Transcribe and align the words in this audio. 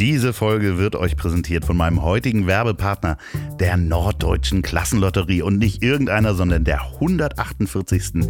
Diese 0.00 0.32
Folge 0.32 0.78
wird 0.78 0.96
euch 0.96 1.14
präsentiert 1.14 1.66
von 1.66 1.76
meinem 1.76 2.00
heutigen 2.00 2.46
Werbepartner, 2.46 3.18
der 3.58 3.76
Norddeutschen 3.76 4.62
Klassenlotterie. 4.62 5.42
Und 5.42 5.58
nicht 5.58 5.82
irgendeiner, 5.82 6.32
sondern 6.34 6.64
der 6.64 6.80
148. 6.94 8.26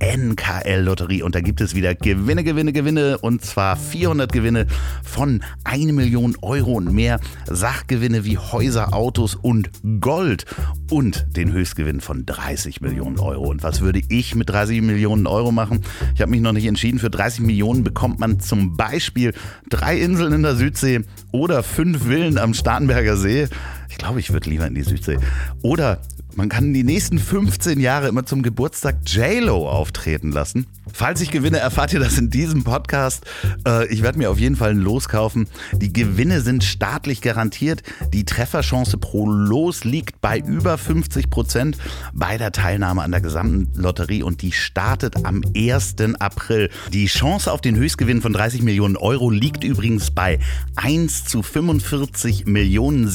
NKL-Lotterie. 0.00 1.22
Und 1.22 1.34
da 1.34 1.40
gibt 1.40 1.62
es 1.62 1.74
wieder 1.74 1.94
Gewinne, 1.94 2.44
Gewinne, 2.44 2.74
Gewinne. 2.74 3.16
Und 3.16 3.42
zwar 3.42 3.76
400 3.76 4.30
Gewinne 4.32 4.66
von 5.02 5.42
1 5.64 5.92
Million 5.92 6.36
Euro 6.42 6.72
und 6.72 6.92
mehr. 6.92 7.18
Sachgewinne 7.46 8.26
wie 8.26 8.36
Häuser, 8.36 8.92
Autos 8.92 9.34
und 9.34 9.70
Gold. 10.00 10.44
Und 10.90 11.26
den 11.38 11.52
Höchstgewinn 11.52 12.02
von 12.02 12.26
30 12.26 12.82
Millionen 12.82 13.18
Euro. 13.18 13.48
Und 13.48 13.62
was 13.62 13.80
würde 13.80 14.02
ich 14.10 14.34
mit 14.34 14.50
30 14.50 14.82
Millionen 14.82 15.26
Euro 15.26 15.52
machen? 15.52 15.80
Ich 16.14 16.20
habe 16.20 16.30
mich 16.30 16.42
noch 16.42 16.52
nicht 16.52 16.66
entschieden. 16.66 16.98
Für 16.98 17.08
30 17.08 17.40
Millionen 17.40 17.82
bekommt 17.82 18.20
man 18.20 18.40
zum 18.40 18.76
Beispiel 18.76 19.32
drei 19.70 19.98
Inseln 19.98 20.34
in 20.34 20.42
der 20.42 20.56
Südsee 20.56 21.00
oder 21.32 21.62
fünf 21.62 22.04
Villen 22.06 22.38
am 22.38 22.54
Starnberger 22.54 23.16
See. 23.16 23.48
Ich 23.88 23.98
glaube, 23.98 24.20
ich 24.20 24.32
würde 24.32 24.50
lieber 24.50 24.66
in 24.66 24.74
die 24.74 24.82
Südsee. 24.82 25.18
Oder 25.62 26.00
man 26.36 26.48
kann 26.48 26.72
die 26.72 26.84
nächsten 26.84 27.18
15 27.18 27.80
Jahre 27.80 28.08
immer 28.08 28.26
zum 28.26 28.42
Geburtstag 28.42 28.96
JLo 29.06 29.68
auftreten 29.68 30.32
lassen. 30.32 30.66
Falls 30.92 31.20
ich 31.20 31.30
gewinne, 31.30 31.58
erfahrt 31.58 31.92
ihr 31.92 32.00
das 32.00 32.18
in 32.18 32.30
diesem 32.30 32.64
Podcast. 32.64 33.24
Äh, 33.66 33.86
ich 33.88 34.02
werde 34.02 34.18
mir 34.18 34.30
auf 34.30 34.38
jeden 34.38 34.56
Fall 34.56 34.70
ein 34.70 34.78
Los 34.78 35.08
kaufen. 35.08 35.48
Die 35.72 35.92
Gewinne 35.92 36.40
sind 36.40 36.62
staatlich 36.62 37.20
garantiert. 37.20 37.82
Die 38.12 38.24
Trefferchance 38.24 38.96
pro 38.98 39.26
Los 39.26 39.84
liegt 39.84 40.20
bei 40.20 40.38
über 40.38 40.78
50 40.78 41.30
Prozent 41.30 41.78
bei 42.12 42.38
der 42.38 42.52
Teilnahme 42.52 43.02
an 43.02 43.10
der 43.10 43.20
gesamten 43.20 43.68
Lotterie 43.80 44.22
und 44.22 44.42
die 44.42 44.52
startet 44.52 45.24
am 45.24 45.42
1. 45.56 45.96
April. 46.18 46.70
Die 46.92 47.06
Chance 47.06 47.50
auf 47.50 47.60
den 47.60 47.76
Höchstgewinn 47.76 48.22
von 48.22 48.32
30 48.32 48.62
Millionen 48.62 48.96
Euro 48.96 49.30
liegt 49.30 49.64
übrigens 49.64 50.10
bei 50.10 50.38
1 50.76 51.24
zu 51.24 51.42
45 51.42 52.46
Millionen 52.46 53.08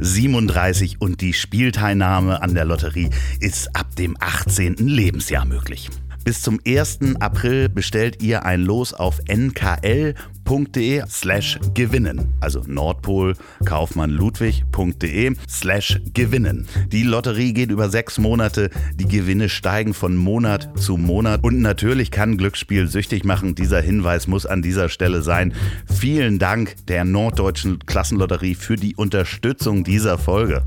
724.737 0.00 0.96
und 0.98 1.20
die 1.20 1.32
Spielteilnahme 1.32 2.42
an 2.42 2.54
der 2.54 2.64
Lotterie 2.64 3.10
ist 3.40 3.74
ab 3.74 3.94
dem 3.96 4.16
8. 4.20 4.34
18. 4.44 4.74
Lebensjahr 4.76 5.44
möglich. 5.46 5.88
Bis 6.24 6.40
zum 6.40 6.58
1. 6.66 7.00
April 7.20 7.68
bestellt 7.68 8.22
ihr 8.22 8.46
ein 8.46 8.62
Los 8.62 8.94
auf 8.94 9.20
nkl.de 9.28 11.02
slash 11.06 11.58
gewinnen. 11.74 12.32
Also 12.40 12.62
Nordpol 12.66 13.34
Kaufmann 13.66 14.08
Ludwig.de 14.08 15.34
slash 15.46 16.00
gewinnen. 16.14 16.66
Die 16.90 17.02
Lotterie 17.02 17.52
geht 17.52 17.70
über 17.70 17.90
sechs 17.90 18.18
Monate. 18.18 18.70
Die 18.94 19.06
Gewinne 19.06 19.50
steigen 19.50 19.92
von 19.92 20.16
Monat 20.16 20.70
zu 20.78 20.96
Monat. 20.96 21.44
Und 21.44 21.60
natürlich 21.60 22.10
kann 22.10 22.38
Glücksspiel 22.38 22.88
süchtig 22.88 23.24
machen. 23.24 23.54
Dieser 23.54 23.82
Hinweis 23.82 24.26
muss 24.26 24.46
an 24.46 24.62
dieser 24.62 24.88
Stelle 24.88 25.20
sein. 25.20 25.52
Vielen 25.86 26.38
Dank 26.38 26.74
der 26.86 27.04
Norddeutschen 27.04 27.80
Klassenlotterie 27.80 28.54
für 28.54 28.76
die 28.76 28.96
Unterstützung 28.96 29.84
dieser 29.84 30.16
Folge. 30.16 30.64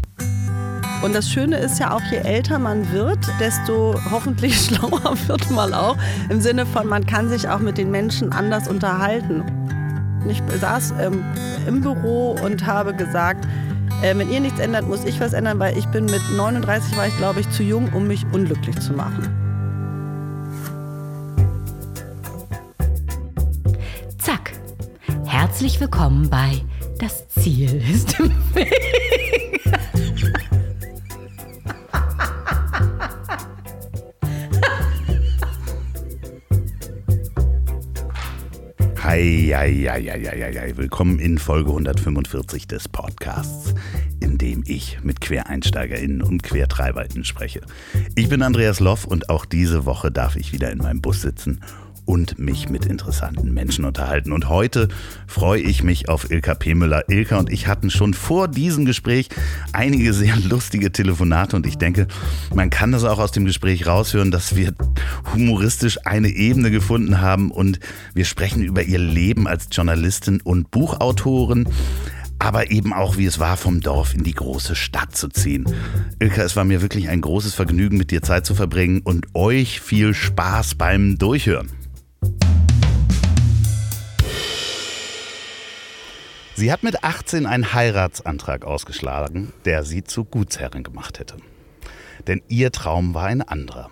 Und 1.03 1.14
das 1.14 1.30
Schöne 1.30 1.58
ist 1.58 1.80
ja 1.80 1.92
auch, 1.92 2.02
je 2.12 2.17
älter 2.17 2.58
man 2.58 2.92
wird, 2.92 3.20
desto 3.40 3.95
hoffentlich 4.12 4.59
schlauer 4.59 5.16
wird 5.28 5.52
man 5.52 5.73
auch. 5.73 5.95
Im 6.30 6.42
Sinne 6.42 6.66
von, 6.66 6.88
man 6.88 7.06
kann 7.06 7.30
sich 7.30 7.48
auch 7.48 7.59
mit 7.59 7.78
den 7.78 7.92
Menschen 7.92 8.31
anders 8.31 8.67
unterhalten. 8.67 9.44
Ich 10.28 10.42
saß 10.59 10.95
ähm, 11.00 11.23
im 11.68 11.81
Büro 11.81 12.36
und 12.44 12.66
habe 12.66 12.94
gesagt, 12.94 13.45
äh, 14.02 14.18
wenn 14.18 14.30
ihr 14.31 14.40
nichts 14.40 14.59
ändert, 14.59 14.88
muss 14.88 15.06
ich 15.06 15.20
was 15.22 15.34
ändern, 15.34 15.59
weil 15.59 15.78
ich 15.78 15.86
bin 15.88 16.06
mit 16.06 16.22
39, 16.36 16.98
war 16.98 17.08
ich 17.08 17.18
glaube 17.18 17.42
ich 17.42 17.50
zu 17.52 17.64
jung, 17.64 17.94
um 17.94 18.08
mich 18.08 18.25
unglücklich 18.34 18.80
zu 18.80 18.94
machen. 18.94 19.30
Zack. 24.18 24.52
Herzlich 25.25 25.80
willkommen 25.80 26.30
bei 26.30 26.62
Das 27.00 27.28
Ziel 27.30 27.81
ist 27.90 28.20
im 28.20 28.31
Weg. 28.53 29.56
Eieieiei. 39.56 40.75
Willkommen 40.75 41.19
in 41.19 41.38
Folge 41.38 41.69
145 41.69 42.68
des 42.68 42.90
Podcasts, 42.90 43.74
in 44.19 44.38
dem 44.38 44.63
ich 44.68 45.00
mit 45.03 45.22
QuereinsteigerInnen 45.22 46.22
und 46.22 46.44
QuertreiberInnen 46.44 47.24
spreche. 47.24 47.62
Ich 48.16 48.28
bin 48.28 48.41
Andreas 48.41 48.80
Loff 48.80 49.06
und 49.06 49.30
auch 49.30 49.46
diese 49.46 49.86
Woche 49.86 50.12
darf 50.12 50.36
ich 50.36 50.52
wieder 50.52 50.72
in 50.72 50.80
meinem 50.80 51.02
Bus 51.02 51.22
sitzen 51.22 51.62
und 52.07 52.40
mich 52.40 52.69
mit 52.69 52.85
interessanten 52.85 53.53
Menschen 53.53 53.85
unterhalten. 53.85 54.31
Und 54.31 54.50
heute 54.50 54.88
freue 55.28 55.62
ich 55.62 55.84
mich 55.84 56.09
auf 56.09 56.31
Ilka 56.31 56.56
Pemüller. 56.56 57.03
Ilka 57.09 57.38
und 57.38 57.51
ich 57.51 57.68
hatten 57.68 57.91
schon 57.91 58.13
vor 58.13 58.47
diesem 58.47 58.85
Gespräch 58.85 59.29
einige 59.73 60.13
sehr 60.13 60.35
lustige 60.44 60.91
Telefonate 60.91 61.56
und 61.56 61.68
ich 61.68 61.78
denke, 61.78 62.07
man 62.56 62.69
kann 62.69 62.91
das 62.91 63.03
auch 63.03 63.19
aus 63.19 63.31
dem 63.31 63.45
Gespräch 63.45 63.85
raushören, 63.85 64.31
dass 64.31 64.56
wir 64.56 64.73
humoristisch 65.34 66.00
eine 66.06 66.29
Ebene 66.29 66.72
gefunden 66.72 67.22
haben 67.22 67.51
und 67.51 67.79
wir 68.13 68.25
sprechen 68.25 68.63
über 68.63 68.84
ihr 68.84 69.00
Leben 69.00 69.47
als 69.47 69.68
Journalistin 69.72 70.41
und 70.41 70.72
Buchautorin 70.72 71.68
aber 72.39 72.69
eben 72.72 72.94
auch, 72.94 73.18
wie 73.18 73.25
es 73.25 73.39
war, 73.39 73.57
vom 73.57 73.81
Dorf 73.81 74.13
in 74.13 74.24
die 74.24 74.34
große 74.34 74.75
Stadt 74.75 75.16
zu 75.16 75.28
ziehen. 75.28 75.66
Ilka, 76.19 76.44
es 76.44 76.56
war 76.56 76.66
mir 76.66 76.81
wirklich 76.81 77.09
ein 77.09 77.22
großes 77.22 77.56
Vergnügen, 77.56 77.97
mit 77.97 78.12
dir 78.12 78.22
Zeit 78.22 78.45
zu 78.45 78.53
verbringen 78.53 79.01
und 79.03 79.25
euch 79.34 79.81
viel 79.81 80.13
Spaß 80.13 80.75
beim 80.75 81.18
Durchhören. 81.18 81.76
Sie 86.57 86.71
hat 86.71 86.81
mit 86.81 87.03
18 87.03 87.45
einen 87.45 87.73
Heiratsantrag 87.73 88.65
ausgeschlagen, 88.65 89.53
der 89.65 89.83
sie 89.83 90.03
zu 90.03 90.25
Gutsherrin 90.25 90.81
gemacht 90.81 91.19
hätte. 91.19 91.38
Denn 92.25 92.41
ihr 92.47 92.71
Traum 92.71 93.13
war 93.13 93.25
ein 93.25 93.43
anderer. 93.43 93.91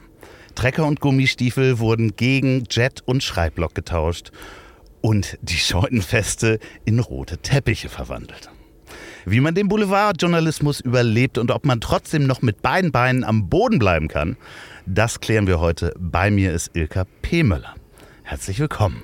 Trecker 0.55 0.87
und 0.87 0.99
Gummistiefel 0.99 1.77
wurden 1.77 2.15
gegen 2.15 2.63
Jet 2.71 3.03
und 3.05 3.21
Schreibblock 3.21 3.75
getauscht 3.75 4.31
und 5.01 5.37
die 5.43 5.57
Scheunenfeste 5.57 6.57
in 6.85 6.97
rote 6.97 7.37
Teppiche 7.37 7.87
verwandelt. 7.87 8.49
Wie 9.25 9.41
man 9.41 9.53
den 9.53 9.67
Boulevardjournalismus 9.67 10.79
überlebt 10.79 11.37
und 11.37 11.51
ob 11.51 11.65
man 11.65 11.81
trotzdem 11.81 12.25
noch 12.25 12.41
mit 12.41 12.63
beiden 12.63 12.91
Beinen 12.91 13.23
am 13.23 13.47
Boden 13.47 13.77
bleiben 13.77 14.07
kann, 14.07 14.37
das 14.87 15.19
klären 15.19 15.45
wir 15.45 15.59
heute. 15.59 15.93
Bei 15.99 16.31
mir 16.31 16.51
ist 16.51 16.71
Ilka 16.75 17.05
Pemöller. 17.21 17.75
Herzlich 18.25 18.59
willkommen. 18.59 19.03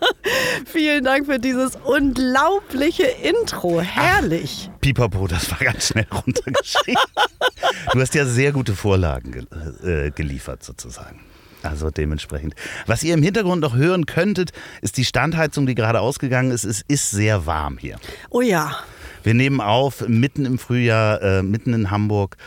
Vielen 0.64 1.04
Dank 1.04 1.26
für 1.26 1.38
dieses 1.38 1.76
unglaubliche 1.76 3.04
Intro. 3.04 3.82
Herrlich. 3.82 4.70
Ach, 4.72 4.80
Pipapo, 4.80 5.26
das 5.26 5.50
war 5.50 5.58
ganz 5.58 5.88
schnell 5.88 6.06
runtergeschrieben. 6.10 7.02
du 7.92 8.00
hast 8.00 8.14
ja 8.14 8.24
sehr 8.24 8.52
gute 8.52 8.74
Vorlagen 8.74 9.46
ge 9.82 10.06
äh, 10.06 10.10
geliefert, 10.10 10.64
sozusagen. 10.64 11.20
Also 11.62 11.90
dementsprechend. 11.90 12.54
Was 12.86 13.02
ihr 13.02 13.12
im 13.12 13.22
Hintergrund 13.22 13.60
noch 13.60 13.76
hören 13.76 14.06
könntet, 14.06 14.52
ist 14.80 14.96
die 14.96 15.04
Standheizung, 15.04 15.66
die 15.66 15.74
gerade 15.74 16.00
ausgegangen 16.00 16.50
ist. 16.50 16.64
Es 16.64 16.82
ist 16.88 17.10
sehr 17.10 17.44
warm 17.44 17.76
hier. 17.76 17.98
Oh 18.30 18.40
ja. 18.40 18.74
Wir 19.22 19.34
nehmen 19.34 19.60
auf 19.60 20.08
mitten 20.08 20.46
im 20.46 20.58
Frühjahr, 20.58 21.20
äh, 21.20 21.42
mitten 21.42 21.74
in 21.74 21.90
Hamburg. 21.90 22.38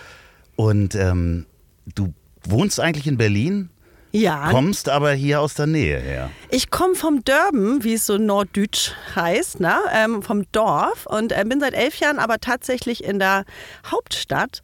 Und 0.55 0.95
ähm, 0.95 1.45
du 1.93 2.15
wohnst 2.43 2.79
eigentlich 2.79 3.05
in 3.05 3.17
Berlin? 3.17 3.69
Ja. 4.11 4.49
Kommst 4.49 4.89
aber 4.89 5.11
hier 5.11 5.41
aus 5.41 5.53
der 5.53 5.67
Nähe 5.67 5.99
her. 5.99 6.31
Ich 6.49 6.71
komme 6.71 6.95
vom 6.95 7.23
Dörben, 7.23 7.83
wie 7.83 7.93
es 7.93 8.05
so 8.05 8.17
norddeutsch 8.17 8.91
heißt, 9.15 9.59
ne? 9.59 9.75
Ähm, 9.93 10.23
vom 10.23 10.51
Dorf 10.51 11.05
und 11.05 11.31
äh, 11.31 11.43
bin 11.45 11.59
seit 11.59 11.73
elf 11.73 11.99
Jahren 11.99 12.19
aber 12.19 12.39
tatsächlich 12.39 13.03
in 13.03 13.19
der 13.19 13.45
Hauptstadt. 13.89 14.61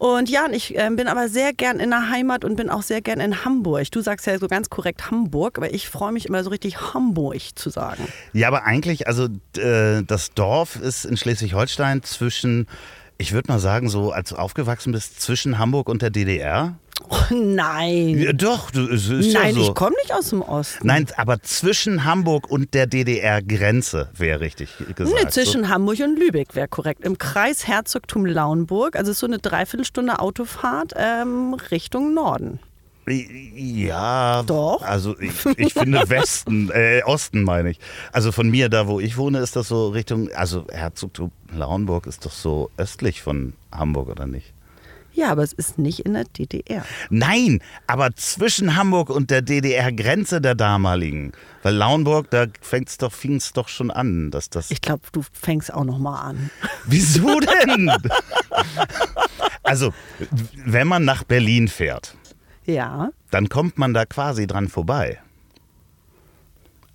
Und 0.00 0.30
ja, 0.30 0.46
ich 0.50 0.78
äh, 0.78 0.88
bin 0.90 1.08
aber 1.08 1.28
sehr 1.28 1.52
gern 1.52 1.78
in 1.78 1.90
der 1.90 2.08
Heimat 2.08 2.42
und 2.42 2.56
bin 2.56 2.70
auch 2.70 2.82
sehr 2.82 3.02
gern 3.02 3.20
in 3.20 3.44
Hamburg. 3.44 3.90
Du 3.90 4.00
sagst 4.00 4.26
ja 4.26 4.38
so 4.38 4.48
ganz 4.48 4.70
korrekt 4.70 5.10
Hamburg, 5.10 5.58
aber 5.58 5.74
ich 5.74 5.90
freue 5.90 6.10
mich 6.10 6.24
immer 6.24 6.42
so 6.42 6.48
richtig 6.48 6.94
Hamburg 6.94 7.38
zu 7.54 7.68
sagen. 7.68 8.08
Ja, 8.32 8.48
aber 8.48 8.64
eigentlich, 8.64 9.06
also 9.06 9.28
äh, 9.58 10.02
das 10.02 10.32
Dorf 10.32 10.76
ist 10.76 11.04
in 11.04 11.18
Schleswig-Holstein 11.18 12.02
zwischen, 12.02 12.66
ich 13.18 13.32
würde 13.32 13.52
mal 13.52 13.58
sagen, 13.58 13.90
so 13.90 14.10
als 14.10 14.30
du 14.30 14.36
aufgewachsen 14.36 14.92
bist, 14.92 15.20
zwischen 15.20 15.58
Hamburg 15.58 15.90
und 15.90 16.00
der 16.00 16.08
DDR. 16.08 16.76
Oh, 17.08 17.16
nein. 17.30 18.18
Ja, 18.18 18.32
doch, 18.32 18.72
es 18.72 19.08
ist 19.08 19.32
nein, 19.32 19.48
ja 19.48 19.52
so. 19.52 19.62
ich 19.62 19.74
komme 19.74 19.96
nicht 20.02 20.14
aus 20.14 20.30
dem 20.30 20.42
Osten. 20.42 20.86
Nein, 20.86 21.06
aber 21.16 21.42
zwischen 21.42 22.04
Hamburg 22.04 22.50
und 22.50 22.74
der 22.74 22.86
DDR-Grenze 22.86 24.10
wäre 24.16 24.40
richtig 24.40 24.70
gesagt. 24.94 25.18
Nee, 25.20 25.28
zwischen 25.30 25.68
Hamburg 25.68 26.00
und 26.00 26.18
Lübeck 26.18 26.54
wäre 26.54 26.68
korrekt. 26.68 27.04
Im 27.04 27.18
Kreis 27.18 27.66
Herzogtum 27.66 28.26
Lauenburg, 28.26 28.96
also 28.96 29.12
so 29.12 29.26
eine 29.26 29.38
Dreiviertelstunde 29.38 30.18
Autofahrt 30.18 30.92
ähm, 30.96 31.54
Richtung 31.70 32.14
Norden. 32.14 32.60
Ja, 33.06 34.42
Doch. 34.44 34.82
Also 34.82 35.18
ich, 35.18 35.44
ich 35.56 35.72
finde 35.72 36.02
Westen, 36.08 36.70
äh, 36.70 37.02
Osten 37.04 37.42
meine 37.42 37.70
ich. 37.70 37.80
Also 38.12 38.30
von 38.30 38.48
mir, 38.48 38.68
da 38.68 38.86
wo 38.86 39.00
ich 39.00 39.16
wohne, 39.16 39.38
ist 39.38 39.56
das 39.56 39.68
so 39.68 39.88
Richtung, 39.88 40.30
also 40.32 40.66
Herzogtum 40.70 41.32
Lauenburg 41.52 42.06
ist 42.06 42.24
doch 42.24 42.32
so 42.32 42.70
östlich 42.76 43.22
von 43.22 43.54
Hamburg, 43.72 44.08
oder 44.08 44.26
nicht? 44.26 44.52
Ja, 45.12 45.30
aber 45.32 45.42
es 45.42 45.52
ist 45.52 45.78
nicht 45.78 46.00
in 46.00 46.14
der 46.14 46.24
DDR. 46.24 46.84
Nein, 47.10 47.60
aber 47.86 48.14
zwischen 48.14 48.76
Hamburg 48.76 49.10
und 49.10 49.30
der 49.30 49.42
DDR-Grenze 49.42 50.40
der 50.40 50.54
damaligen. 50.54 51.32
Weil 51.62 51.74
Lauenburg, 51.74 52.30
da 52.30 52.46
fängt's 52.60 52.96
doch, 52.96 53.12
fing 53.12 53.36
es 53.36 53.52
doch 53.52 53.68
schon 53.68 53.90
an, 53.90 54.30
dass 54.30 54.48
das. 54.50 54.70
Ich 54.70 54.80
glaube, 54.80 55.02
du 55.12 55.22
fängst 55.32 55.72
auch 55.74 55.84
noch 55.84 55.98
mal 55.98 56.20
an. 56.20 56.50
Wieso 56.86 57.40
denn? 57.40 57.90
also, 59.62 59.92
wenn 60.64 60.86
man 60.86 61.04
nach 61.04 61.24
Berlin 61.24 61.68
fährt, 61.68 62.14
Ja, 62.64 63.10
dann 63.30 63.48
kommt 63.48 63.78
man 63.78 63.92
da 63.94 64.06
quasi 64.06 64.46
dran 64.46 64.68
vorbei. 64.68 65.18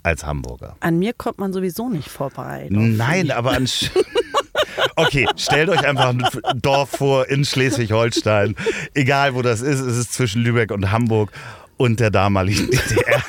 Als 0.03 0.23
Hamburger. 0.25 0.75
an 0.81 0.99
mir 0.99 1.13
kommt 1.13 1.39
man 1.39 1.51
sowieso 1.51 1.89
nicht 1.89 2.09
vorbei. 2.09 2.67
Nein, 2.69 3.31
aber 3.31 3.51
an. 3.53 3.67
Okay, 4.95 5.27
stellt 5.37 5.69
euch 5.69 5.85
einfach 5.85 6.09
ein 6.09 6.27
Dorf 6.61 6.89
vor 6.91 7.27
in 7.29 7.45
Schleswig-Holstein. 7.45 8.55
Egal 8.93 9.35
wo 9.35 9.41
das 9.41 9.61
ist, 9.61 9.79
es 9.79 9.97
ist 9.97 10.13
zwischen 10.13 10.41
Lübeck 10.43 10.71
und 10.71 10.91
Hamburg 10.91 11.31
und 11.77 11.99
der 11.99 12.11
damaligen 12.11 12.69
DDR. 12.71 13.23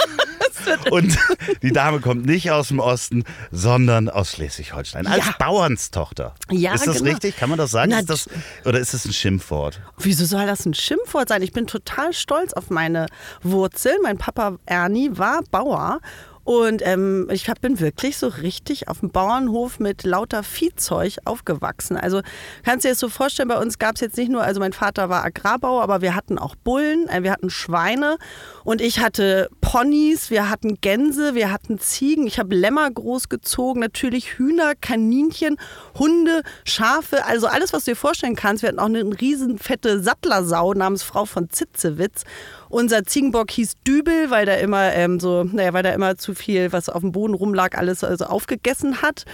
Und 0.90 1.16
die 1.62 1.72
Dame 1.72 2.00
kommt 2.00 2.26
nicht 2.26 2.50
aus 2.50 2.68
dem 2.68 2.80
Osten, 2.80 3.22
sondern 3.52 4.08
aus 4.08 4.32
Schleswig-Holstein. 4.32 5.06
Als 5.06 5.24
Ja. 5.24 5.34
Bauernstochter. 5.38 6.34
Ja, 6.50 6.74
ist 6.74 6.86
das 6.86 6.98
genau. 6.98 7.10
richtig? 7.10 7.36
Kann 7.36 7.48
man 7.50 7.58
das 7.58 7.70
sagen? 7.70 7.90
Na, 7.92 8.00
ist 8.00 8.10
das, 8.10 8.28
oder 8.64 8.80
ist 8.80 8.92
das 8.92 9.04
ein 9.04 9.12
Schimpfwort? 9.12 9.80
Wieso 9.98 10.24
soll 10.24 10.46
das 10.46 10.66
ein 10.66 10.74
Schimpfwort 10.74 11.28
sein? 11.28 11.42
Ich 11.42 11.52
bin 11.52 11.66
total 11.68 12.12
stolz 12.12 12.52
auf 12.52 12.70
meine 12.70 13.06
Wurzeln. 13.42 13.96
Mein 14.02 14.18
Papa 14.18 14.56
Ernie 14.66 15.10
war 15.12 15.42
Bauer. 15.50 16.00
Und 16.46 16.80
ähm, 16.86 17.28
ich 17.32 17.48
hab, 17.48 17.60
bin 17.60 17.80
wirklich 17.80 18.18
so 18.18 18.28
richtig 18.28 18.86
auf 18.86 19.00
dem 19.00 19.10
Bauernhof 19.10 19.80
mit 19.80 20.04
lauter 20.04 20.44
Viehzeug 20.44 21.16
aufgewachsen. 21.24 21.96
Also 21.96 22.20
kannst 22.64 22.84
du 22.84 22.88
dir 22.88 22.92
das 22.92 23.00
so 23.00 23.08
vorstellen, 23.08 23.48
bei 23.48 23.58
uns 23.58 23.80
gab 23.80 23.96
es 23.96 24.00
jetzt 24.00 24.16
nicht 24.16 24.30
nur, 24.30 24.44
also 24.44 24.60
mein 24.60 24.72
Vater 24.72 25.08
war 25.08 25.24
Agrarbauer, 25.24 25.82
aber 25.82 26.02
wir 26.02 26.14
hatten 26.14 26.38
auch 26.38 26.54
Bullen, 26.54 27.08
äh, 27.08 27.24
wir 27.24 27.32
hatten 27.32 27.50
Schweine 27.50 28.16
und 28.62 28.80
ich 28.80 29.00
hatte 29.00 29.50
Ponys, 29.60 30.30
wir 30.30 30.48
hatten 30.48 30.80
Gänse, 30.80 31.34
wir 31.34 31.50
hatten 31.50 31.80
Ziegen, 31.80 32.28
ich 32.28 32.38
habe 32.38 32.54
Lämmer 32.54 32.88
großgezogen, 32.92 33.80
natürlich 33.80 34.38
Hühner, 34.38 34.76
Kaninchen, 34.80 35.56
Hunde, 35.98 36.42
Schafe, 36.62 37.24
also 37.24 37.48
alles, 37.48 37.72
was 37.72 37.86
du 37.86 37.90
dir 37.90 37.96
vorstellen 37.96 38.36
kannst. 38.36 38.62
Wir 38.62 38.68
hatten 38.68 38.78
auch 38.78 38.84
eine 38.84 39.02
riesen 39.20 39.58
fette 39.58 40.00
Sattlersau 40.00 40.74
namens 40.74 41.02
Frau 41.02 41.24
von 41.24 41.50
Zitzewitz. 41.50 42.22
Unser 42.68 43.04
Ziegenbock 43.04 43.50
hieß 43.50 43.74
Dübel, 43.86 44.30
weil 44.30 44.46
der 44.46 44.60
immer 44.60 44.92
ähm, 44.92 45.20
so, 45.20 45.44
naja, 45.44 45.72
weil 45.72 45.82
der 45.82 45.94
immer 45.94 46.16
zu 46.16 46.34
viel, 46.34 46.72
was 46.72 46.88
auf 46.88 47.00
dem 47.00 47.12
Boden 47.12 47.34
rumlag, 47.34 47.76
alles 47.76 48.02
also 48.04 48.26
aufgegessen 48.26 49.02
hat. 49.02 49.24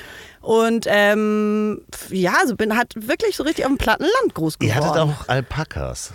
Und 0.41 0.87
ähm, 0.89 1.83
ja, 2.11 2.35
also 2.41 2.57
bin 2.57 2.77
hat 2.77 2.95
wirklich 2.97 3.37
so 3.37 3.45
richtig 3.45 3.65
auf 3.65 3.71
dem 3.71 3.79
platten 3.79 4.05
Land 4.05 4.35
groß 4.35 4.59
geworden. 4.59 4.79
Ihr 4.79 4.85
hattet 4.85 5.01
auch 5.01 5.29
Alpakas. 5.29 6.13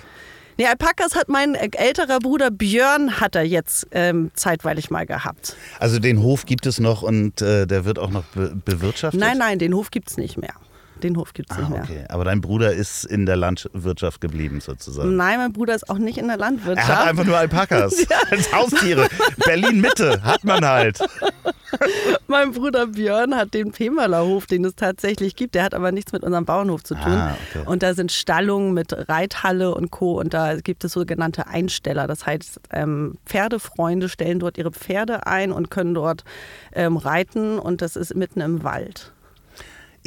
Nee, 0.59 0.65
Alpakas 0.65 1.15
hat 1.15 1.29
mein 1.29 1.53
äh, 1.53 1.69
älterer 1.71 2.17
Bruder 2.19 2.49
Björn 2.49 3.19
hat 3.19 3.35
er 3.35 3.43
jetzt 3.43 3.87
ähm, 3.91 4.31
zeitweilig 4.33 4.89
mal 4.89 5.05
gehabt. 5.05 5.55
Also 5.79 5.99
den 5.99 6.23
Hof 6.23 6.45
gibt 6.45 6.65
es 6.65 6.79
noch 6.79 7.03
und 7.03 7.41
äh, 7.43 7.67
der 7.67 7.85
wird 7.85 7.99
auch 7.99 8.09
noch 8.09 8.23
be 8.33 8.55
bewirtschaftet? 8.65 9.19
Nein, 9.19 9.37
nein, 9.37 9.59
den 9.59 9.75
Hof 9.75 9.91
gibt's 9.91 10.17
nicht 10.17 10.37
mehr. 10.37 10.53
Den 11.03 11.17
Hof 11.17 11.33
gibt's 11.33 11.55
Ah, 11.55 11.59
nicht 11.61 11.69
mehr. 11.69 11.81
okay. 11.83 12.05
Aber 12.09 12.23
dein 12.25 12.41
Bruder 12.41 12.73
ist 12.73 13.05
in 13.05 13.25
der 13.25 13.35
Landwirtschaft 13.35 14.21
geblieben 14.21 14.59
sozusagen. 14.61 15.15
Nein, 15.15 15.37
mein 15.37 15.53
Bruder 15.53 15.75
ist 15.75 15.89
auch 15.89 15.97
nicht 15.97 16.17
in 16.17 16.27
der 16.27 16.35
Er 16.35 16.39
Landwirtschaft. 16.39 16.87
hat 16.87 17.07
einfach 17.07 17.25
nur 17.25 17.37
Alpakas 17.37 18.05
als 18.31 18.51
Haustiere. 18.53 19.07
Berlin 19.45 19.81
Mitte 19.81 20.21
hat 20.23 20.43
man 20.43 20.65
halt. 20.65 20.99
Mein 22.27 22.51
Bruder 22.51 22.87
Björn 22.87 23.35
hat 23.35 23.53
den 23.53 23.71
Pemaler 23.71 24.23
Hof, 24.25 24.45
den 24.45 24.63
es 24.65 24.75
tatsächlich 24.75 25.35
gibt. 25.35 25.53
Der 25.55 25.63
hat 25.63 25.73
aber 25.73 25.91
nichts 25.91 26.11
mit 26.13 26.23
unserem 26.23 26.45
Bauernhof 26.45 26.83
zu 26.83 26.93
tun. 26.95 27.03
Ah, 27.11 27.35
okay. 27.49 27.63
Und 27.65 27.83
da 27.83 27.93
sind 27.93 28.11
Stallungen 28.11 28.73
mit 28.73 28.93
Reithalle 29.09 29.73
und 29.75 29.91
Co. 29.91 30.17
Und 30.19 30.33
da 30.33 30.55
gibt 30.55 30.83
es 30.85 30.93
sogenannte 30.93 31.47
Einsteller. 31.47 32.07
Das 32.07 32.25
heißt, 32.25 32.61
ähm, 32.71 33.17
Pferdefreunde 33.25 34.07
stellen 34.09 34.39
dort 34.39 34.57
ihre 34.57 34.71
Pferde 34.71 35.27
ein 35.27 35.51
und 35.51 35.69
können 35.69 35.93
dort 35.93 36.23
ähm, 36.73 36.95
reiten. 36.97 37.59
Und 37.59 37.81
das 37.81 37.95
ist 37.95 38.15
mitten 38.15 38.39
im 38.41 38.63
Wald. 38.63 39.11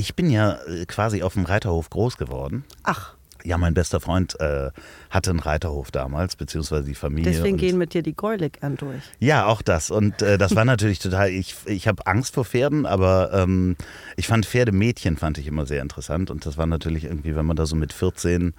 Ich 0.01 0.15
bin 0.15 0.31
ja 0.31 0.59
äh, 0.67 0.87
quasi 0.87 1.23
auf 1.23 1.35
dem 1.35 1.45
Reiterhof 1.45 1.91
groß 1.91 2.17
geworden. 2.17 2.65
Ach, 2.85 3.15
Ja, 3.45 3.59
mein 3.59 3.75
bester 3.75 4.01
Freund 4.01 4.39
äh, 4.41 4.71
hatte 5.11 5.29
einen 5.31 5.41
Reiterhof 5.41 5.91
damals, 5.91 6.37
beziehungsweise 6.37 6.85
die 6.85 6.95
Familie. 6.95 7.31
deswegen 7.33 7.59
gehen 7.59 7.77
mit 7.77 7.93
dir 7.93 8.03
die 8.03 8.15
Gäuligern 8.15 8.77
durch. 8.77 9.03
Ja, 9.19 9.45
auch 9.47 9.61
das. 9.63 9.91
Und 9.91 10.23
äh, 10.23 10.39
das 10.39 10.57
war 10.57 10.65
natürlich 10.73 11.01
total, 11.01 11.29
ich, 11.29 11.55
ich 11.67 11.87
habe 11.87 12.07
Angst 12.07 12.35
vor 12.35 12.47
Pferden, 12.47 12.87
aber 12.87 13.31
ähm, 13.35 13.77
ich 14.17 14.27
fand 14.27 14.47
Pferdemädchen 14.47 15.19
fand 15.19 15.37
ich 15.37 15.47
immer 15.47 15.67
sehr 15.67 15.83
interessant. 15.83 16.31
Und 16.31 16.47
das 16.47 16.57
war 16.57 16.67
natürlich 16.67 17.05
irgendwie, 17.05 17.37
wenn 17.37 17.47
man 17.47 17.57
da 17.57 17.67
so 17.67 17.77
mit 17.77 17.93
14 17.93 18.55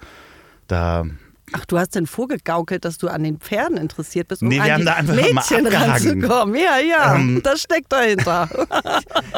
da 0.68 1.04
Ach, 1.52 1.64
du 1.66 1.78
hast 1.78 1.94
denn 1.94 2.06
vorgegaukelt, 2.06 2.84
dass 2.84 2.98
du 2.98 3.08
an 3.08 3.22
den 3.22 3.38
Pferden 3.38 3.76
interessiert 3.76 4.28
bist, 4.28 4.42
um 4.42 4.48
Nee, 4.48 4.56
wir 4.62 4.72
haben 4.72 4.80
die 4.80 4.86
da 4.86 4.94
einfach 4.94 5.14
mal 5.14 5.22
Mädchen 5.32 5.66
abgehangen. 5.66 6.24
ranzukommen. 6.24 6.54
Ja, 6.56 6.78
ja, 6.78 7.14
Ähm. 7.16 7.40
das 7.42 7.62
steckt 7.62 7.92
dahinter. 7.92 8.48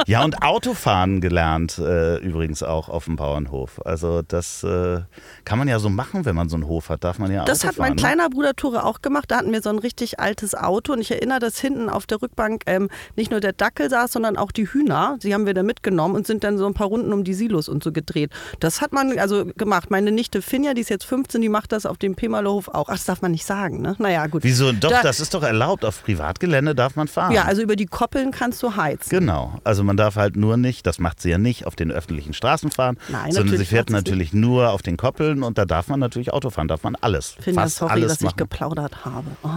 Ja, 0.06 0.22
und 0.24 0.42
Autofahren 0.42 1.20
gelernt 1.20 1.78
äh, 1.78 2.16
übrigens 2.18 2.62
auch 2.62 2.88
auf 2.88 3.04
dem 3.04 3.16
Bauernhof. 3.16 3.80
Also 3.86 4.22
das 4.22 4.62
äh, 4.64 5.00
kann 5.44 5.58
man 5.58 5.68
ja 5.68 5.78
so 5.78 5.88
machen, 5.88 6.24
wenn 6.24 6.34
man 6.36 6.48
so 6.48 6.56
einen 6.56 6.66
Hof 6.66 6.88
hat, 6.90 7.04
darf 7.04 7.18
man 7.18 7.32
ja 7.32 7.44
Das 7.44 7.60
Auto 7.60 7.68
hat 7.68 7.78
mein 7.78 7.90
ne? 7.90 7.96
kleiner 7.96 8.28
Bruder 8.28 8.54
Tore 8.54 8.84
auch 8.84 9.00
gemacht. 9.02 9.30
Da 9.30 9.38
hatten 9.38 9.52
wir 9.52 9.62
so 9.62 9.70
ein 9.70 9.78
richtig 9.78 10.20
altes 10.20 10.54
Auto 10.54 10.92
und 10.92 11.00
ich 11.00 11.10
erinnere, 11.10 11.38
dass 11.38 11.58
hinten 11.58 11.88
auf 11.88 12.06
der 12.06 12.20
Rückbank 12.20 12.62
ähm, 12.66 12.88
nicht 13.16 13.30
nur 13.30 13.40
der 13.40 13.52
Dackel 13.52 13.88
saß, 13.88 14.12
sondern 14.12 14.36
auch 14.36 14.52
die 14.52 14.66
Hühner. 14.66 15.16
Die 15.22 15.32
haben 15.32 15.46
wir 15.46 15.54
da 15.54 15.62
mitgenommen 15.62 16.14
und 16.14 16.26
sind 16.26 16.44
dann 16.44 16.58
so 16.58 16.66
ein 16.66 16.74
paar 16.74 16.88
Runden 16.88 17.12
um 17.12 17.24
die 17.24 17.34
Silos 17.34 17.68
und 17.68 17.82
so 17.82 17.92
gedreht. 17.92 18.30
Das 18.60 18.80
hat 18.80 18.92
man 18.92 19.18
also 19.18 19.46
gemacht. 19.56 19.90
Meine 19.90 20.12
Nichte 20.12 20.42
Finja, 20.42 20.74
die 20.74 20.82
ist 20.82 20.90
jetzt 20.90 21.04
15, 21.04 21.40
die 21.40 21.48
macht 21.48 21.72
das 21.72 21.86
auf 21.86 21.96
dem 22.04 22.14
Pemerlohof 22.14 22.68
auch. 22.68 22.88
Ach, 22.88 22.92
das 22.94 23.04
darf 23.04 23.20
man 23.22 23.32
nicht 23.32 23.44
sagen, 23.44 23.80
ne? 23.80 23.96
Naja, 23.98 24.26
gut. 24.28 24.44
Wieso? 24.44 24.70
Doch, 24.72 24.90
Da- 24.90 25.02
das 25.02 25.18
ist 25.18 25.34
doch 25.34 25.42
erlaubt. 25.42 25.84
Auf 25.84 26.04
Privatgelände 26.04 26.74
darf 26.74 26.94
man 26.94 27.08
fahren. 27.08 27.32
Ja, 27.32 27.44
also 27.44 27.62
über 27.62 27.74
die 27.74 27.86
Koppeln 27.86 28.30
kannst 28.30 28.62
du 28.62 28.76
heizen. 28.76 29.10
Genau. 29.10 29.58
Also 29.64 29.82
man 29.82 29.96
darf 29.96 30.16
halt 30.16 30.36
nur 30.36 30.56
nicht, 30.56 30.86
das 30.86 30.98
macht 30.98 31.20
sie 31.20 31.30
ja 31.30 31.38
nicht, 31.38 31.66
auf 31.66 31.74
den 31.74 31.90
öffentlichen 31.90 32.32
Straßen 32.34 32.70
fahren, 32.70 32.96
Nein, 33.08 33.32
sondern 33.32 33.56
sie 33.58 33.64
fährt 33.64 33.90
natürlich 33.90 34.32
nur 34.32 34.70
auf 34.70 34.82
den 34.82 34.96
Koppeln 34.96 35.42
und 35.42 35.58
da 35.58 35.64
darf 35.64 35.88
man 35.88 35.98
natürlich 35.98 36.32
Auto 36.32 36.50
fahren, 36.50 36.68
darf 36.68 36.82
man 36.84 36.94
alles. 37.00 37.36
Finja, 37.40 37.62
fast 37.62 37.76
sorry, 37.76 37.92
alles 37.92 38.12
dass 38.12 38.20
ich 38.20 38.24
machen. 38.26 38.36
geplaudert 38.36 39.04
habe. 39.04 39.26
Oh. 39.42 39.48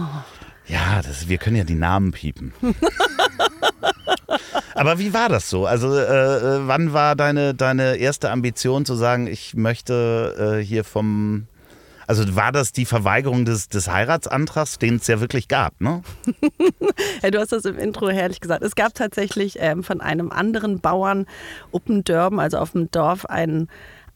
Ja, 0.66 1.00
das, 1.02 1.28
wir 1.28 1.38
können 1.38 1.56
ja 1.56 1.64
die 1.64 1.74
Namen 1.76 2.12
piepen. 2.12 2.52
Aber 4.74 4.98
wie 4.98 5.12
war 5.12 5.28
das 5.28 5.48
so? 5.50 5.66
Also 5.66 5.96
äh, 5.96 6.02
äh, 6.02 6.60
wann 6.66 6.92
war 6.92 7.16
deine, 7.16 7.54
deine 7.54 7.96
erste 7.96 8.30
Ambition 8.30 8.84
zu 8.84 8.94
sagen, 8.94 9.26
ich 9.26 9.54
möchte 9.54 10.58
äh, 10.60 10.64
hier 10.64 10.84
vom... 10.84 11.46
Also 12.08 12.34
war 12.34 12.52
das 12.52 12.72
die 12.72 12.86
Verweigerung 12.86 13.44
des, 13.44 13.68
des 13.68 13.86
Heiratsantrags, 13.86 14.78
den 14.78 14.96
es 14.96 15.06
ja 15.08 15.20
wirklich 15.20 15.46
gab, 15.46 15.78
ne? 15.80 16.02
Ja, 17.22 17.30
du 17.30 17.38
hast 17.38 17.52
das 17.52 17.66
im 17.66 17.78
Intro 17.78 18.08
herrlich 18.08 18.40
gesagt. 18.40 18.62
Es 18.62 18.74
gab 18.74 18.94
tatsächlich 18.94 19.58
ähm, 19.60 19.82
von 19.82 20.00
einem 20.00 20.32
anderen 20.32 20.80
Bauern 20.80 21.26
Uppendörben, 21.70 22.40
also 22.40 22.58
auf 22.58 22.72
dem 22.72 22.90
Dorf, 22.90 23.26
einen 23.26 23.68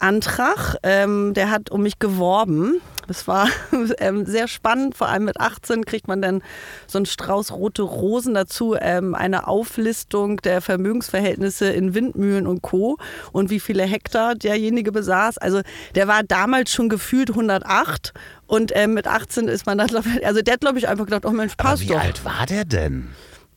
Antrag. 0.02 0.76
Ähm, 0.82 1.32
der 1.34 1.50
hat 1.50 1.70
um 1.70 1.82
mich 1.82 1.98
geworben. 1.98 2.80
Das 3.08 3.26
war 3.26 3.48
ähm, 3.98 4.26
sehr 4.26 4.48
spannend. 4.48 4.96
Vor 4.96 5.08
allem 5.08 5.24
mit 5.24 5.40
18 5.40 5.84
kriegt 5.84 6.08
man 6.08 6.22
dann 6.22 6.42
so 6.86 6.98
einen 6.98 7.06
Strauß 7.06 7.52
rote 7.52 7.82
Rosen 7.82 8.34
dazu, 8.34 8.76
ähm, 8.80 9.14
eine 9.14 9.46
Auflistung 9.48 10.36
der 10.38 10.60
Vermögensverhältnisse 10.60 11.66
in 11.66 11.94
Windmühlen 11.94 12.46
und 12.46 12.62
Co. 12.62 12.98
und 13.32 13.50
wie 13.50 13.60
viele 13.60 13.82
Hektar 13.84 14.34
derjenige 14.34 14.92
besaß. 14.92 15.38
Also 15.38 15.60
der 15.94 16.08
war 16.08 16.22
damals 16.22 16.72
schon 16.72 16.88
gefühlt 16.88 17.30
108 17.30 18.12
und 18.46 18.72
ähm, 18.74 18.94
mit 18.94 19.06
18 19.06 19.48
ist 19.48 19.66
man 19.66 19.78
ich- 19.80 19.94
also 20.26 20.42
der 20.42 20.54
hat 20.54 20.60
glaube 20.60 20.78
ich 20.78 20.88
einfach 20.88 21.04
gedacht, 21.04 21.26
oh 21.26 21.30
Mensch, 21.30 21.54
Aber 21.58 21.70
passt 21.70 21.82
wie 21.82 21.86
doch. 21.88 22.00
alt 22.00 22.24
war 22.24 22.46
der 22.48 22.64
denn? 22.64 23.08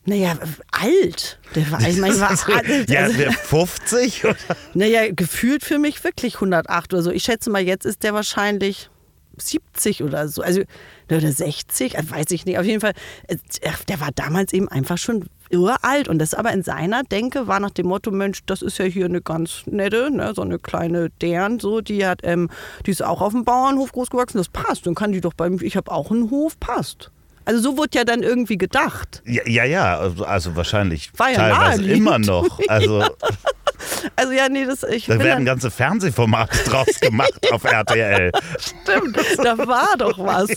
Naja, 0.06 0.38
alt. 0.72 1.40
Der 1.56 1.72
war, 1.72 1.82
ich 1.82 1.98
meine, 1.98 2.20
war 2.20 2.30
alt. 2.56 2.90
ja, 2.90 3.02
Also, 3.02 3.18
der 3.18 3.32
50? 3.44 4.26
Oder? 4.26 4.36
naja, 4.74 5.12
gefühlt 5.12 5.64
für 5.64 5.80
mich 5.80 6.04
wirklich 6.04 6.36
108 6.36 6.94
oder 6.94 7.04
so. 7.04 7.12
Ich 7.12 7.24
schätze 7.24 7.50
mal, 7.50 7.62
jetzt 7.62 7.86
ist 7.86 8.04
der 8.04 8.14
wahrscheinlich 8.14 8.90
70 9.38 10.04
oder 10.04 10.28
so. 10.28 10.42
Also, 10.42 10.62
oder 11.10 11.32
60, 11.32 11.96
äh, 11.96 12.10
weiß 12.10 12.32
ich 12.32 12.46
nicht. 12.46 12.60
Auf 12.60 12.66
jeden 12.66 12.82
Fall, 12.82 12.94
äh, 13.28 13.38
der 13.88 14.00
war 14.00 14.10
damals 14.14 14.54
eben 14.54 14.68
einfach 14.70 14.98
schon 14.98 15.26
uralt. 15.52 16.08
Und 16.08 16.20
das 16.20 16.34
aber 16.34 16.52
in 16.52 16.64
seiner 16.64 17.04
Denke 17.04 17.48
war 17.48 17.60
nach 17.60 17.72
dem 17.72 17.88
Motto, 17.88 18.12
Mensch, 18.12 18.40
das 18.46 18.62
ist 18.62 18.78
ja 18.78 18.86
hier 18.86 19.06
eine 19.06 19.22
ganz 19.22 19.64
nette, 19.66 20.12
ne, 20.12 20.34
so 20.36 20.42
eine 20.42 20.60
kleine 20.60 21.10
Dern, 21.22 21.60
so, 21.60 21.82
die 21.82 22.06
hat, 22.06 22.20
ähm, 22.24 22.50
die 22.86 22.92
ist 22.92 23.04
auch 23.04 23.22
auf 23.22 23.34
dem 23.34 23.44
Bauernhof 23.44 23.92
groß 23.92 24.10
gewachsen, 24.10 24.38
das 24.38 24.50
passt. 24.50 24.86
Dann 24.86 24.96
kann 24.96 25.12
die 25.12 25.22
doch 25.22 25.34
bei 25.34 25.50
mir, 25.50 25.62
ich 25.62 25.78
habe 25.78 25.92
auch 25.92 26.12
einen 26.12 26.30
Hof, 26.30 26.60
passt. 26.60 27.12
Also 27.46 27.62
so 27.62 27.78
wurde 27.78 27.98
ja 27.98 28.04
dann 28.04 28.24
irgendwie 28.24 28.58
gedacht. 28.58 29.22
Ja, 29.26 29.44
ja, 29.46 29.64
ja, 29.64 30.00
also, 30.00 30.26
also 30.26 30.56
wahrscheinlich 30.56 31.12
War 31.18 31.30
ja 31.30 31.36
teilweise 31.36 31.82
naheliegend. 31.82 31.98
immer 31.98 32.20
noch. 32.20 32.60
Also 32.68 33.04
Also 34.16 34.32
ja, 34.32 34.50
nee, 34.50 34.66
das 34.66 34.84
ich 34.84 35.06
da 35.06 35.20
werden 35.20 35.46
ganze 35.46 35.70
Fernsehformate 35.70 36.58
draus 36.70 37.00
gemacht 37.00 37.52
auf 37.52 37.64
RTL. 37.64 38.32
stimmt, 38.60 39.18
da 39.38 39.58
war 39.58 39.96
doch 39.98 40.18
was. 40.18 40.50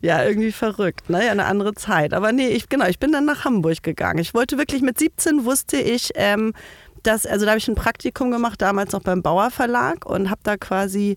ja, 0.00 0.24
irgendwie 0.24 0.52
verrückt, 0.52 1.10
ne? 1.10 1.30
Eine 1.30 1.46
andere 1.46 1.74
Zeit. 1.74 2.14
Aber 2.14 2.32
nee, 2.32 2.48
ich 2.48 2.68
genau, 2.68 2.86
ich 2.86 2.98
bin 2.98 3.12
dann 3.12 3.24
nach 3.24 3.44
Hamburg 3.44 3.82
gegangen. 3.82 4.18
Ich 4.18 4.34
wollte 4.34 4.58
wirklich 4.58 4.82
mit 4.82 4.98
17 4.98 5.44
wusste 5.44 5.78
ich, 5.78 6.10
ähm, 6.14 6.54
das, 7.02 7.26
also 7.26 7.44
da 7.44 7.52
habe 7.52 7.58
ich 7.58 7.68
ein 7.68 7.74
Praktikum 7.74 8.30
gemacht, 8.30 8.62
damals 8.62 8.92
noch 8.92 9.02
beim 9.02 9.22
Bauer 9.22 9.50
Verlag 9.50 10.06
und 10.06 10.30
habe 10.30 10.40
da 10.44 10.56
quasi 10.56 11.14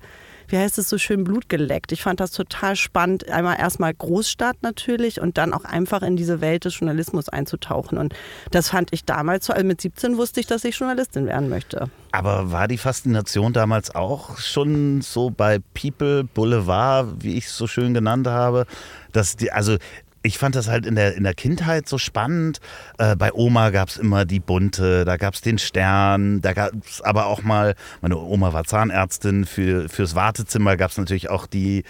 wie 0.47 0.57
heißt 0.57 0.77
es 0.77 0.89
so 0.89 0.97
schön, 0.97 1.23
Blut 1.23 1.49
geleckt. 1.49 1.91
Ich 1.91 2.03
fand 2.03 2.19
das 2.19 2.31
total 2.31 2.75
spannend, 2.75 3.29
einmal 3.29 3.59
erstmal 3.59 3.93
Großstadt 3.93 4.57
natürlich 4.61 5.21
und 5.21 5.37
dann 5.37 5.53
auch 5.53 5.65
einfach 5.65 6.01
in 6.01 6.15
diese 6.15 6.41
Welt 6.41 6.65
des 6.65 6.79
Journalismus 6.79 7.29
einzutauchen. 7.29 7.97
Und 7.97 8.13
das 8.51 8.69
fand 8.69 8.93
ich 8.93 9.05
damals, 9.05 9.49
also 9.49 9.65
mit 9.65 9.81
17 9.81 10.17
wusste 10.17 10.39
ich, 10.39 10.47
dass 10.47 10.63
ich 10.63 10.77
Journalistin 10.77 11.25
werden 11.25 11.49
möchte. 11.49 11.89
Aber 12.11 12.51
war 12.51 12.67
die 12.67 12.77
Faszination 12.77 13.53
damals 13.53 13.93
auch 13.93 14.37
schon 14.37 15.01
so 15.01 15.29
bei 15.29 15.59
People 15.73 16.23
Boulevard, 16.23 17.07
wie 17.19 17.37
ich 17.37 17.45
es 17.45 17.57
so 17.57 17.67
schön 17.67 17.93
genannt 17.93 18.27
habe? 18.27 18.65
Dass 19.11 19.35
die, 19.35 19.51
also 19.51 19.77
ich 20.25 20.37
fand 20.37 20.55
das 20.55 20.67
halt 20.67 20.85
in 20.85 20.95
der, 20.95 21.15
in 21.15 21.23
der 21.23 21.33
Kindheit 21.33 21.87
so 21.87 21.97
spannend. 21.97 22.59
Äh, 22.97 23.15
bei 23.15 23.31
Oma 23.33 23.69
gab 23.69 23.89
es 23.89 23.97
immer 23.97 24.25
die 24.25 24.39
bunte, 24.39 25.05
da 25.05 25.17
gab 25.17 25.35
es 25.35 25.41
den 25.41 25.57
Stern, 25.57 26.41
da 26.41 26.53
gab 26.53 26.71
es 26.85 27.01
aber 27.01 27.27
auch 27.27 27.43
mal, 27.43 27.75
meine 28.01 28.17
Oma 28.17 28.51
war 28.51 28.63
Zahnärztin, 28.63 29.45
für, 29.45 29.87
fürs 29.87 30.15
Wartezimmer 30.15 30.77
gab 30.77 30.91
es 30.91 30.97
natürlich 30.97 31.29
auch 31.29 31.45
die, 31.45 31.83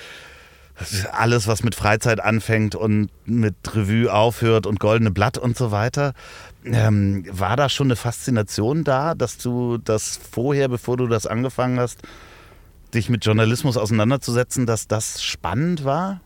alles, 1.14 1.48
was 1.48 1.64
mit 1.64 1.74
Freizeit 1.74 2.20
anfängt 2.20 2.76
und 2.76 3.10
mit 3.26 3.56
Revue 3.74 4.12
aufhört 4.12 4.66
und 4.68 4.80
Goldene 4.80 5.12
Blatt 5.12 5.38
und 5.38 5.56
so 5.56 5.72
weiter. 5.72 6.14
Ähm, 6.66 7.26
war 7.32 7.56
da 7.56 7.70
schon 7.70 7.88
eine 7.88 7.96
Faszination 7.96 8.84
da, 8.84 9.16
dass 9.16 9.38
du 9.38 9.78
das 9.78 10.20
vorher, 10.32 10.68
bevor 10.68 10.98
du 10.98 11.08
das 11.08 11.28
angefangen 11.28 11.80
hast, 11.80 12.02
dich 12.94 13.10
mit 13.10 13.24
Journalismus 13.26 13.78
auseinanderzusetzen, 13.78 14.66
dass 14.66 14.88
das 14.88 15.24
spannend 15.24 15.86
war? 15.86 16.20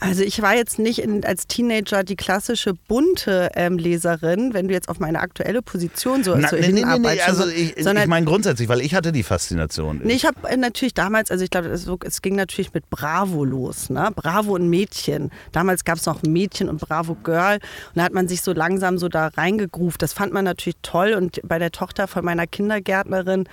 Also 0.00 0.22
ich 0.22 0.40
war 0.42 0.54
jetzt 0.54 0.78
nicht 0.78 1.00
in, 1.00 1.24
als 1.24 1.48
Teenager 1.48 2.04
die 2.04 2.14
klassische 2.14 2.74
bunte 2.74 3.50
ähm, 3.54 3.78
Leserin, 3.78 4.54
wenn 4.54 4.68
du 4.68 4.74
jetzt 4.74 4.88
auf 4.88 5.00
meine 5.00 5.20
aktuelle 5.20 5.60
Position 5.60 6.22
so, 6.22 6.36
Na, 6.36 6.48
so 6.48 6.56
nee, 6.56 6.68
nee, 6.68 6.84
nee, 6.84 6.98
nee, 6.98 7.20
also 7.20 7.44
so, 7.44 7.48
ich, 7.48 7.76
ich 7.76 8.06
meine 8.06 8.24
grundsätzlich, 8.24 8.68
weil 8.68 8.80
ich 8.80 8.94
hatte 8.94 9.10
die 9.10 9.24
Faszination. 9.24 10.00
Nee, 10.04 10.12
ich 10.12 10.24
habe 10.24 10.48
äh, 10.48 10.56
natürlich 10.56 10.94
damals, 10.94 11.30
also 11.32 11.42
ich 11.42 11.50
glaube, 11.50 11.68
es, 11.68 11.88
es, 12.04 12.22
ging 12.22 12.36
natürlich 12.36 12.72
mit 12.72 12.88
Bravo 12.90 13.44
los, 13.44 13.90
ne? 13.90 14.10
Bravo 14.14 14.54
und 14.54 14.68
Mädchen. 14.68 15.30
Damals 15.50 15.84
gab 15.84 15.98
es 15.98 16.06
noch 16.06 16.22
Mädchen 16.22 16.68
und 16.68 16.80
Bravo 16.80 17.16
Girl 17.16 17.54
und 17.54 17.96
da 17.96 18.04
hat 18.04 18.12
man 18.12 18.28
sich 18.28 18.42
so 18.42 18.52
langsam 18.52 18.98
so 18.98 19.08
da 19.08 19.28
reingegruft. 19.28 20.00
Das 20.00 20.12
fand 20.12 20.32
man 20.32 20.44
natürlich 20.44 20.76
toll 20.82 21.14
und 21.14 21.40
bei 21.42 21.58
der 21.58 21.72
Tochter 21.72 22.06
von 22.06 22.24
meiner 22.24 22.46
Kindergärtnerin 22.46 23.48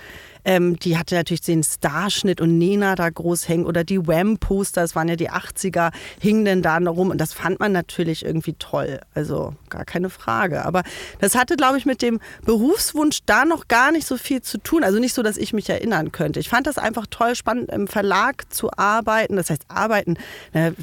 ähm, 0.46 0.78
die 0.78 0.96
hatte 0.96 1.16
natürlich 1.16 1.40
den 1.42 1.64
Starschnitt 1.64 2.40
und 2.40 2.56
Nena 2.56 2.94
da 2.94 3.10
groß 3.10 3.48
hängen 3.48 3.66
oder 3.66 3.82
die 3.82 4.06
Wham-Poster, 4.06 4.80
das 4.80 4.94
waren 4.94 5.08
ja 5.08 5.16
die 5.16 5.30
80er, 5.30 5.92
hingen 6.20 6.44
denn 6.44 6.62
da 6.62 6.76
rum 6.78 7.10
und 7.10 7.20
das 7.20 7.32
fand 7.32 7.58
man 7.58 7.72
natürlich 7.72 8.24
irgendwie 8.24 8.54
toll. 8.54 9.00
Also 9.12 9.54
gar 9.70 9.84
keine 9.84 10.08
Frage. 10.08 10.64
Aber 10.64 10.84
das 11.18 11.34
hatte, 11.34 11.56
glaube 11.56 11.78
ich, 11.78 11.86
mit 11.86 12.00
dem 12.00 12.20
Berufswunsch 12.44 13.20
da 13.26 13.44
noch 13.44 13.66
gar 13.66 13.90
nicht 13.90 14.06
so 14.06 14.16
viel 14.16 14.40
zu 14.40 14.58
tun. 14.58 14.84
Also 14.84 15.00
nicht 15.00 15.14
so, 15.14 15.22
dass 15.22 15.36
ich 15.36 15.52
mich 15.52 15.68
erinnern 15.68 16.12
könnte. 16.12 16.38
Ich 16.38 16.48
fand 16.48 16.66
das 16.66 16.78
einfach 16.78 17.06
toll, 17.10 17.34
spannend 17.34 17.70
im 17.70 17.88
Verlag 17.88 18.52
zu 18.52 18.70
arbeiten. 18.76 19.36
Das 19.36 19.50
heißt, 19.50 19.64
arbeiten 19.68 20.16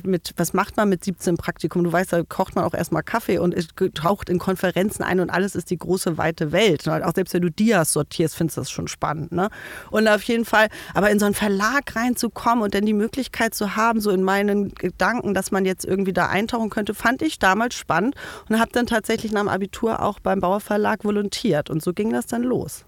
mit, 0.04 0.34
was 0.36 0.54
macht 0.54 0.76
man 0.76 0.90
mit 0.90 1.06
17 1.06 1.38
Praktikum? 1.38 1.86
Du 1.86 1.92
weißt, 1.92 2.12
da 2.12 2.24
kocht 2.24 2.56
man 2.56 2.66
auch 2.66 2.74
erstmal 2.74 3.04
Kaffee 3.04 3.38
und 3.38 3.56
taucht 3.94 4.30
in 4.30 4.40
Konferenzen 4.40 5.04
ein 5.04 5.22
und 5.22 5.30
alles 5.30 5.56
ist 5.56 5.70
die 5.70 5.78
große, 5.78 6.18
weite 6.18 6.52
Welt. 6.52 6.88
Auch 6.88 7.14
selbst 7.16 7.34
wenn 7.34 7.42
du 7.42 7.50
Dias 7.50 7.94
sortierst, 7.94 8.36
findest 8.36 8.58
du 8.58 8.62
das 8.62 8.72
schon 8.72 8.88
spannend. 8.88 9.32
Ne? 9.32 9.50
Und 9.92 10.08
auf 10.08 10.24
jeden 10.24 10.46
Fall, 10.46 10.68
aber 10.94 11.10
in 11.12 11.20
so 11.20 11.26
einen 11.26 11.36
Verlag 11.36 11.96
reinzukommen 11.96 12.64
und 12.64 12.74
dann 12.74 12.86
die 12.86 12.94
Möglichkeit 12.94 13.54
zu 13.54 13.76
haben, 13.76 14.00
so 14.02 14.12
in 14.12 14.24
meinen 14.24 14.74
Gedanken, 14.76 15.34
dass 15.34 15.52
man 15.52 15.66
jetzt 15.66 15.86
irgendwie 15.86 16.14
da 16.14 16.28
eintauchen 16.28 16.70
könnte, 16.70 16.94
fand 16.94 17.22
ich 17.22 17.40
damals 17.40 17.76
spannend 17.76 18.16
und 18.50 18.60
habe 18.60 18.72
dann 18.72 18.88
tatsächlich 18.88 19.32
nach 19.32 19.42
dem 19.42 19.50
Abitur 19.50 20.02
auch 20.02 20.20
beim 20.20 20.40
Bauer 20.40 20.60
Verlag 20.60 21.04
volontiert. 21.04 21.70
Und 21.70 21.84
so 21.84 21.94
ging 21.94 22.12
das 22.12 22.28
dann 22.28 22.44
los. 22.44 22.86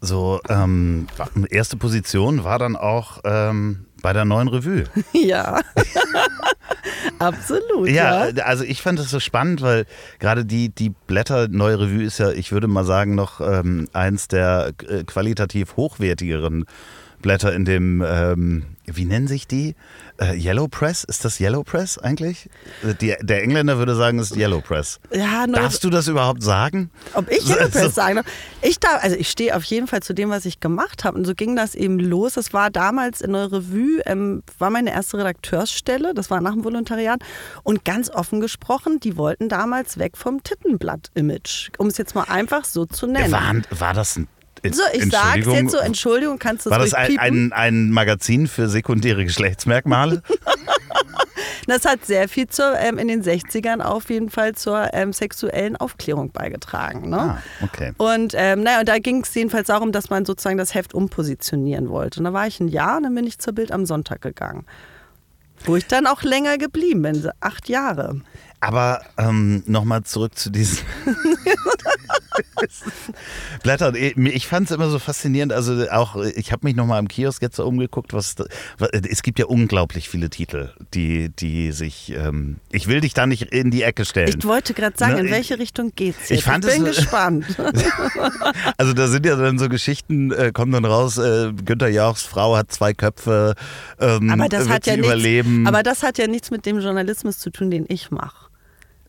So, 0.00 0.40
ähm, 0.48 1.06
erste 1.50 1.76
Position 1.76 2.44
war 2.44 2.58
dann 2.58 2.76
auch 2.76 3.20
ähm, 3.24 3.86
bei 4.02 4.12
der 4.12 4.24
neuen 4.24 4.48
Revue. 4.48 4.84
Ja. 5.12 5.60
Absolut. 7.18 7.88
Ja, 7.88 8.28
ja, 8.28 8.44
also 8.44 8.64
ich 8.64 8.82
fand 8.82 8.98
es 8.98 9.10
so 9.10 9.20
spannend, 9.20 9.62
weil 9.62 9.86
gerade 10.18 10.44
die, 10.44 10.68
die 10.68 10.90
Blätter 10.90 11.48
Neue 11.48 11.80
Revue 11.80 12.02
ist 12.02 12.18
ja, 12.18 12.30
ich 12.30 12.52
würde 12.52 12.68
mal 12.68 12.84
sagen, 12.84 13.14
noch 13.14 13.40
ähm, 13.40 13.88
eins 13.92 14.28
der 14.28 14.72
äh, 14.88 15.04
qualitativ 15.04 15.76
hochwertigeren 15.76 16.66
Blätter 17.22 17.54
in 17.54 17.64
dem, 17.64 18.04
ähm, 18.06 18.64
wie 18.92 19.04
nennen 19.04 19.28
sich 19.28 19.46
die? 19.46 19.74
Äh, 20.18 20.36
Yellow 20.38 20.68
Press? 20.68 21.04
Ist 21.04 21.24
das 21.24 21.40
Yellow 21.40 21.62
Press 21.62 21.98
eigentlich? 21.98 22.48
Äh, 22.82 22.94
die, 22.94 23.14
der 23.20 23.42
Engländer 23.42 23.78
würde 23.78 23.94
sagen, 23.94 24.18
es 24.18 24.30
ist 24.30 24.36
Yellow 24.36 24.60
Press. 24.60 25.00
Ja, 25.12 25.46
Darfst 25.46 25.84
du 25.84 25.90
das 25.90 26.08
überhaupt 26.08 26.42
sagen? 26.42 26.90
Ob 27.14 27.30
ich 27.30 27.48
Yellow 27.48 27.68
Press 27.70 27.94
sagen 27.94 28.16
darf? 28.16 28.26
Ich 28.62 28.78
darf, 28.80 29.02
also 29.02 29.16
ich 29.16 29.30
stehe 29.30 29.56
auf 29.56 29.64
jeden 29.64 29.86
Fall 29.86 30.02
zu 30.02 30.14
dem, 30.14 30.30
was 30.30 30.44
ich 30.44 30.60
gemacht 30.60 31.04
habe. 31.04 31.18
Und 31.18 31.24
so 31.26 31.34
ging 31.34 31.56
das 31.56 31.74
eben 31.74 31.98
los. 31.98 32.34
Das 32.34 32.52
war 32.52 32.70
damals 32.70 33.20
in 33.20 33.32
der 33.32 33.52
Revue, 33.52 34.00
ähm, 34.06 34.42
war 34.58 34.70
meine 34.70 34.92
erste 34.92 35.18
Redakteursstelle. 35.18 36.14
Das 36.14 36.30
war 36.30 36.40
nach 36.40 36.52
dem 36.52 36.64
Volontariat. 36.64 37.20
Und 37.62 37.84
ganz 37.84 38.10
offen 38.10 38.40
gesprochen, 38.40 39.00
die 39.00 39.16
wollten 39.16 39.48
damals 39.48 39.98
weg 39.98 40.16
vom 40.16 40.42
Tittenblatt-Image. 40.42 41.70
Um 41.78 41.88
es 41.88 41.98
jetzt 41.98 42.14
mal 42.14 42.24
einfach 42.24 42.64
so 42.64 42.86
zu 42.86 43.06
nennen. 43.06 43.32
War, 43.32 43.54
war 43.70 43.94
das 43.94 44.16
ein 44.16 44.28
so, 44.64 44.82
ich 44.92 45.10
sag's 45.10 45.46
jetzt 45.46 45.70
so, 45.70 45.78
Entschuldigung, 45.78 46.38
kannst 46.38 46.66
du 46.66 46.70
War 46.70 46.78
das 46.78 46.94
ein, 46.94 47.18
ein, 47.18 47.52
ein, 47.52 47.90
Magazin 47.90 48.46
für 48.46 48.68
sekundäre 48.68 49.24
Geschlechtsmerkmale? 49.24 50.22
das 51.66 51.84
hat 51.84 52.04
sehr 52.04 52.28
viel 52.28 52.46
zur, 52.46 52.78
ähm, 52.78 52.98
in 52.98 53.08
den 53.08 53.22
60ern 53.22 53.80
auf 53.80 54.10
jeden 54.10 54.30
Fall 54.30 54.54
zur 54.54 54.92
ähm, 54.94 55.12
sexuellen 55.12 55.76
Aufklärung 55.76 56.30
beigetragen. 56.30 57.10
Ne? 57.10 57.18
Ah, 57.18 57.42
okay. 57.62 57.92
Und, 57.98 58.34
ähm, 58.36 58.62
naja, 58.62 58.80
und 58.80 58.88
da 58.88 58.98
ging 58.98 59.22
es 59.22 59.34
jedenfalls 59.34 59.68
darum, 59.68 59.92
dass 59.92 60.10
man 60.10 60.24
sozusagen 60.24 60.58
das 60.58 60.74
Heft 60.74 60.94
umpositionieren 60.94 61.88
wollte. 61.88 62.20
Und 62.20 62.24
da 62.24 62.32
war 62.32 62.46
ich 62.46 62.60
ein 62.60 62.68
Jahr 62.68 62.98
und 62.98 63.04
dann 63.04 63.14
bin 63.14 63.26
ich 63.26 63.38
zur 63.38 63.52
Bild 63.52 63.72
am 63.72 63.86
Sonntag 63.86 64.22
gegangen. 64.22 64.64
Wo 65.64 65.76
ich 65.76 65.86
dann 65.86 66.06
auch 66.06 66.22
länger 66.22 66.58
geblieben 66.58 67.02
bin, 67.02 67.28
acht 67.40 67.68
Jahre. 67.68 68.20
Aber 68.60 69.02
ähm, 69.18 69.62
nochmal 69.66 70.04
zurück 70.04 70.36
zu 70.36 70.50
diesen 70.50 70.78
Blättern. 73.62 73.94
Ich 73.94 74.46
fand 74.46 74.70
es 74.70 74.74
immer 74.74 74.88
so 74.88 74.98
faszinierend. 74.98 75.52
Also 75.52 75.88
auch, 75.90 76.16
ich 76.16 76.52
habe 76.52 76.66
mich 76.66 76.74
nochmal 76.74 77.00
im 77.00 77.08
Kiosk 77.08 77.42
jetzt 77.42 77.56
so 77.56 77.66
umgeguckt. 77.66 78.12
Was, 78.12 78.36
es 78.90 79.22
gibt 79.22 79.38
ja 79.38 79.46
unglaublich 79.46 80.08
viele 80.08 80.30
Titel, 80.30 80.70
die, 80.94 81.30
die 81.30 81.72
sich. 81.72 82.12
Ähm, 82.16 82.56
ich 82.70 82.88
will 82.88 83.00
dich 83.00 83.14
da 83.14 83.26
nicht 83.26 83.42
in 83.42 83.70
die 83.70 83.82
Ecke 83.82 84.04
stellen. 84.04 84.34
Ich 84.38 84.44
wollte 84.44 84.74
gerade 84.74 84.96
sagen, 84.96 85.14
ne? 85.14 85.20
in 85.20 85.30
welche 85.30 85.58
Richtung 85.58 85.92
geht's 85.94 86.28
jetzt? 86.28 86.40
Ich, 86.40 86.46
ich 86.46 86.60
bin 86.60 86.86
es, 86.86 86.96
gespannt. 86.96 87.46
also 88.76 88.92
da 88.92 89.08
sind 89.08 89.26
ja 89.26 89.36
dann 89.36 89.58
so 89.58 89.68
Geschichten, 89.68 90.32
äh, 90.32 90.52
kommen 90.52 90.72
dann 90.72 90.84
raus. 90.84 91.18
Äh, 91.18 91.52
Günther 91.52 91.88
Jauchs 91.88 92.22
Frau 92.22 92.56
hat 92.56 92.72
zwei 92.72 92.94
Köpfe. 92.94 93.54
Ähm, 94.00 94.30
aber 94.30 94.48
das 94.48 94.68
hat 94.68 94.86
ja 94.86 94.96
überleben. 94.96 95.58
Nichts, 95.58 95.68
aber 95.68 95.82
das 95.82 96.02
hat 96.02 96.18
ja 96.18 96.26
nichts 96.26 96.50
mit 96.50 96.66
dem 96.66 96.80
Journalismus 96.80 97.38
zu 97.38 97.50
tun, 97.50 97.70
den 97.70 97.84
ich 97.88 98.10
mache. 98.10 98.46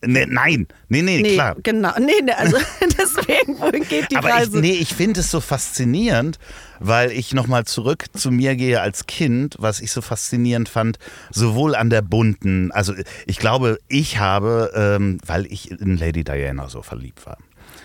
Nee, 0.04 0.26
nein, 0.28 0.68
nee, 0.88 1.02
nee, 1.02 1.20
nee, 1.20 1.34
klar. 1.34 1.56
Genau, 1.62 1.92
nee, 1.98 2.12
nee 2.22 2.32
also 2.32 2.56
deswegen, 2.98 3.58
wohin 3.58 3.86
geht 3.86 4.10
die 4.10 4.16
Aber 4.16 4.30
Reise? 4.30 4.56
Ich, 4.56 4.62
nee, 4.62 4.72
ich 4.74 4.94
finde 4.94 5.20
es 5.20 5.30
so 5.30 5.40
faszinierend, 5.40 6.38
weil 6.78 7.10
ich 7.10 7.34
nochmal 7.34 7.64
zurück 7.64 8.06
zu 8.14 8.30
mir 8.30 8.54
gehe 8.56 8.80
als 8.80 9.06
Kind, 9.06 9.56
was 9.58 9.80
ich 9.80 9.90
so 9.90 10.00
faszinierend 10.00 10.68
fand, 10.68 10.98
sowohl 11.30 11.74
an 11.74 11.90
der 11.90 12.02
bunten, 12.02 12.70
also 12.72 12.94
ich 13.26 13.38
glaube, 13.38 13.78
ich 13.88 14.18
habe, 14.18 14.72
ähm, 14.74 15.18
weil 15.26 15.46
ich 15.46 15.70
in 15.70 15.96
Lady 15.96 16.24
Diana 16.24 16.68
so 16.68 16.82
verliebt 16.82 17.26
war. 17.26 17.38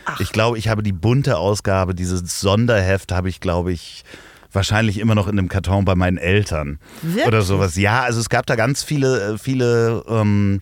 Ach. 0.06 0.20
Ich 0.20 0.32
glaube, 0.32 0.58
ich 0.58 0.68
habe 0.68 0.84
die 0.84 0.92
bunte 0.92 1.38
Ausgabe, 1.38 1.96
dieses 1.96 2.40
Sonderheft 2.40 3.12
habe 3.12 3.30
ich, 3.30 3.40
glaube 3.40 3.72
ich, 3.72 4.04
wahrscheinlich 4.52 5.00
immer 5.00 5.16
noch 5.16 5.28
in 5.28 5.38
einem 5.38 5.50
Karton 5.50 5.86
bei 5.86 5.96
meinen 5.96 6.18
Eltern 6.18 6.80
Wirklich? 7.02 7.26
oder 7.26 7.42
sowas. 7.42 7.76
Ja, 7.76 8.04
also 8.04 8.20
es 8.20 8.30
gab 8.30 8.46
da 8.46 8.56
ganz 8.56 8.84
viele, 8.84 9.38
viele 9.38 10.04
ähm, 10.08 10.62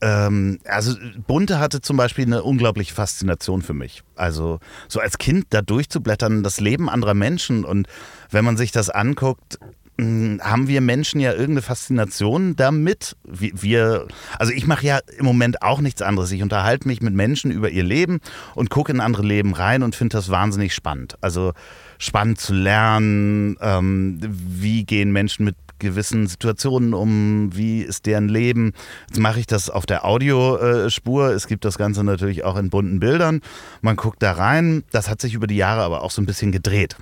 ähm, 0.00 0.60
also 0.64 0.94
Bunte 1.26 1.58
hatte 1.58 1.80
zum 1.80 1.96
Beispiel 1.96 2.26
eine 2.26 2.42
unglaubliche 2.42 2.94
Faszination 2.94 3.62
für 3.62 3.74
mich. 3.74 4.02
Also 4.16 4.60
so 4.88 5.00
als 5.00 5.18
Kind 5.18 5.46
da 5.50 5.62
durchzublättern, 5.62 6.42
das 6.42 6.60
Leben 6.60 6.88
anderer 6.88 7.14
Menschen 7.14 7.64
und 7.64 7.86
wenn 8.30 8.44
man 8.44 8.56
sich 8.56 8.72
das 8.72 8.90
anguckt, 8.90 9.58
hm, 9.96 10.40
haben 10.42 10.66
wir 10.66 10.80
Menschen 10.80 11.20
ja 11.20 11.30
irgendeine 11.30 11.62
Faszination 11.62 12.56
damit. 12.56 13.16
Wir, 13.22 14.08
also 14.38 14.52
ich 14.52 14.66
mache 14.66 14.84
ja 14.84 14.98
im 15.16 15.24
Moment 15.24 15.62
auch 15.62 15.80
nichts 15.80 16.02
anderes. 16.02 16.32
Ich 16.32 16.42
unterhalte 16.42 16.88
mich 16.88 17.00
mit 17.00 17.14
Menschen 17.14 17.52
über 17.52 17.70
ihr 17.70 17.84
Leben 17.84 18.20
und 18.56 18.70
gucke 18.70 18.90
in 18.90 19.00
andere 19.00 19.22
Leben 19.22 19.54
rein 19.54 19.84
und 19.84 19.94
finde 19.94 20.16
das 20.16 20.30
wahnsinnig 20.30 20.74
spannend. 20.74 21.16
Also 21.20 21.52
spannend 21.98 22.40
zu 22.40 22.54
lernen, 22.54 23.56
ähm, 23.60 24.18
wie 24.20 24.84
gehen 24.84 25.12
Menschen 25.12 25.44
mit 25.44 25.54
gewissen 25.78 26.26
Situationen 26.26 26.94
um, 26.94 27.54
wie 27.54 27.82
ist 27.82 28.06
deren 28.06 28.28
Leben. 28.28 28.72
Jetzt 29.08 29.18
mache 29.18 29.40
ich 29.40 29.46
das 29.46 29.70
auf 29.70 29.86
der 29.86 30.04
Audiospur. 30.04 31.30
Es 31.30 31.46
gibt 31.46 31.64
das 31.64 31.78
Ganze 31.78 32.04
natürlich 32.04 32.44
auch 32.44 32.56
in 32.56 32.70
bunten 32.70 33.00
Bildern. 33.00 33.40
Man 33.80 33.96
guckt 33.96 34.22
da 34.22 34.32
rein. 34.32 34.84
Das 34.90 35.08
hat 35.08 35.20
sich 35.20 35.34
über 35.34 35.46
die 35.46 35.56
Jahre 35.56 35.82
aber 35.82 36.02
auch 36.02 36.10
so 36.10 36.22
ein 36.22 36.26
bisschen 36.26 36.52
gedreht. 36.52 36.96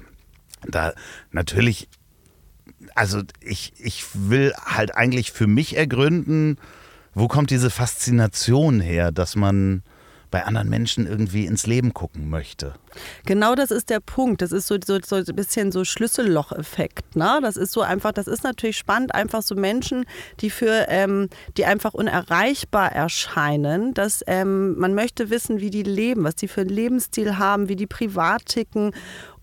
Da 0.67 0.93
natürlich, 1.31 1.88
also 2.95 3.23
ich, 3.41 3.73
ich 3.79 4.05
will 4.14 4.52
halt 4.64 4.95
eigentlich 4.95 5.33
für 5.33 5.47
mich 5.47 5.76
ergründen, 5.76 6.59
wo 7.14 7.29
kommt 7.29 7.50
diese 7.50 7.71
Faszination 7.71 8.81
her, 8.81 9.12
dass 9.12 9.37
man 9.37 9.83
bei 10.31 10.45
anderen 10.45 10.69
Menschen 10.69 11.07
irgendwie 11.07 11.47
ins 11.47 11.67
Leben 11.67 11.93
gucken 11.93 12.31
möchte. 12.31 12.75
Genau 13.27 13.55
das 13.55 13.71
ist 13.71 13.91
der 13.91 14.01
Punkt. 14.01 14.43
Das 14.43 14.53
ist 14.53 14.67
so, 14.67 14.77
so, 14.85 14.99
so 15.03 15.17
ein 15.17 15.25
bisschen 15.37 15.73
so 15.73 15.85
Schlüsselloch-Effekt. 15.85 17.17
Ne? 17.17 17.39
Das 17.43 17.57
ist 17.57 17.73
so 17.73 17.83
einfach, 17.83 18.13
das 18.13 18.27
ist 18.27 18.45
natürlich 18.45 18.77
spannend, 18.79 19.15
einfach 19.15 19.43
so 19.43 19.55
Menschen, 19.55 20.05
die 20.41 20.51
für, 20.51 20.87
ähm, 20.89 21.29
die 21.57 21.65
einfach 21.65 21.95
unerreichbar 21.95 22.93
erscheinen, 22.93 23.95
dass 23.95 24.23
ähm, 24.27 24.79
man 24.79 24.95
möchte 24.95 25.31
wissen, 25.31 25.61
wie 25.61 25.71
die 25.71 25.83
leben, 25.83 26.25
was 26.25 26.37
die 26.37 26.49
für 26.49 26.63
einen 26.63 26.71
Lebensstil 26.71 27.39
haben, 27.39 27.69
wie 27.69 27.77
die 27.77 27.87
privat 27.87 28.47
ticken 28.47 28.93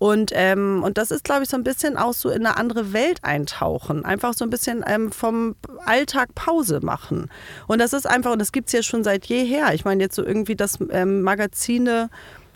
und, 0.00 0.32
ähm, 0.34 0.82
und 0.82 0.96
das 0.96 1.10
ist, 1.10 1.24
glaube 1.24 1.42
ich, 1.42 1.50
so 1.50 1.58
ein 1.58 1.62
bisschen 1.62 1.98
auch 1.98 2.14
so 2.14 2.30
in 2.30 2.46
eine 2.46 2.56
andere 2.56 2.94
Welt 2.94 3.22
eintauchen. 3.22 4.06
Einfach 4.06 4.32
so 4.32 4.46
ein 4.46 4.50
bisschen 4.50 4.82
ähm, 4.86 5.12
vom 5.12 5.56
Alltag 5.84 6.34
Pause 6.34 6.80
machen. 6.82 7.28
Und 7.66 7.80
das 7.80 7.92
ist 7.92 8.06
einfach, 8.06 8.32
und 8.32 8.38
das 8.38 8.50
gibt 8.50 8.68
es 8.68 8.72
ja 8.72 8.82
schon 8.82 9.04
seit 9.04 9.26
jeher. 9.26 9.74
Ich 9.74 9.84
meine, 9.84 10.02
jetzt 10.02 10.16
so 10.16 10.24
irgendwie, 10.24 10.56
dass 10.56 10.78
ähm, 10.88 11.20
Magazine 11.20 12.08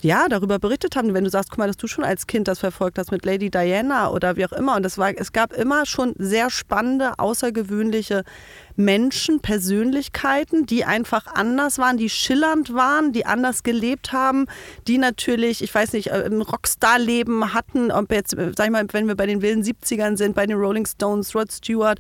ja, 0.05 0.29
darüber 0.29 0.59
berichtet 0.59 0.97
haben, 0.97 1.15
wenn 1.15 1.25
du 1.25 1.31
sagst, 1.31 1.51
guck 1.51 1.59
mal, 1.59 1.67
dass 1.67 1.77
du 1.77 1.87
schon 1.87 2.05
als 2.05 2.27
Kind 2.27 2.47
das 2.47 2.59
verfolgt 2.59 2.99
hast 2.99 3.11
mit 3.11 3.25
Lady 3.25 3.51
Diana 3.51 4.11
oder 4.11 4.37
wie 4.37 4.45
auch 4.45 4.53
immer. 4.53 4.77
Und 4.77 4.83
das 4.83 4.99
war, 4.99 5.11
es 5.17 5.33
gab 5.33 5.53
immer 5.53 5.87
schon 5.87 6.15
sehr 6.19 6.51
spannende, 6.51 7.19
außergewöhnliche 7.19 8.23
Menschen, 8.77 9.41
Persönlichkeiten, 9.41 10.67
die 10.67 10.85
einfach 10.85 11.27
anders 11.27 11.79
waren, 11.79 11.97
die 11.97 12.11
schillernd 12.11 12.75
waren, 12.75 13.13
die 13.13 13.27
anders 13.27 13.63
gelebt 13.63 14.13
haben, 14.13 14.47
die 14.89 14.99
natürlich, 14.99 15.63
ich 15.63 15.75
weiß 15.75 15.93
nicht, 15.93 16.09
äh, 16.09 16.25
ein 16.27 16.43
Rockstar-Leben 16.43 17.55
hatten, 17.55 17.91
ob 17.91 18.11
jetzt, 18.11 18.35
äh, 18.35 18.53
sag 18.57 18.67
ich 18.67 18.73
mal, 18.73 18.87
wenn 18.91 19.07
wir 19.07 19.15
bei 19.15 19.27
den 19.27 19.43
wilden 19.43 19.63
70ern 19.63 20.17
sind, 20.17 20.35
bei 20.35 20.47
den 20.47 20.57
Rolling 20.57 20.87
Stones, 20.87 21.35
Rod 21.35 21.53
Stewart, 21.53 21.99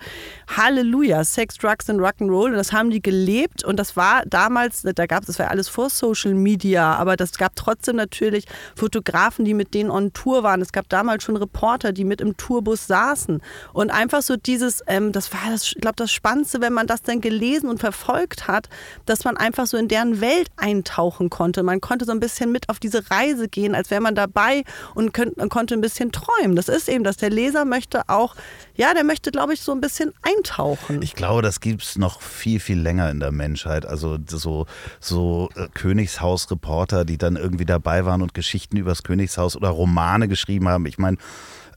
Halleluja, 0.48 1.24
Sex, 1.24 1.56
Drugs 1.56 1.88
und 1.88 2.00
Rock'n'Roll. 2.00 2.46
Und 2.48 2.54
das 2.54 2.72
haben 2.72 2.90
die 2.90 3.02
gelebt. 3.02 3.64
Und 3.64 3.78
das 3.78 3.96
war 3.96 4.22
damals, 4.26 4.82
da 4.82 5.06
gab 5.06 5.22
es, 5.22 5.26
das 5.28 5.38
war 5.38 5.50
alles 5.50 5.68
vor 5.68 5.90
Social 5.90 6.34
Media, 6.34 6.94
aber 6.94 7.16
das 7.16 7.32
gab 7.32 7.54
trotzdem 7.56 7.96
natürlich 7.96 8.46
Fotografen, 8.74 9.44
die 9.44 9.54
mit 9.54 9.74
denen 9.74 9.90
on 9.90 10.12
Tour 10.12 10.42
waren. 10.42 10.60
Es 10.60 10.72
gab 10.72 10.88
damals 10.88 11.22
schon 11.22 11.36
Reporter, 11.36 11.92
die 11.92 12.04
mit 12.04 12.20
im 12.20 12.36
Tourbus 12.36 12.86
saßen. 12.86 13.42
Und 13.72 13.90
einfach 13.90 14.22
so 14.22 14.36
dieses, 14.36 14.82
ähm, 14.86 15.12
das 15.12 15.32
war 15.32 15.50
das, 15.50 15.68
ich 15.68 15.80
glaube, 15.80 15.96
das 15.96 16.10
Spannendste, 16.10 16.60
wenn 16.64 16.72
man 16.72 16.86
das 16.86 17.02
dann 17.02 17.20
gelesen 17.20 17.68
und 17.68 17.78
verfolgt 17.78 18.48
hat, 18.48 18.68
dass 19.06 19.24
man 19.24 19.36
einfach 19.36 19.66
so 19.66 19.76
in 19.76 19.86
deren 19.86 20.20
Welt 20.20 20.48
eintauchen 20.56 21.30
konnte. 21.30 21.62
Man 21.62 21.80
konnte 21.80 22.06
so 22.06 22.12
ein 22.12 22.20
bisschen 22.20 22.50
mit 22.50 22.68
auf 22.70 22.80
diese 22.80 23.10
Reise 23.10 23.48
gehen, 23.48 23.74
als 23.74 23.90
wäre 23.90 24.00
man 24.00 24.14
dabei 24.14 24.64
und 24.94 25.12
könnt, 25.12 25.36
konnte 25.50 25.74
ein 25.74 25.82
bisschen 25.82 26.10
träumen. 26.10 26.56
Das 26.56 26.68
ist 26.68 26.88
eben, 26.88 27.04
dass 27.04 27.18
der 27.18 27.30
Leser 27.30 27.64
möchte 27.64 28.08
auch, 28.08 28.34
ja, 28.74 28.94
der 28.94 29.04
möchte, 29.04 29.30
glaube 29.30 29.52
ich, 29.52 29.60
so 29.60 29.72
ein 29.72 29.80
bisschen 29.80 30.12
eintauchen. 30.22 31.02
Ich 31.02 31.14
glaube, 31.14 31.42
das 31.42 31.60
gibt 31.60 31.82
es 31.82 31.98
noch 31.98 32.22
viel, 32.22 32.60
viel 32.60 32.80
länger 32.80 33.10
in 33.10 33.20
der 33.20 33.30
Menschheit. 33.30 33.84
Also 33.84 34.18
so, 34.26 34.66
so 35.00 35.50
äh, 35.54 35.68
Königshaus-Reporter, 35.74 37.04
die 37.04 37.18
dann 37.18 37.36
irgendwie 37.36 37.66
dabei 37.66 38.06
waren 38.06 38.22
und 38.22 38.32
Geschichten 38.32 38.76
übers 38.78 39.02
Königshaus 39.02 39.56
oder 39.56 39.68
Romane 39.68 40.28
geschrieben 40.28 40.68
haben. 40.68 40.86
Ich 40.86 40.98
meine, 40.98 41.18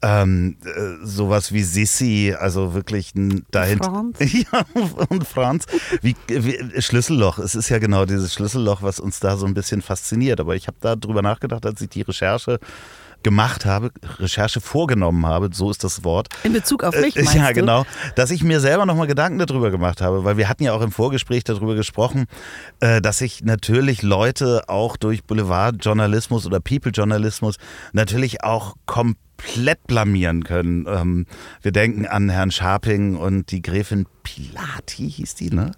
ähm, 0.01 0.57
äh, 0.63 1.05
sowas 1.05 1.51
wie 1.51 1.63
Sissi, 1.63 2.35
also 2.37 2.73
wirklich 2.73 3.13
dahinter. 3.51 3.91
Franz. 3.91 4.17
Ja, 4.33 4.65
und 5.09 5.27
Franz. 5.27 5.65
Wie, 6.01 6.15
wie, 6.27 6.81
Schlüsselloch. 6.81 7.39
Es 7.39 7.55
ist 7.55 7.69
ja 7.69 7.79
genau 7.79 8.05
dieses 8.05 8.33
Schlüsselloch, 8.33 8.81
was 8.81 8.99
uns 8.99 9.19
da 9.19 9.37
so 9.37 9.45
ein 9.45 9.53
bisschen 9.53 9.81
fasziniert. 9.81 10.39
Aber 10.39 10.55
ich 10.55 10.67
habe 10.67 10.77
da 10.81 10.95
drüber 10.95 11.21
nachgedacht, 11.21 11.65
als 11.65 11.81
ich 11.81 11.89
die 11.89 12.01
Recherche 12.01 12.59
gemacht 13.23 13.65
habe, 13.65 13.91
Recherche 14.19 14.61
vorgenommen 14.61 15.25
habe, 15.25 15.49
so 15.51 15.69
ist 15.69 15.83
das 15.83 16.03
Wort. 16.03 16.27
In 16.43 16.53
Bezug 16.53 16.83
auf 16.83 16.95
mich, 16.95 17.15
äh, 17.15 17.23
meinst 17.23 17.35
Ja, 17.35 17.51
genau. 17.51 17.85
Dass 18.15 18.31
ich 18.31 18.43
mir 18.43 18.59
selber 18.59 18.85
nochmal 18.85 19.07
Gedanken 19.07 19.39
darüber 19.39 19.71
gemacht 19.71 20.01
habe, 20.01 20.23
weil 20.23 20.37
wir 20.37 20.49
hatten 20.49 20.63
ja 20.63 20.73
auch 20.73 20.81
im 20.81 20.91
Vorgespräch 20.91 21.43
darüber 21.43 21.75
gesprochen, 21.75 22.25
äh, 22.79 23.01
dass 23.01 23.19
sich 23.19 23.43
natürlich 23.43 24.01
Leute 24.01 24.63
auch 24.67 24.97
durch 24.97 25.23
Boulevardjournalismus 25.23 26.45
oder 26.45 26.59
People-Journalismus 26.59 27.57
natürlich 27.93 28.43
auch 28.43 28.75
komplett 28.85 29.85
blamieren 29.87 30.43
können. 30.43 30.85
Ähm, 30.87 31.25
wir 31.61 31.71
denken 31.71 32.05
an 32.05 32.29
Herrn 32.29 32.51
Scharping 32.51 33.15
und 33.15 33.51
die 33.51 33.61
Gräfin 33.61 34.05
Pilati 34.23 35.09
hieß 35.09 35.35
die, 35.35 35.49
ne? 35.49 35.71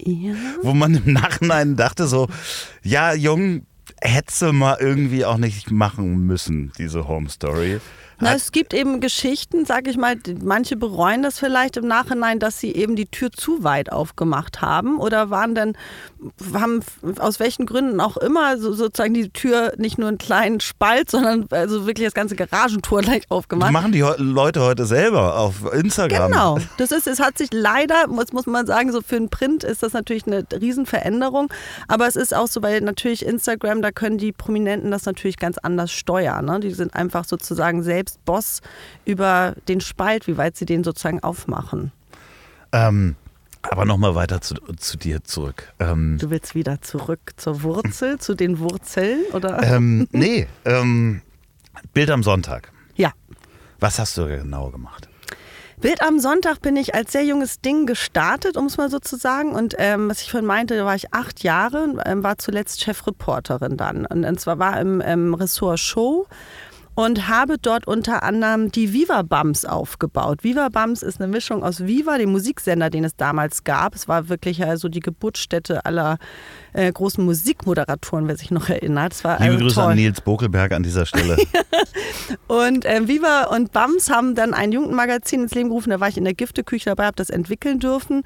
Ja. 0.00 0.34
Wo 0.62 0.74
man 0.74 0.94
im 0.94 1.12
Nachhinein 1.12 1.76
dachte 1.76 2.06
so, 2.06 2.28
ja, 2.82 3.14
Jung, 3.14 3.66
hättest 4.00 4.42
du 4.42 4.52
mal 4.52 4.76
irgendwie 4.80 5.24
auch 5.24 5.38
nicht 5.38 5.70
machen 5.70 6.26
müssen, 6.26 6.72
diese 6.78 7.08
Home 7.08 7.28
Story. 7.28 7.80
Na, 8.20 8.34
es 8.34 8.50
gibt 8.52 8.74
eben 8.74 9.00
Geschichten, 9.00 9.64
sag 9.64 9.86
ich 9.86 9.96
mal, 9.96 10.16
die- 10.16 10.34
manche 10.34 10.76
bereuen 10.76 11.22
das 11.22 11.38
vielleicht 11.38 11.76
im 11.76 11.86
Nachhinein, 11.86 12.38
dass 12.38 12.58
sie 12.58 12.72
eben 12.74 12.96
die 12.96 13.06
Tür 13.06 13.30
zu 13.30 13.62
weit 13.62 13.92
aufgemacht 13.92 14.60
haben 14.60 14.98
oder 14.98 15.30
waren 15.30 15.54
dann, 15.54 15.76
haben 16.52 16.80
aus 17.20 17.38
welchen 17.38 17.64
Gründen 17.64 18.00
auch 18.00 18.16
immer 18.16 18.58
so, 18.58 18.72
sozusagen 18.72 19.14
die 19.14 19.28
Tür 19.30 19.72
nicht 19.76 19.98
nur 19.98 20.08
einen 20.08 20.18
kleinen 20.18 20.58
Spalt, 20.60 21.10
sondern 21.10 21.46
also 21.50 21.86
wirklich 21.86 22.06
das 22.08 22.14
ganze 22.14 22.34
Garagentor 22.34 23.00
gleich 23.02 23.22
Das 23.22 23.30
aufgemacht. 23.30 23.72
machen 23.72 23.92
die 23.92 24.04
Leute 24.18 24.62
heute 24.62 24.84
selber 24.84 25.38
auf 25.38 25.72
Instagram. 25.72 26.30
Genau, 26.32 26.58
das 26.78 26.90
ist, 26.90 27.06
es 27.06 27.20
hat 27.20 27.38
sich 27.38 27.50
leider, 27.52 28.08
muss, 28.08 28.32
muss 28.32 28.46
man 28.46 28.66
sagen, 28.66 28.90
so 28.90 29.00
für 29.00 29.16
einen 29.16 29.28
Print 29.30 29.62
ist 29.62 29.82
das 29.82 29.92
natürlich 29.92 30.26
eine 30.26 30.44
Riesenveränderung, 30.52 31.52
aber 31.86 32.06
es 32.08 32.16
ist 32.16 32.34
auch 32.34 32.48
so, 32.48 32.62
weil 32.62 32.80
natürlich 32.80 33.24
Instagram, 33.24 33.80
da 33.82 33.92
können 33.92 34.18
die 34.18 34.32
Prominenten 34.32 34.90
das 34.90 35.04
natürlich 35.04 35.36
ganz 35.36 35.58
anders 35.58 35.92
steuern. 35.92 36.44
Ne? 36.46 36.60
Die 36.60 36.72
sind 36.72 36.94
einfach 36.94 37.24
sozusagen 37.24 37.82
selbst 37.82 38.07
Boss 38.24 38.60
über 39.04 39.54
den 39.68 39.80
Spalt, 39.80 40.26
wie 40.26 40.36
weit 40.36 40.56
sie 40.56 40.64
den 40.66 40.84
sozusagen 40.84 41.22
aufmachen. 41.22 41.92
Ähm, 42.72 43.16
aber 43.62 43.84
nochmal 43.84 44.14
weiter 44.14 44.40
zu, 44.40 44.54
zu 44.76 44.96
dir 44.96 45.24
zurück. 45.24 45.72
Ähm, 45.78 46.18
Du 46.20 46.30
willst 46.30 46.54
wieder 46.54 46.80
zurück 46.80 47.32
zur 47.36 47.62
Wurzel, 47.62 48.18
zu 48.18 48.34
den 48.34 48.58
Wurzeln, 48.58 49.24
oder? 49.32 49.62
ähm, 49.62 50.08
nee, 50.12 50.46
ähm, 50.64 51.22
Bild 51.92 52.10
am 52.10 52.22
Sonntag. 52.22 52.72
Ja. 52.96 53.12
Was 53.80 53.98
hast 53.98 54.16
du 54.16 54.26
genau 54.26 54.70
gemacht? 54.70 55.08
Bild 55.80 56.02
am 56.02 56.18
Sonntag 56.18 56.60
bin 56.60 56.74
ich 56.76 56.96
als 56.96 57.12
sehr 57.12 57.24
junges 57.24 57.60
Ding 57.60 57.86
gestartet, 57.86 58.56
um 58.56 58.66
es 58.66 58.76
mal 58.78 58.90
so 58.90 58.98
zu 58.98 59.16
sagen. 59.16 59.52
Und 59.52 59.76
ähm, 59.78 60.08
was 60.10 60.22
ich 60.22 60.30
vorhin 60.30 60.46
meinte, 60.46 60.76
da 60.76 60.84
war 60.84 60.96
ich 60.96 61.14
acht 61.14 61.44
Jahre, 61.44 61.94
ähm, 62.04 62.24
war 62.24 62.36
zuletzt 62.38 62.82
Chefreporterin 62.82 63.76
dann. 63.76 64.04
Und, 64.04 64.24
und 64.24 64.40
zwar 64.40 64.58
war 64.58 64.80
im 64.80 65.00
ähm, 65.04 65.34
Ressort 65.34 65.78
Show 65.78 66.26
und 66.98 67.28
habe 67.28 67.58
dort 67.62 67.86
unter 67.86 68.24
anderem 68.24 68.72
die 68.72 68.92
Viva 68.92 69.22
Bums 69.22 69.64
aufgebaut. 69.64 70.42
Viva 70.42 70.68
Bums 70.68 71.04
ist 71.04 71.20
eine 71.20 71.30
Mischung 71.30 71.62
aus 71.62 71.86
Viva, 71.86 72.18
dem 72.18 72.32
Musiksender, 72.32 72.90
den 72.90 73.04
es 73.04 73.14
damals 73.14 73.62
gab. 73.62 73.94
Es 73.94 74.08
war 74.08 74.28
wirklich 74.28 74.64
also 74.64 74.88
die 74.88 74.98
Geburtsstätte 74.98 75.86
aller 75.86 76.18
äh, 76.72 76.90
großen 76.90 77.24
Musikmoderatoren, 77.24 78.26
wer 78.26 78.36
sich 78.36 78.50
noch 78.50 78.68
erinnert. 78.68 79.12
Es 79.12 79.22
war 79.22 79.38
Liebe 79.38 79.52
also 79.52 79.64
Grüße 79.64 79.74
toll. 79.76 79.92
an 79.92 79.96
Nils 79.96 80.20
Bokelberg 80.20 80.72
an 80.72 80.82
dieser 80.82 81.06
Stelle. 81.06 81.36
Und 82.48 82.84
äh, 82.84 83.06
Viva 83.06 83.44
und 83.44 83.72
Bams 83.72 84.10
haben 84.10 84.34
dann 84.34 84.52
ein 84.52 84.72
Jugendmagazin 84.72 85.42
ins 85.42 85.54
Leben 85.54 85.68
gerufen. 85.68 85.90
Da 85.90 86.00
war 86.00 86.08
ich 86.08 86.16
in 86.16 86.24
der 86.24 86.34
Gifteküche 86.34 86.90
dabei, 86.90 87.06
habe 87.06 87.16
das 87.16 87.30
entwickeln 87.30 87.78
dürfen 87.78 88.24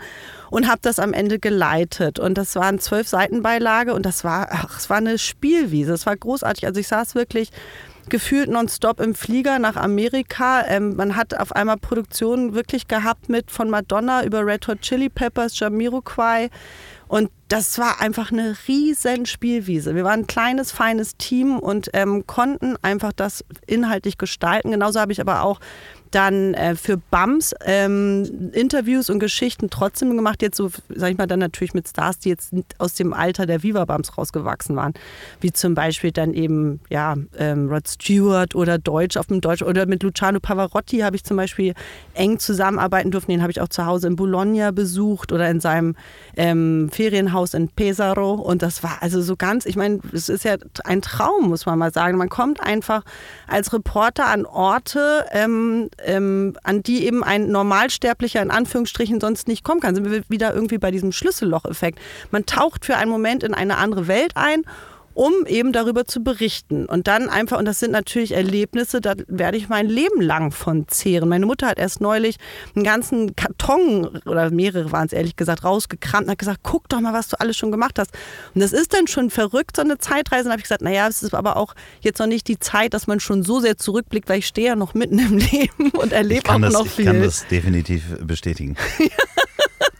und 0.50 0.66
habe 0.66 0.80
das 0.80 0.98
am 0.98 1.12
Ende 1.12 1.38
geleitet. 1.38 2.18
Und 2.18 2.38
das 2.38 2.56
waren 2.56 2.78
zwölf 2.78 3.06
Seitenbeilage 3.06 3.92
und 3.92 4.06
das 4.06 4.24
war, 4.24 4.48
ach, 4.50 4.78
es 4.78 4.88
war 4.88 4.96
eine 4.96 5.18
Spielwiese. 5.18 5.92
Es 5.92 6.06
war 6.06 6.16
großartig. 6.16 6.66
Also 6.66 6.80
ich 6.80 6.88
saß 6.88 7.14
wirklich 7.14 7.50
gefühlt 8.08 8.50
nonstop 8.50 9.00
im 9.00 9.14
Flieger 9.14 9.58
nach 9.58 9.76
Amerika. 9.76 10.64
Ähm, 10.66 10.96
man 10.96 11.16
hat 11.16 11.38
auf 11.38 11.52
einmal 11.52 11.76
Produktionen 11.76 12.54
wirklich 12.54 12.88
gehabt 12.88 13.28
mit 13.28 13.50
von 13.50 13.70
Madonna 13.70 14.24
über 14.24 14.44
Red 14.44 14.68
Hot 14.68 14.80
Chili 14.80 15.08
Peppers, 15.08 15.58
Jamiroquai. 15.58 16.50
Und 17.08 17.30
das 17.48 17.78
war 17.78 18.00
einfach 18.00 18.32
eine 18.32 18.56
riesen 18.68 19.26
Spielwiese. 19.26 19.94
Wir 19.94 20.04
waren 20.04 20.20
ein 20.20 20.26
kleines, 20.26 20.72
feines 20.72 21.16
Team 21.16 21.58
und 21.58 21.90
ähm, 21.92 22.26
konnten 22.26 22.76
einfach 22.80 23.12
das 23.12 23.44
inhaltlich 23.66 24.16
gestalten. 24.16 24.70
Genauso 24.70 24.98
habe 24.98 25.12
ich 25.12 25.20
aber 25.20 25.42
auch 25.42 25.60
dann 26.14 26.54
äh, 26.54 26.76
für 26.76 26.96
BAMS 26.96 27.54
ähm, 27.64 28.50
Interviews 28.52 29.10
und 29.10 29.18
Geschichten 29.18 29.70
trotzdem 29.70 30.16
gemacht. 30.16 30.42
Jetzt 30.42 30.56
so, 30.56 30.70
sag 30.88 31.10
ich 31.10 31.18
mal, 31.18 31.26
dann 31.26 31.40
natürlich 31.40 31.74
mit 31.74 31.88
Stars, 31.88 32.18
die 32.18 32.28
jetzt 32.28 32.52
aus 32.78 32.94
dem 32.94 33.12
Alter 33.12 33.46
der 33.46 33.62
Viva 33.62 33.84
BAMS 33.84 34.16
rausgewachsen 34.16 34.76
waren. 34.76 34.94
Wie 35.40 35.52
zum 35.52 35.74
Beispiel 35.74 36.12
dann 36.12 36.34
eben, 36.34 36.80
ja, 36.90 37.16
ähm, 37.38 37.68
Rod 37.68 37.88
Stewart 37.88 38.54
oder 38.54 38.78
Deutsch 38.78 39.16
auf 39.16 39.26
dem 39.26 39.40
Deutsch 39.40 39.62
oder 39.62 39.86
mit 39.86 40.02
Luciano 40.02 40.40
Pavarotti 40.40 40.98
habe 40.98 41.16
ich 41.16 41.24
zum 41.24 41.36
Beispiel 41.36 41.74
eng 42.14 42.38
zusammenarbeiten 42.38 43.10
dürfen. 43.10 43.30
Den 43.30 43.42
habe 43.42 43.50
ich 43.50 43.60
auch 43.60 43.68
zu 43.68 43.86
Hause 43.86 44.08
in 44.08 44.16
Bologna 44.16 44.70
besucht 44.70 45.32
oder 45.32 45.50
in 45.50 45.60
seinem 45.60 45.96
ähm, 46.36 46.90
Ferienhaus 46.92 47.54
in 47.54 47.68
Pesaro. 47.68 48.34
Und 48.34 48.62
das 48.62 48.82
war 48.82 48.98
also 49.00 49.22
so 49.22 49.36
ganz, 49.36 49.66
ich 49.66 49.76
meine, 49.76 50.00
es 50.12 50.28
ist 50.28 50.44
ja 50.44 50.56
ein 50.84 51.02
Traum, 51.02 51.48
muss 51.48 51.66
man 51.66 51.78
mal 51.78 51.92
sagen. 51.92 52.18
Man 52.18 52.28
kommt 52.28 52.60
einfach 52.60 53.02
als 53.46 53.72
Reporter 53.72 54.26
an 54.26 54.46
Orte, 54.46 55.26
ähm, 55.32 55.88
ähm, 56.04 56.54
an 56.62 56.82
die 56.82 57.06
eben 57.06 57.22
ein 57.24 57.48
Normalsterblicher 57.48 58.42
in 58.42 58.50
Anführungsstrichen 58.50 59.20
sonst 59.20 59.48
nicht 59.48 59.64
kommen 59.64 59.80
kann. 59.80 59.94
Sind 59.94 60.10
wir 60.10 60.22
wieder 60.28 60.54
irgendwie 60.54 60.78
bei 60.78 60.90
diesem 60.90 61.12
Schlüsselloch-Effekt. 61.12 61.98
Man 62.30 62.46
taucht 62.46 62.84
für 62.84 62.96
einen 62.96 63.10
Moment 63.10 63.42
in 63.42 63.54
eine 63.54 63.78
andere 63.78 64.08
Welt 64.08 64.32
ein 64.34 64.64
um 65.14 65.46
eben 65.46 65.72
darüber 65.72 66.04
zu 66.04 66.22
berichten. 66.22 66.86
Und 66.86 67.06
dann 67.06 67.28
einfach, 67.28 67.58
und 67.58 67.64
das 67.64 67.80
sind 67.80 67.92
natürlich 67.92 68.32
Erlebnisse, 68.32 69.00
da 69.00 69.14
werde 69.26 69.56
ich 69.56 69.68
mein 69.68 69.88
Leben 69.88 70.20
lang 70.20 70.52
von 70.52 70.88
zehren. 70.88 71.28
Meine 71.28 71.46
Mutter 71.46 71.68
hat 71.68 71.78
erst 71.78 72.00
neulich 72.00 72.36
einen 72.74 72.84
ganzen 72.84 73.36
Karton, 73.36 74.20
oder 74.26 74.50
mehrere 74.50 74.92
waren 74.92 75.06
es 75.06 75.12
ehrlich 75.12 75.36
gesagt, 75.36 75.64
rausgekramt 75.64 76.24
und 76.24 76.32
hat 76.32 76.38
gesagt, 76.38 76.60
guck 76.62 76.88
doch 76.88 77.00
mal, 77.00 77.12
was 77.12 77.28
du 77.28 77.40
alles 77.40 77.56
schon 77.56 77.70
gemacht 77.70 77.98
hast. 77.98 78.12
Und 78.54 78.60
das 78.60 78.72
ist 78.72 78.94
dann 78.94 79.06
schon 79.06 79.30
verrückt, 79.30 79.76
so 79.76 79.82
eine 79.82 79.98
Zeitreise. 79.98 80.44
Und 80.44 80.52
habe 80.52 80.60
ich 80.60 80.64
gesagt, 80.64 80.82
naja, 80.82 81.08
es 81.08 81.22
ist 81.22 81.34
aber 81.34 81.56
auch 81.56 81.74
jetzt 82.00 82.18
noch 82.18 82.26
nicht 82.26 82.48
die 82.48 82.58
Zeit, 82.58 82.94
dass 82.94 83.06
man 83.06 83.20
schon 83.20 83.42
so 83.42 83.60
sehr 83.60 83.76
zurückblickt, 83.76 84.28
weil 84.28 84.38
ich 84.38 84.46
stehe 84.46 84.68
ja 84.68 84.76
noch 84.76 84.94
mitten 84.94 85.18
im 85.18 85.38
Leben 85.38 85.90
und 85.90 86.12
erlebe 86.12 86.50
auch 86.50 86.60
das, 86.60 86.72
noch 86.72 86.86
viel. 86.86 87.04
Ich 87.04 87.10
kann 87.10 87.22
das 87.22 87.46
definitiv 87.48 88.02
bestätigen. 88.20 88.76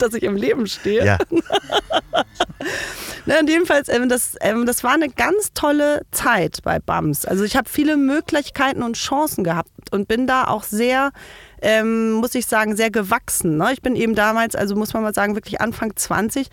dass 0.03 0.14
ich 0.14 0.25
im 0.25 0.37
Leben 0.37 0.66
stehe. 0.66 1.05
Ja. 1.05 1.18
Na, 3.26 3.35
jedenfalls, 3.46 3.88
ähm, 3.88 4.08
das, 4.08 4.37
ähm, 4.40 4.66
das 4.66 4.82
war 4.82 4.92
eine 4.92 5.08
ganz 5.08 5.52
tolle 5.54 6.02
Zeit 6.11 6.58
bei 6.64 6.78
BAMS. 6.80 7.24
Also 7.24 7.44
ich 7.44 7.56
habe 7.56 7.68
viele 7.68 7.96
Möglichkeiten 7.96 8.82
und 8.82 8.96
Chancen 8.96 9.44
gehabt 9.44 9.70
und 9.92 10.08
bin 10.08 10.26
da 10.26 10.48
auch 10.48 10.64
sehr, 10.64 11.12
ähm, 11.61 12.12
muss 12.12 12.35
ich 12.35 12.46
sagen, 12.46 12.74
sehr 12.74 12.90
gewachsen. 12.90 13.58
Ne? 13.58 13.72
Ich 13.72 13.80
bin 13.80 13.94
eben 13.94 14.16
damals, 14.16 14.56
also 14.56 14.74
muss 14.74 14.92
man 14.92 15.04
mal 15.04 15.14
sagen, 15.14 15.37
wirklich 15.37 15.61
Anfang 15.61 15.94
20. 15.94 16.48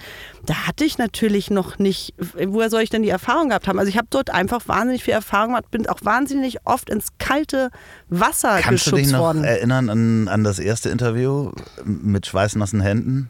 Da 0.45 0.67
hatte 0.67 0.85
ich 0.85 0.99
natürlich 0.99 1.49
noch 1.49 1.79
nicht, 1.79 2.13
woher 2.17 2.69
soll 2.69 2.81
ich 2.81 2.91
denn 2.91 3.01
die 3.01 3.09
Erfahrung 3.09 3.49
gehabt 3.49 3.67
haben? 3.67 3.79
Also 3.79 3.89
ich 3.89 3.97
habe 3.97 4.07
dort 4.11 4.29
einfach 4.29 4.67
wahnsinnig 4.67 5.03
viel 5.03 5.15
Erfahrung 5.15 5.47
gemacht, 5.49 5.71
bin 5.71 5.87
auch 5.87 5.99
wahnsinnig 6.03 6.59
oft 6.65 6.89
ins 6.91 7.07
kalte 7.17 7.71
Wasser 8.09 8.59
Kannst 8.61 8.85
du 8.87 8.91
dich 8.91 9.05
geschubst 9.05 9.13
noch 9.13 9.19
worden. 9.21 9.43
erinnern 9.43 9.89
an, 9.89 10.27
an 10.27 10.43
das 10.43 10.59
erste 10.59 10.89
Interview 10.89 11.51
mit 11.83 12.27
schweißnassen 12.27 12.81
Händen? 12.81 13.29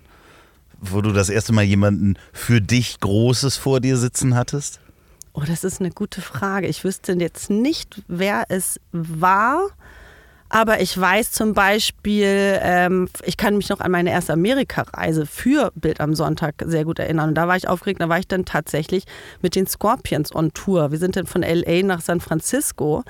Wo 0.81 1.01
du 1.01 1.11
das 1.11 1.29
erste 1.29 1.53
Mal 1.53 1.63
jemanden 1.63 2.15
für 2.31 2.61
dich 2.61 2.99
Großes 2.99 3.57
vor 3.57 3.79
dir 3.81 3.97
sitzen 3.97 4.35
hattest? 4.35 4.79
Oh, 5.33 5.43
das 5.45 5.63
ist 5.63 5.79
eine 5.79 5.91
gute 5.91 6.21
Frage. 6.21 6.67
Ich 6.67 6.83
wüsste 6.83 7.13
jetzt 7.13 7.49
nicht, 7.49 8.01
wer 8.07 8.45
es 8.49 8.79
war. 8.91 9.69
Aber 10.51 10.81
ich 10.81 10.99
weiß 10.99 11.31
zum 11.31 11.53
Beispiel, 11.53 12.59
ähm, 12.63 13.07
ich 13.23 13.37
kann 13.37 13.55
mich 13.55 13.69
noch 13.69 13.81
an 13.81 13.91
meine 13.91 14.09
erste 14.09 14.33
Amerika-Reise 14.33 15.27
für 15.27 15.71
Bild 15.75 16.01
am 16.01 16.15
Sonntag 16.15 16.55
sehr 16.65 16.85
gut 16.85 16.97
erinnern. 16.97 17.29
Und 17.29 17.35
da 17.35 17.47
war 17.47 17.55
ich 17.55 17.67
aufgeregt, 17.67 18.01
da 18.01 18.09
war 18.09 18.17
ich 18.17 18.27
dann 18.27 18.45
tatsächlich 18.45 19.03
mit 19.43 19.55
den 19.55 19.67
Scorpions 19.67 20.33
on 20.33 20.51
Tour. 20.53 20.89
Wir 20.89 20.97
sind 20.97 21.15
dann 21.15 21.27
von 21.27 21.43
LA 21.43 21.83
nach 21.83 22.01
San 22.01 22.19
Francisco. 22.19 23.03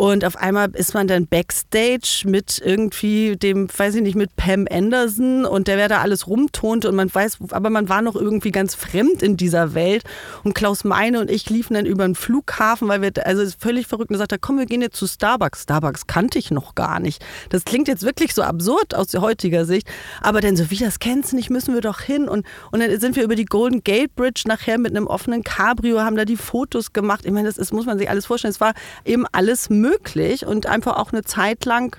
Und 0.00 0.24
auf 0.24 0.36
einmal 0.36 0.70
ist 0.70 0.94
man 0.94 1.08
dann 1.08 1.26
backstage 1.26 2.22
mit 2.24 2.58
irgendwie 2.64 3.36
dem, 3.36 3.68
weiß 3.68 3.96
ich 3.96 4.00
nicht, 4.00 4.14
mit 4.14 4.34
Pam 4.34 4.66
Anderson 4.70 5.44
und 5.44 5.68
der 5.68 5.76
wer 5.76 5.90
da 5.90 6.00
alles 6.00 6.26
rumtonte 6.26 6.88
und 6.88 6.96
man 6.96 7.14
weiß, 7.14 7.36
aber 7.50 7.68
man 7.68 7.90
war 7.90 8.00
noch 8.00 8.16
irgendwie 8.16 8.50
ganz 8.50 8.74
fremd 8.74 9.22
in 9.22 9.36
dieser 9.36 9.74
Welt. 9.74 10.04
Und 10.42 10.54
Klaus 10.54 10.84
Meine 10.84 11.20
und 11.20 11.30
ich 11.30 11.50
liefen 11.50 11.74
dann 11.74 11.84
über 11.84 12.06
den 12.06 12.14
Flughafen, 12.14 12.88
weil 12.88 13.02
wir, 13.02 13.12
also 13.26 13.42
ist 13.42 13.60
völlig 13.60 13.88
verrückt 13.88 14.10
und 14.10 14.16
sagte, 14.16 14.38
komm, 14.38 14.56
wir 14.56 14.64
gehen 14.64 14.80
jetzt 14.80 14.96
zu 14.96 15.06
Starbucks. 15.06 15.64
Starbucks 15.64 16.06
kannte 16.06 16.38
ich 16.38 16.50
noch 16.50 16.74
gar 16.74 16.98
nicht. 16.98 17.22
Das 17.50 17.66
klingt 17.66 17.86
jetzt 17.86 18.02
wirklich 18.02 18.32
so 18.32 18.40
absurd 18.40 18.94
aus 18.94 19.12
heutiger 19.12 19.66
Sicht, 19.66 19.86
aber 20.22 20.40
dann 20.40 20.56
so, 20.56 20.70
wie 20.70 20.78
das 20.78 20.98
kennst 20.98 21.32
du 21.32 21.36
nicht, 21.36 21.50
müssen 21.50 21.74
wir 21.74 21.82
doch 21.82 22.00
hin. 22.00 22.26
Und, 22.26 22.46
und 22.72 22.80
dann 22.80 22.98
sind 23.00 23.16
wir 23.16 23.22
über 23.22 23.36
die 23.36 23.44
Golden 23.44 23.84
Gate 23.84 24.16
Bridge 24.16 24.44
nachher 24.46 24.78
mit 24.78 24.96
einem 24.96 25.06
offenen 25.06 25.44
Cabrio, 25.44 26.00
haben 26.00 26.16
da 26.16 26.24
die 26.24 26.38
Fotos 26.38 26.94
gemacht. 26.94 27.26
Ich 27.26 27.32
meine, 27.32 27.48
das 27.48 27.58
ist, 27.58 27.74
muss 27.74 27.84
man 27.84 27.98
sich 27.98 28.08
alles 28.08 28.24
vorstellen. 28.24 28.52
Es 28.52 28.62
war 28.62 28.72
eben 29.04 29.26
alles 29.30 29.68
möglich 29.68 29.89
und 30.46 30.66
einfach 30.66 30.96
auch 30.96 31.12
eine 31.12 31.22
Zeit 31.22 31.64
lang 31.64 31.96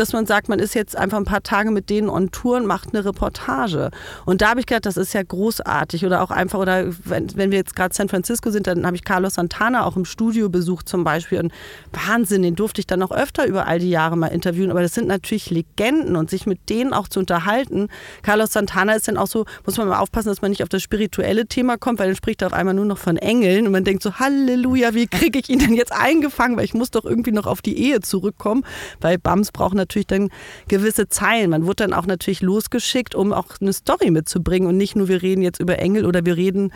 dass 0.00 0.14
man 0.14 0.24
sagt, 0.24 0.48
man 0.48 0.58
ist 0.58 0.74
jetzt 0.74 0.96
einfach 0.96 1.18
ein 1.18 1.24
paar 1.24 1.42
Tage 1.42 1.70
mit 1.70 1.90
denen 1.90 2.08
on 2.08 2.30
Tour 2.30 2.56
und 2.56 2.66
macht 2.66 2.94
eine 2.94 3.04
Reportage. 3.04 3.90
Und 4.24 4.40
da 4.40 4.50
habe 4.50 4.60
ich 4.60 4.66
gedacht, 4.66 4.86
das 4.86 4.96
ist 4.96 5.12
ja 5.12 5.22
großartig. 5.22 6.06
Oder 6.06 6.22
auch 6.22 6.30
einfach, 6.30 6.58
oder 6.58 6.86
wenn, 7.04 7.36
wenn 7.36 7.50
wir 7.50 7.58
jetzt 7.58 7.76
gerade 7.76 7.94
San 7.94 8.08
Francisco 8.08 8.50
sind, 8.50 8.66
dann 8.66 8.86
habe 8.86 8.96
ich 8.96 9.04
Carlos 9.04 9.34
Santana 9.34 9.84
auch 9.84 9.96
im 9.96 10.06
Studio 10.06 10.48
besucht 10.48 10.88
zum 10.88 11.04
Beispiel. 11.04 11.40
Und 11.40 11.52
Wahnsinn, 11.92 12.40
den 12.42 12.56
durfte 12.56 12.80
ich 12.80 12.86
dann 12.86 13.02
auch 13.02 13.12
öfter 13.12 13.46
über 13.46 13.66
all 13.66 13.78
die 13.78 13.90
Jahre 13.90 14.16
mal 14.16 14.28
interviewen. 14.28 14.70
Aber 14.70 14.80
das 14.80 14.94
sind 14.94 15.06
natürlich 15.06 15.50
Legenden 15.50 16.16
und 16.16 16.30
sich 16.30 16.46
mit 16.46 16.70
denen 16.70 16.94
auch 16.94 17.06
zu 17.06 17.20
unterhalten. 17.20 17.88
Carlos 18.22 18.54
Santana 18.54 18.94
ist 18.94 19.06
dann 19.06 19.18
auch 19.18 19.26
so, 19.26 19.44
muss 19.66 19.76
man 19.76 19.86
mal 19.86 19.98
aufpassen, 19.98 20.30
dass 20.30 20.40
man 20.40 20.50
nicht 20.50 20.62
auf 20.62 20.70
das 20.70 20.82
spirituelle 20.82 21.46
Thema 21.46 21.76
kommt, 21.76 21.98
weil 21.98 22.06
dann 22.06 22.16
spricht 22.16 22.40
er 22.40 22.46
auf 22.46 22.54
einmal 22.54 22.72
nur 22.72 22.86
noch 22.86 22.98
von 22.98 23.18
Engeln 23.18 23.66
und 23.66 23.72
man 23.72 23.84
denkt 23.84 24.02
so, 24.02 24.14
Halleluja, 24.14 24.94
wie 24.94 25.06
kriege 25.06 25.38
ich 25.38 25.50
ihn 25.50 25.58
denn 25.58 25.74
jetzt 25.74 25.92
eingefangen? 25.92 26.56
Weil 26.56 26.64
ich 26.64 26.72
muss 26.72 26.90
doch 26.90 27.04
irgendwie 27.04 27.32
noch 27.32 27.46
auf 27.46 27.60
die 27.60 27.78
Ehe 27.78 28.00
zurückkommen, 28.00 28.64
weil 29.02 29.18
Bams 29.18 29.52
braucht 29.52 29.74
natürlich 29.74 29.89
dann 30.06 30.30
gewisse 30.68 31.08
Zeilen. 31.08 31.50
Man 31.50 31.66
wurde 31.66 31.84
dann 31.84 31.92
auch 31.92 32.06
natürlich 32.06 32.42
losgeschickt, 32.42 33.14
um 33.14 33.32
auch 33.32 33.46
eine 33.60 33.72
Story 33.72 34.10
mitzubringen 34.10 34.68
und 34.68 34.76
nicht 34.76 34.96
nur, 34.96 35.08
wir 35.08 35.22
reden 35.22 35.42
jetzt 35.42 35.60
über 35.60 35.78
Engel 35.78 36.06
oder 36.06 36.24
wir 36.24 36.36
reden 36.36 36.72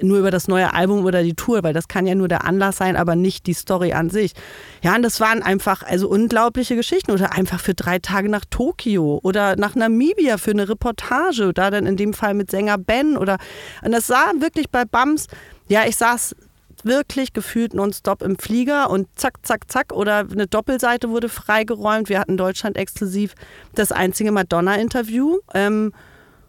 nur 0.00 0.18
über 0.18 0.30
das 0.30 0.48
neue 0.48 0.72
Album 0.74 1.04
oder 1.04 1.22
die 1.22 1.34
Tour, 1.34 1.62
weil 1.62 1.74
das 1.74 1.88
kann 1.88 2.06
ja 2.06 2.14
nur 2.14 2.28
der 2.28 2.44
Anlass 2.44 2.76
sein, 2.76 2.96
aber 2.96 3.16
nicht 3.16 3.46
die 3.46 3.52
Story 3.52 3.92
an 3.92 4.10
sich. 4.10 4.32
Ja, 4.82 4.94
und 4.94 5.02
das 5.02 5.20
waren 5.20 5.42
einfach 5.42 5.82
also 5.82 6.08
unglaubliche 6.08 6.76
Geschichten 6.76 7.10
oder 7.10 7.32
einfach 7.32 7.60
für 7.60 7.74
drei 7.74 7.98
Tage 7.98 8.28
nach 8.28 8.44
Tokio 8.48 9.20
oder 9.22 9.56
nach 9.56 9.74
Namibia 9.74 10.38
für 10.38 10.52
eine 10.52 10.68
Reportage, 10.68 11.52
da 11.52 11.70
dann 11.70 11.86
in 11.86 11.96
dem 11.96 12.14
Fall 12.14 12.34
mit 12.34 12.50
Sänger 12.50 12.78
Ben 12.78 13.16
oder 13.16 13.38
und 13.82 13.92
das 13.92 14.06
sah 14.06 14.32
wirklich 14.38 14.70
bei 14.70 14.84
Bams, 14.84 15.26
ja, 15.68 15.82
ich 15.86 15.96
saß 15.96 16.34
wirklich 16.84 17.32
gefühlt 17.32 17.74
nonstop 17.74 18.22
im 18.22 18.38
Flieger 18.38 18.90
und 18.90 19.08
zack, 19.16 19.44
zack, 19.46 19.70
zack. 19.70 19.92
Oder 19.92 20.26
eine 20.30 20.46
Doppelseite 20.46 21.10
wurde 21.10 21.28
freigeräumt. 21.28 22.08
Wir 22.08 22.20
hatten 22.20 22.36
Deutschland 22.36 22.76
exklusiv 22.76 23.34
das 23.74 23.92
einzige 23.92 24.32
Madonna-Interview. 24.32 25.38
Ähm, 25.54 25.92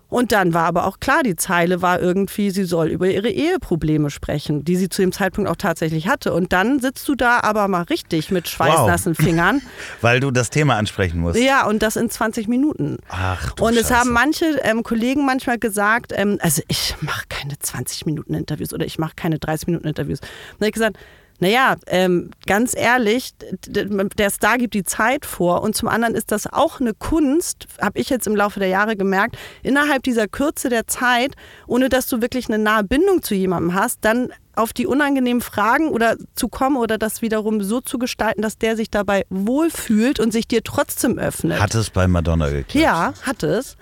und 0.09 0.31
dann 0.31 0.55
war 0.55 0.65
aber 0.65 0.87
auch 0.87 0.99
klar, 0.99 1.21
die 1.21 1.35
Zeile 1.35 1.83
war 1.83 1.99
irgendwie, 1.99 2.49
sie 2.49 2.63
soll 2.63 2.87
über 2.87 3.07
ihre 3.07 3.29
Eheprobleme 3.29 4.09
sprechen, 4.09 4.65
die 4.65 4.75
sie 4.75 4.89
zu 4.89 5.03
dem 5.03 5.11
Zeitpunkt 5.11 5.49
auch 5.49 5.55
tatsächlich 5.55 6.07
hatte. 6.07 6.33
Und 6.33 6.51
dann 6.51 6.79
sitzt 6.79 7.07
du 7.07 7.15
da 7.15 7.41
aber 7.41 7.67
mal 7.67 7.83
richtig 7.83 8.31
mit 8.31 8.49
schweißnassen 8.49 9.17
wow. 9.17 9.23
Fingern. 9.25 9.61
Weil 10.01 10.19
du 10.19 10.31
das 10.31 10.49
Thema 10.49 10.77
ansprechen 10.77 11.19
musst. 11.19 11.39
Ja, 11.39 11.67
und 11.67 11.83
das 11.83 11.95
in 11.95 12.09
20 12.09 12.47
Minuten. 12.47 12.97
Ach, 13.07 13.51
du 13.51 13.65
und 13.65 13.73
es 13.73 13.89
Scheiße. 13.89 13.95
haben 13.95 14.11
manche 14.11 14.45
ähm, 14.63 14.81
Kollegen 14.81 15.27
manchmal 15.27 15.59
gesagt, 15.59 16.11
ähm, 16.15 16.39
also 16.41 16.63
ich 16.67 16.95
mache 17.01 17.25
keine 17.29 17.59
20 17.59 18.07
Minuten 18.07 18.33
Interviews 18.33 18.73
oder 18.73 18.87
ich 18.87 18.97
mache 18.97 19.13
keine 19.15 19.37
30 19.37 19.67
Minuten 19.67 19.87
Interviews. 19.87 20.21
Und 20.21 20.27
dann 20.59 20.65
habe 20.65 20.67
ich 20.67 20.73
gesagt, 20.73 20.97
naja, 21.39 21.75
ähm, 21.87 22.31
ganz 22.45 22.75
ehrlich, 22.75 23.33
der 23.67 24.29
Star 24.29 24.57
gibt 24.57 24.73
die 24.73 24.83
Zeit 24.83 25.25
vor 25.25 25.61
und 25.61 25.75
zum 25.75 25.87
anderen 25.87 26.15
ist 26.15 26.31
das 26.31 26.47
auch 26.47 26.79
eine 26.79 26.93
Kunst, 26.93 27.67
habe 27.81 27.99
ich 27.99 28.09
jetzt 28.09 28.27
im 28.27 28.35
Laufe 28.35 28.59
der 28.59 28.69
Jahre 28.69 28.95
gemerkt, 28.95 29.37
innerhalb 29.63 30.03
dieser 30.03 30.27
Kürze 30.27 30.69
der 30.69 30.87
Zeit, 30.87 31.35
ohne 31.67 31.89
dass 31.89 32.07
du 32.07 32.21
wirklich 32.21 32.47
eine 32.49 32.61
nahe 32.61 32.83
Bindung 32.83 33.21
zu 33.21 33.35
jemandem 33.35 33.73
hast, 33.73 33.99
dann 34.01 34.33
auf 34.55 34.73
die 34.73 34.85
unangenehmen 34.85 35.41
Fragen 35.41 35.89
oder 35.89 36.17
zu 36.35 36.49
kommen 36.49 36.75
oder 36.75 36.97
das 36.97 37.21
wiederum 37.21 37.63
so 37.63 37.79
zu 37.79 37.97
gestalten, 37.97 38.41
dass 38.41 38.57
der 38.57 38.75
sich 38.75 38.91
dabei 38.91 39.25
wohlfühlt 39.29 40.19
und 40.19 40.33
sich 40.33 40.47
dir 40.47 40.63
trotzdem 40.63 41.17
öffnet. 41.17 41.61
Hat 41.61 41.73
es 41.75 41.89
bei 41.89 42.07
Madonna 42.07 42.49
geklappt? 42.49 42.75
Ja, 42.75 43.13
hat 43.21 43.43
es. 43.43 43.77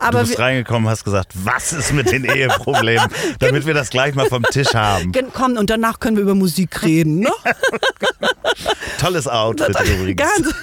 Aber 0.00 0.20
du 0.20 0.26
bist 0.26 0.38
reingekommen, 0.38 0.88
hast 0.88 1.04
gesagt, 1.04 1.32
was 1.34 1.72
ist 1.72 1.92
mit 1.92 2.10
den 2.10 2.24
Eheproblemen, 2.24 3.06
damit 3.38 3.66
wir 3.66 3.74
das 3.74 3.90
gleich 3.90 4.14
mal 4.14 4.26
vom 4.26 4.42
Tisch 4.44 4.74
haben. 4.74 5.12
Komm, 5.34 5.56
und 5.56 5.68
danach 5.68 6.00
können 6.00 6.16
wir 6.16 6.22
über 6.22 6.34
Musik 6.34 6.82
reden. 6.82 7.20
Ne? 7.20 7.30
Tolles 9.00 9.28
Outfit 9.28 9.68
übrigens. 9.98 10.16
Ganz. 10.16 10.54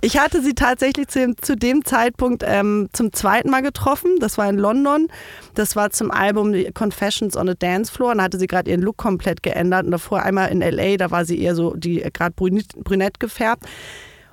Ich 0.00 0.18
hatte 0.18 0.42
sie 0.42 0.54
tatsächlich 0.54 1.08
zu, 1.08 1.34
zu 1.40 1.56
dem 1.56 1.84
Zeitpunkt 1.84 2.42
ähm, 2.44 2.88
zum 2.92 3.12
zweiten 3.12 3.50
Mal 3.50 3.62
getroffen. 3.62 4.16
Das 4.20 4.38
war 4.38 4.48
in 4.48 4.58
London. 4.58 5.08
Das 5.54 5.76
war 5.76 5.90
zum 5.90 6.10
Album 6.10 6.52
Confessions 6.74 7.36
on 7.36 7.48
a 7.48 7.54
Dance 7.54 7.92
Floor. 7.92 8.16
Da 8.16 8.24
hatte 8.24 8.38
sie 8.38 8.48
gerade 8.48 8.70
ihren 8.70 8.82
Look 8.82 8.96
komplett 8.96 9.42
geändert. 9.42 9.84
Und 9.84 9.92
davor 9.92 10.22
einmal 10.22 10.50
in 10.50 10.60
LA, 10.60 10.96
da 10.96 11.10
war 11.10 11.24
sie 11.24 11.40
eher 11.40 11.54
so, 11.54 11.74
die 11.74 12.00
gerade 12.12 12.34
brünett 12.34 13.20
gefärbt. 13.20 13.64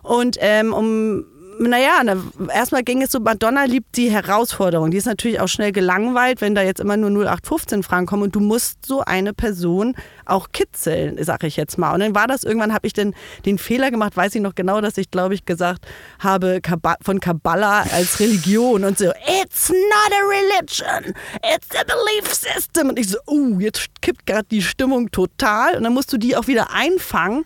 Und 0.02 0.38
ähm, 0.40 0.74
um 0.74 1.26
naja, 1.68 2.02
na, 2.04 2.16
erstmal 2.54 2.84
ging 2.84 3.02
es 3.02 3.12
so, 3.12 3.20
Madonna 3.20 3.66
liebt 3.66 3.98
die 3.98 4.10
Herausforderung. 4.10 4.92
Die 4.92 4.98
ist 4.98 5.06
natürlich 5.06 5.42
auch 5.42 5.48
schnell 5.48 5.72
gelangweilt, 5.72 6.42
wenn 6.42 6.56
da 6.56 6.62
jetzt 6.62 6.80
immer 6.80 6.96
nur 6.96 7.10
0815 7.10 7.84
Fragen 7.84 8.06
kommen 8.06 8.24
und 8.24 8.36
du 8.36 8.40
musst 8.40 8.86
so 8.86 9.02
eine 9.02 9.34
Person 9.34 9.96
auch 10.26 10.50
kitzeln, 10.52 11.22
sag 11.24 11.44
ich 11.44 11.58
jetzt 11.58 11.78
mal. 11.78 11.94
Und 11.94 12.00
dann 12.00 12.16
war 12.16 12.28
das 12.28 12.44
irgendwann, 12.44 12.74
habe 12.74 12.88
ich 12.88 12.94
den, 12.94 13.14
den 13.46 13.58
Fehler 13.58 13.92
gemacht, 13.92 14.16
weiß 14.16 14.36
ich 14.36 14.42
noch 14.42 14.56
genau, 14.56 14.80
dass 14.80 14.98
ich, 14.98 15.12
glaube 15.12 15.34
ich, 15.34 15.46
gesagt 15.46 15.86
habe 16.20 16.62
von 17.02 17.20
Kabbalah 17.20 17.84
als 17.92 18.20
Religion 18.20 18.84
und 18.84 18.98
so, 18.98 19.12
it's 19.42 19.70
not 19.70 20.12
a 20.12 20.28
religion, 20.28 21.14
it's 21.54 21.76
a 21.76 21.84
belief 21.84 22.34
system. 22.34 22.90
Und 22.90 23.00
ich 23.00 23.10
so, 23.10 23.18
oh, 23.26 23.60
jetzt 23.60 23.90
kippt 24.02 24.26
gerade 24.26 24.48
die 24.50 24.62
Stimmung 24.62 25.12
total 25.12 25.76
und 25.76 25.84
dann 25.84 25.94
musst 25.94 26.14
du 26.14 26.18
die 26.18 26.38
auch 26.38 26.48
wieder 26.48 26.72
einfangen. 26.74 27.44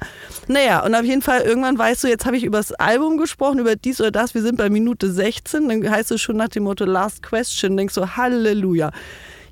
Naja, 0.47 0.83
und 0.83 0.93
auf 0.93 1.03
jeden 1.03 1.21
Fall 1.21 1.41
irgendwann 1.41 1.77
weißt 1.77 2.03
du, 2.03 2.07
jetzt 2.07 2.25
habe 2.25 2.37
ich 2.37 2.43
über 2.43 2.57
das 2.57 2.73
Album 2.73 3.17
gesprochen, 3.17 3.59
über 3.59 3.75
dies 3.75 3.99
oder 4.03 4.11
das, 4.11 4.35
wir 4.35 4.41
sind 4.41 4.57
bei 4.57 4.69
Minute 4.69 5.09
16, 5.09 5.69
dann 5.69 5.89
heißt 5.89 6.11
es 6.11 6.21
schon 6.21 6.35
nach 6.35 6.49
dem 6.49 6.63
Motto 6.63 6.83
Last 6.83 7.23
Question, 7.23 7.77
denkst 7.77 7.95
du, 7.95 8.17
Halleluja. 8.17 8.91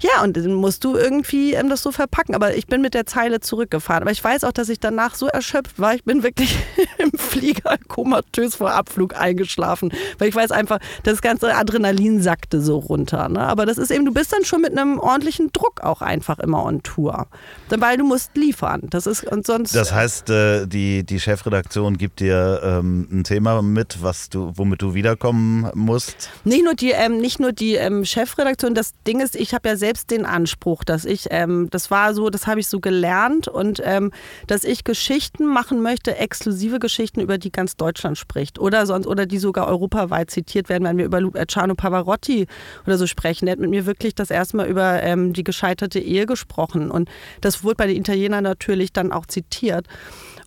Ja, 0.02 0.24
und 0.24 0.36
dann 0.36 0.54
musst 0.54 0.84
du 0.84 0.96
irgendwie 0.96 1.54
ähm, 1.54 1.70
das 1.70 1.84
so 1.84 1.92
verpacken. 1.92 2.36
Aber 2.36 2.56
ich 2.56 2.68
bin 2.68 2.82
mit 2.82 2.94
der 2.94 3.06
Zeile 3.06 3.40
zurückgefahren. 3.40 4.04
Aber 4.04 4.12
ich 4.12 4.24
weiß 4.24 4.44
auch, 4.44 4.52
dass 4.52 4.70
ich 4.70 4.80
danach 4.80 5.16
so 5.16 5.28
erschöpft 5.28 5.80
war. 5.80 5.94
Ich 5.94 6.04
bin 6.04 6.24
wirklich 6.24 6.58
im 6.98 7.12
Flieger 7.12 7.78
komatös 7.88 8.56
vor 8.56 8.72
Abflug 8.72 9.16
eingeschlafen. 9.16 9.94
Weil 10.18 10.30
ich 10.30 10.36
weiß 10.36 10.52
einfach, 10.52 10.80
das 11.04 11.22
ganze 11.22 11.56
Adrenalin 11.56 12.22
sackte 12.22 12.62
so 12.62 12.80
runter. 12.80 13.30
Ne? 13.30 13.42
Aber 13.42 13.66
das 13.66 13.78
ist 13.78 13.92
eben, 13.92 14.06
du 14.06 14.14
bist 14.14 14.34
dann 14.34 14.44
schon 14.44 14.62
mit 14.62 14.78
einem 14.78 15.00
ordentlichen 15.00 15.52
Druck 15.54 15.82
auch 15.82 16.02
einfach 16.02 16.40
immer 16.40 16.64
on 16.66 16.82
Tour. 16.84 17.28
Weil 17.70 17.98
du 17.98 18.06
musst 18.06 18.36
liefern. 18.36 18.88
Das 18.90 19.06
ist 19.06 19.24
und 19.24 19.46
sonst. 19.46 19.76
Das 19.76 19.94
heißt, 19.94 20.30
äh, 20.30 20.66
die, 20.68 21.04
die 21.04 21.20
Chefredaktion 21.20 21.98
gibt 21.98 22.20
dir 22.20 22.62
ähm, 22.64 23.08
ein 23.12 23.24
Thema 23.24 23.62
mit, 23.62 24.02
was 24.02 24.30
du, 24.30 24.52
womit 24.56 24.82
du 24.82 24.94
wiederkommen 24.94 25.70
musst? 25.76 26.30
Nicht 26.44 26.64
nur 26.64 26.74
die, 26.74 26.92
ähm, 26.92 27.18
nicht 27.18 27.40
nur 27.40 27.52
die 27.52 27.76
ähm, 27.76 28.06
Chefredaktion. 28.06 28.74
Das 28.74 28.94
Ding 29.06 29.20
ist, 29.20 29.36
ich 29.36 29.54
habe 29.54 29.70
ja 29.70 29.78
selbst 29.92 30.10
den 30.10 30.26
Anspruch, 30.26 30.86
dass 30.86 31.04
ich, 31.04 31.28
ähm, 31.32 31.68
das 31.70 31.92
war 31.92 32.14
so, 32.14 32.30
das 32.30 32.48
habe 32.48 32.62
ich 32.62 32.68
so 32.68 32.80
gelernt 32.80 33.50
und 33.50 33.82
ähm, 33.84 34.12
dass 34.48 34.64
ich 34.64 34.86
Geschichten 34.86 35.46
machen 35.46 35.82
möchte, 35.82 36.16
exklusive 36.16 36.80
Geschichten, 36.80 37.20
über 37.20 37.38
die 37.38 37.52
ganz 37.52 37.76
Deutschland 37.76 38.18
spricht 38.18 38.58
oder 38.58 38.86
sonst 38.86 39.06
oder 39.06 39.26
die 39.26 39.38
sogar 39.38 39.68
europaweit 39.68 40.32
zitiert 40.32 40.70
werden, 40.70 40.86
wenn 40.86 40.98
wir 40.98 41.04
über 41.04 41.20
Luciano 41.20 41.76
Pavarotti 41.76 42.48
oder 42.88 42.98
so 42.98 43.06
sprechen. 43.06 43.48
Der 43.48 43.54
hat 43.54 43.60
mit 43.60 43.70
mir 43.70 43.86
wirklich 43.86 44.16
das 44.16 44.32
erste 44.32 44.56
Mal 44.56 44.70
über 44.70 45.04
ähm, 45.04 45.34
die 45.34 45.44
gescheiterte 45.44 46.00
Ehe 46.00 46.26
gesprochen 46.26 46.90
und 46.90 47.10
das 47.42 47.66
wurde 47.66 47.76
bei 47.76 47.88
den 47.88 47.98
Italienern 47.98 48.46
natürlich 48.46 48.94
dann 48.94 49.12
auch 49.12 49.26
zitiert. 49.26 49.88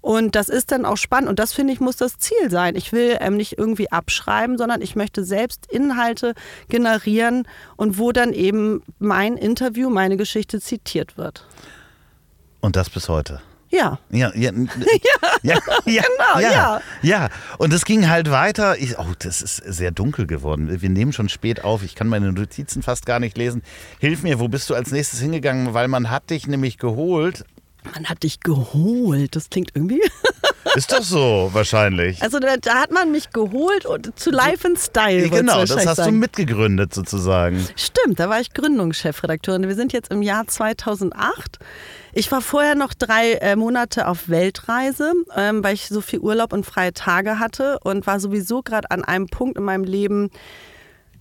Und 0.05 0.37
das 0.37 0.51
ist 0.51 0.71
dann 0.71 0.85
auch 0.85 0.99
spannend. 0.99 1.31
Und 1.31 1.39
das 1.39 1.55
finde 1.55 1.73
ich, 1.73 1.81
muss 1.81 1.97
das 1.97 2.19
Ziel 2.19 2.51
sein. 2.51 2.77
Ich 2.77 2.93
will 2.93 3.17
ähm, 3.21 3.39
nicht 3.39 3.57
irgendwie 3.57 3.91
abschreiben, 3.91 4.59
sondern 4.59 4.83
ich 4.83 4.97
möchte 4.97 5.25
selbst 5.25 5.65
Inhalte 5.73 6.35
generieren 6.69 7.49
und 7.77 7.97
wo 7.99 8.13
dann 8.13 8.35
eben 8.35 8.83
mein 8.99 9.39
Interview, 9.39 9.89
meine 9.89 10.19
Geschichte 10.19 10.61
zitiert 10.61 11.17
wird. 11.17 11.47
Und 12.61 12.77
das 12.77 12.91
bis 12.91 13.09
heute. 13.09 13.41
Ja. 13.71 13.99
Ja, 14.11 14.31
ja, 14.35 14.51
ja, 14.53 15.31
ja, 15.43 15.59
genau, 15.87 15.99
ja, 16.35 16.41
ja. 16.41 16.81
ja. 17.01 17.29
Und 17.57 17.73
es 17.73 17.87
ging 17.87 18.07
halt 18.07 18.31
weiter. 18.31 18.77
Ich, 18.77 18.99
oh, 18.99 19.07
das 19.21 19.41
ist 19.41 19.57
sehr 19.57 19.91
dunkel 19.91 20.27
geworden. 20.27 20.83
Wir 20.83 20.91
nehmen 20.91 21.15
schon 21.15 21.31
spät 21.31 21.65
auf. 21.65 21.83
Ich 21.83 21.95
kann 21.95 22.09
meine 22.09 22.31
Notizen 22.31 22.83
fast 22.83 23.07
gar 23.07 23.21
nicht 23.21 23.39
lesen. 23.39 23.63
Hilf 24.01 24.23
mir, 24.23 24.39
wo 24.39 24.49
bist 24.49 24.69
du 24.69 24.75
als 24.75 24.93
nächstes 24.93 25.21
hingegangen? 25.21 25.73
Weil 25.73 25.89
man 25.89 26.11
hat 26.11 26.29
dich 26.29 26.47
nämlich 26.47 26.77
geholt. 26.77 27.47
Man 27.93 28.07
hat 28.07 28.23
dich 28.23 28.41
geholt. 28.41 29.37
Das 29.37 29.51
klingt 29.51 29.71
irgendwie. 29.75 30.01
Ist 30.75 30.93
doch 30.93 31.03
so, 31.03 31.51
wahrscheinlich. 31.53 32.21
Also 32.23 32.41
da, 32.41 32.57
da 32.57 32.81
hat 32.81 32.91
man 32.91 33.13
mich 33.13 33.31
geholt 33.31 33.87
und 33.87 34.19
zu 34.19 34.31
Life 34.31 34.67
in 34.67 34.77
Style. 34.77 35.29
genau, 35.29 35.61
das 35.61 35.77
hast 35.77 35.99
du 35.99 36.05
sagen. 36.05 36.19
mitgegründet 36.19 36.93
sozusagen. 36.93 37.65
Stimmt, 37.77 38.19
da 38.19 38.29
war 38.29 38.41
ich 38.41 38.53
Gründungschefredakteurin. 38.55 39.69
Wir 39.69 39.75
sind 39.77 39.93
jetzt 39.93 40.11
im 40.11 40.23
Jahr 40.23 40.47
2008. 40.47 41.59
Ich 42.13 42.33
war 42.33 42.41
vorher 42.41 42.75
noch 42.75 42.95
drei 42.95 43.35
äh, 43.35 43.57
Monate 43.57 44.09
auf 44.09 44.29
Weltreise, 44.29 45.13
ähm, 45.37 45.63
weil 45.63 45.75
ich 45.75 45.89
so 45.89 46.01
viel 46.01 46.21
Urlaub 46.21 46.53
und 46.53 46.65
freie 46.65 46.93
Tage 46.93 47.39
hatte 47.39 47.79
und 47.85 48.07
war 48.07 48.19
sowieso 48.19 48.63
gerade 48.63 48.91
an 48.91 49.05
einem 49.05 49.27
Punkt 49.27 49.59
in 49.59 49.65
meinem 49.65 49.85
Leben, 49.85 50.31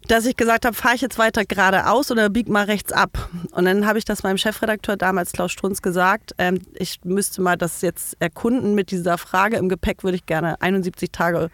dass 0.08 0.26
ich 0.26 0.36
gesagt 0.36 0.66
habe, 0.66 0.76
fahre 0.76 0.96
ich 0.96 1.02
jetzt 1.02 1.18
weiter 1.18 1.46
geradeaus 1.46 2.12
oder 2.12 2.30
bieg 2.30 2.50
mal 2.50 2.66
rechts 2.66 2.92
ab. 2.92 3.30
Und 3.52 3.66
dann 3.66 3.86
habe 3.86 3.98
ich 3.98 4.06
das 4.06 4.24
meinem 4.24 4.38
Chefredakteur 4.38 4.98
damals, 4.98 5.32
Klaus 5.32 5.52
Strunz, 5.52 5.82
gesagt. 5.82 6.34
Ähm, 6.38 6.62
ich 6.74 7.00
müsste 7.04 7.42
mal 7.42 7.58
das 7.58 7.82
jetzt 7.82 8.18
erkunden 8.20 8.76
mit 8.76 8.92
dieser 8.92 9.18
Frage. 9.18 9.58
Im 9.58 9.70
Gepäck 9.70 10.04
würde 10.04 10.16
ich 10.16 10.26
gerne 10.26 10.62
71 10.62 11.12
Tage 11.12 11.50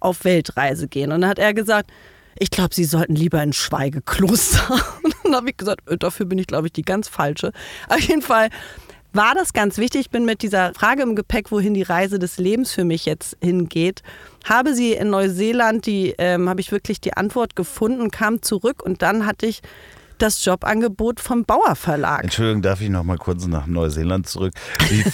auf 0.00 0.24
Weltreise 0.24 0.88
gehen. 0.88 1.12
Und 1.12 1.22
dann 1.22 1.30
hat 1.30 1.38
er 1.38 1.54
gesagt, 1.54 1.90
ich 2.38 2.50
glaube, 2.50 2.74
Sie 2.74 2.84
sollten 2.84 3.14
lieber 3.14 3.42
in 3.42 3.52
Schweigekloster. 3.52 4.70
Und 5.02 5.14
dann 5.24 5.34
habe 5.34 5.50
ich 5.50 5.56
gesagt, 5.56 5.88
äh, 5.88 5.96
dafür 5.98 6.26
bin 6.26 6.38
ich, 6.38 6.46
glaube 6.46 6.68
ich, 6.68 6.72
die 6.72 6.82
ganz 6.82 7.08
falsche. 7.08 7.52
Auf 7.88 8.00
jeden 8.00 8.22
Fall 8.22 8.50
war 9.18 9.34
das 9.34 9.52
ganz 9.52 9.78
wichtig. 9.78 10.02
Ich 10.02 10.10
bin 10.10 10.24
mit 10.24 10.42
dieser 10.42 10.72
Frage 10.74 11.02
im 11.02 11.16
Gepäck, 11.16 11.50
wohin 11.50 11.74
die 11.74 11.82
Reise 11.82 12.20
des 12.20 12.38
Lebens 12.38 12.70
für 12.70 12.84
mich 12.84 13.04
jetzt 13.04 13.36
hingeht, 13.42 14.04
habe 14.48 14.74
sie 14.74 14.92
in 14.92 15.10
Neuseeland, 15.10 15.86
die 15.86 16.14
ähm, 16.18 16.48
habe 16.48 16.60
ich 16.60 16.70
wirklich 16.70 17.00
die 17.00 17.14
Antwort 17.14 17.56
gefunden, 17.56 18.12
kam 18.12 18.42
zurück 18.42 18.80
und 18.80 19.02
dann 19.02 19.26
hatte 19.26 19.46
ich 19.46 19.60
das 20.18 20.44
Jobangebot 20.44 21.20
vom 21.20 21.44
Bauer 21.44 21.76
Verlag. 21.76 22.24
Entschuldigung, 22.24 22.62
darf 22.62 22.80
ich 22.80 22.88
noch 22.88 23.04
mal 23.04 23.18
kurz 23.18 23.46
nach 23.46 23.66
Neuseeland 23.66 24.28
zurück? 24.28 24.52
Wie 24.88 25.04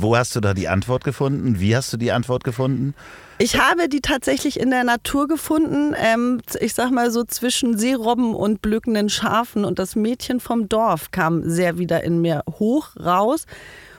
wo 0.00 0.16
hast 0.16 0.36
du 0.36 0.40
da 0.40 0.54
die 0.54 0.68
Antwort 0.68 1.04
gefunden? 1.04 1.60
Wie 1.60 1.76
hast 1.76 1.92
du 1.92 1.96
die 1.96 2.12
Antwort 2.12 2.44
gefunden? 2.44 2.94
Ich 3.38 3.58
habe 3.58 3.88
die 3.88 4.00
tatsächlich 4.00 4.60
in 4.60 4.70
der 4.70 4.84
Natur 4.84 5.26
gefunden. 5.26 5.94
Ähm, 5.98 6.40
ich 6.60 6.74
sag 6.74 6.90
mal 6.90 7.10
so 7.10 7.24
zwischen 7.24 7.76
Seerobben 7.76 8.34
und 8.34 8.62
blökenden 8.62 9.08
Schafen. 9.08 9.64
Und 9.64 9.78
das 9.78 9.96
Mädchen 9.96 10.38
vom 10.38 10.68
Dorf 10.68 11.10
kam 11.10 11.48
sehr 11.48 11.78
wieder 11.78 12.04
in 12.04 12.20
mir 12.20 12.44
hoch 12.58 12.90
raus 12.96 13.46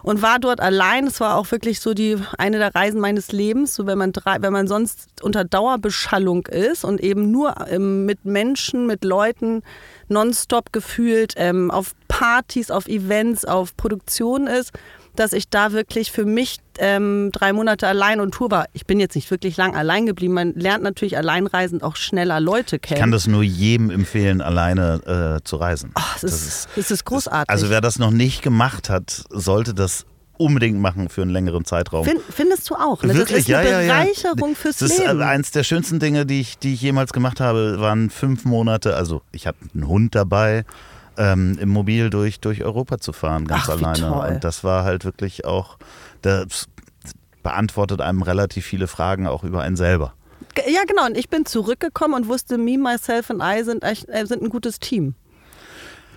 und 0.05 0.21
war 0.21 0.37
dort 0.37 0.61
allein. 0.61 1.07
Es 1.07 1.19
war 1.19 1.35
auch 1.35 1.49
wirklich 1.49 1.79
so 1.79 1.95
die 1.95 2.17
eine 2.37 2.59
der 2.59 2.75
Reisen 2.75 3.01
meines 3.01 3.31
Lebens. 3.31 3.73
So 3.73 3.87
wenn 3.87 3.97
man 3.97 4.11
drei, 4.11 4.39
wenn 4.39 4.53
man 4.53 4.67
sonst 4.67 5.09
unter 5.23 5.43
Dauerbeschallung 5.43 6.45
ist 6.45 6.85
und 6.85 7.01
eben 7.01 7.31
nur 7.31 7.55
ähm, 7.67 8.05
mit 8.05 8.23
Menschen, 8.23 8.85
mit 8.85 9.03
Leuten 9.03 9.63
nonstop 10.07 10.71
gefühlt 10.71 11.33
ähm, 11.37 11.71
auf 11.71 11.95
Partys, 12.07 12.69
auf 12.69 12.87
Events, 12.87 13.45
auf 13.45 13.75
Produktionen 13.75 14.45
ist 14.45 14.73
dass 15.15 15.34
ich 15.34 15.49
da 15.49 15.71
wirklich 15.71 16.12
für 16.12 16.25
mich 16.25 16.60
ähm, 16.78 17.30
drei 17.32 17.54
Monate 17.54 17.88
allein 17.88 18.19
und 18.19 18.34
Tour 18.34 18.51
war. 18.51 18.65
Ich 18.73 18.86
bin 18.86 18.99
jetzt 18.99 19.15
nicht 19.15 19.32
wirklich 19.32 19.58
lang 19.58 19.75
allein 19.75 20.06
geblieben. 20.06 20.34
Man 20.34 20.54
lernt 20.54 20.84
natürlich 20.84 21.17
alleinreisend 21.17 21.84
auch 21.84 21.95
schneller 21.95 22.39
Leute 22.39 22.80
kennen. 22.80 22.97
Ich 22.97 23.01
kann 23.01 23.12
das 23.12 23.28
nur 23.28 23.43
jedem 23.43 23.89
empfehlen, 23.89 24.41
alleine 24.41 25.38
äh, 25.39 25.43
zu 25.43 25.56
reisen. 25.58 25.91
Ach, 25.95 26.19
das, 26.19 26.34
ist, 26.34 26.69
das 26.75 26.91
ist 26.91 27.06
großartig. 27.06 27.49
Also 27.49 27.69
wer 27.69 27.82
das 27.82 27.99
noch 27.99 28.12
nicht 28.12 28.41
gemacht 28.41 28.89
hat, 28.89 29.23
sollte 29.30 29.73
das 29.73 30.06
unbedingt 30.38 30.80
machen 30.80 31.10
für 31.10 31.21
einen 31.21 31.32
längeren 31.32 31.65
Zeitraum. 31.65 32.06
Find, 32.06 32.21
findest 32.30 32.69
du 32.69 32.75
auch? 32.75 33.01
Ne? 33.04 33.13
Wirklich, 33.15 33.45
das 33.45 33.49
ist 33.49 33.56
eine 33.56 33.69
ja, 33.69 33.82
ja, 33.82 33.82
ja. 33.82 34.04
Bereicherung 34.04 34.56
fürs 34.56 34.78
Das 34.78 34.91
ist 34.91 34.99
Leben. 34.99 35.21
äh, 35.21 35.23
eins 35.23 35.51
der 35.51 35.63
schönsten 35.63 35.99
Dinge, 35.99 36.25
die 36.25 36.41
ich, 36.41 36.58
die 36.58 36.73
ich 36.73 36.82
jemals 36.82 37.13
gemacht 37.13 37.39
habe, 37.39 37.80
waren 37.80 38.10
fünf 38.10 38.45
Monate. 38.45 38.95
Also 38.95 39.21
ich 39.32 39.47
hatte 39.47 39.60
einen 39.73 39.88
Hund 39.88 40.13
dabei 40.13 40.65
ähm, 41.17 41.58
im 41.60 41.69
Mobil 41.69 42.10
durch, 42.10 42.39
durch 42.39 42.63
Europa 42.63 42.99
zu 42.99 43.13
fahren, 43.13 43.45
ganz 43.47 43.63
Ach, 43.65 43.69
alleine. 43.82 44.12
Und 44.36 44.43
das 44.43 44.63
war 44.63 44.84
halt 44.84 45.06
wirklich 45.06 45.45
auch, 45.45 45.78
das 46.21 46.67
beantwortet 47.43 48.01
einem 48.01 48.21
relativ 48.21 48.65
viele 48.65 48.88
Fragen 48.88 49.28
auch 49.28 49.43
über 49.43 49.62
einen 49.62 49.75
selber. 49.75 50.13
Ja, 50.67 50.82
genau. 50.88 51.06
Und 51.06 51.17
ich 51.17 51.30
bin 51.30 51.45
zurückgekommen 51.45 52.13
und 52.13 52.28
wusste, 52.28 52.58
me, 52.58 52.78
myself 52.78 53.30
and 53.30 53.41
I 53.43 53.63
sind, 53.63 53.84
echt- 53.84 54.10
äh, 54.10 54.25
sind 54.25 54.41
ein 54.41 54.49
gutes 54.49 54.80
Team. 54.80 55.13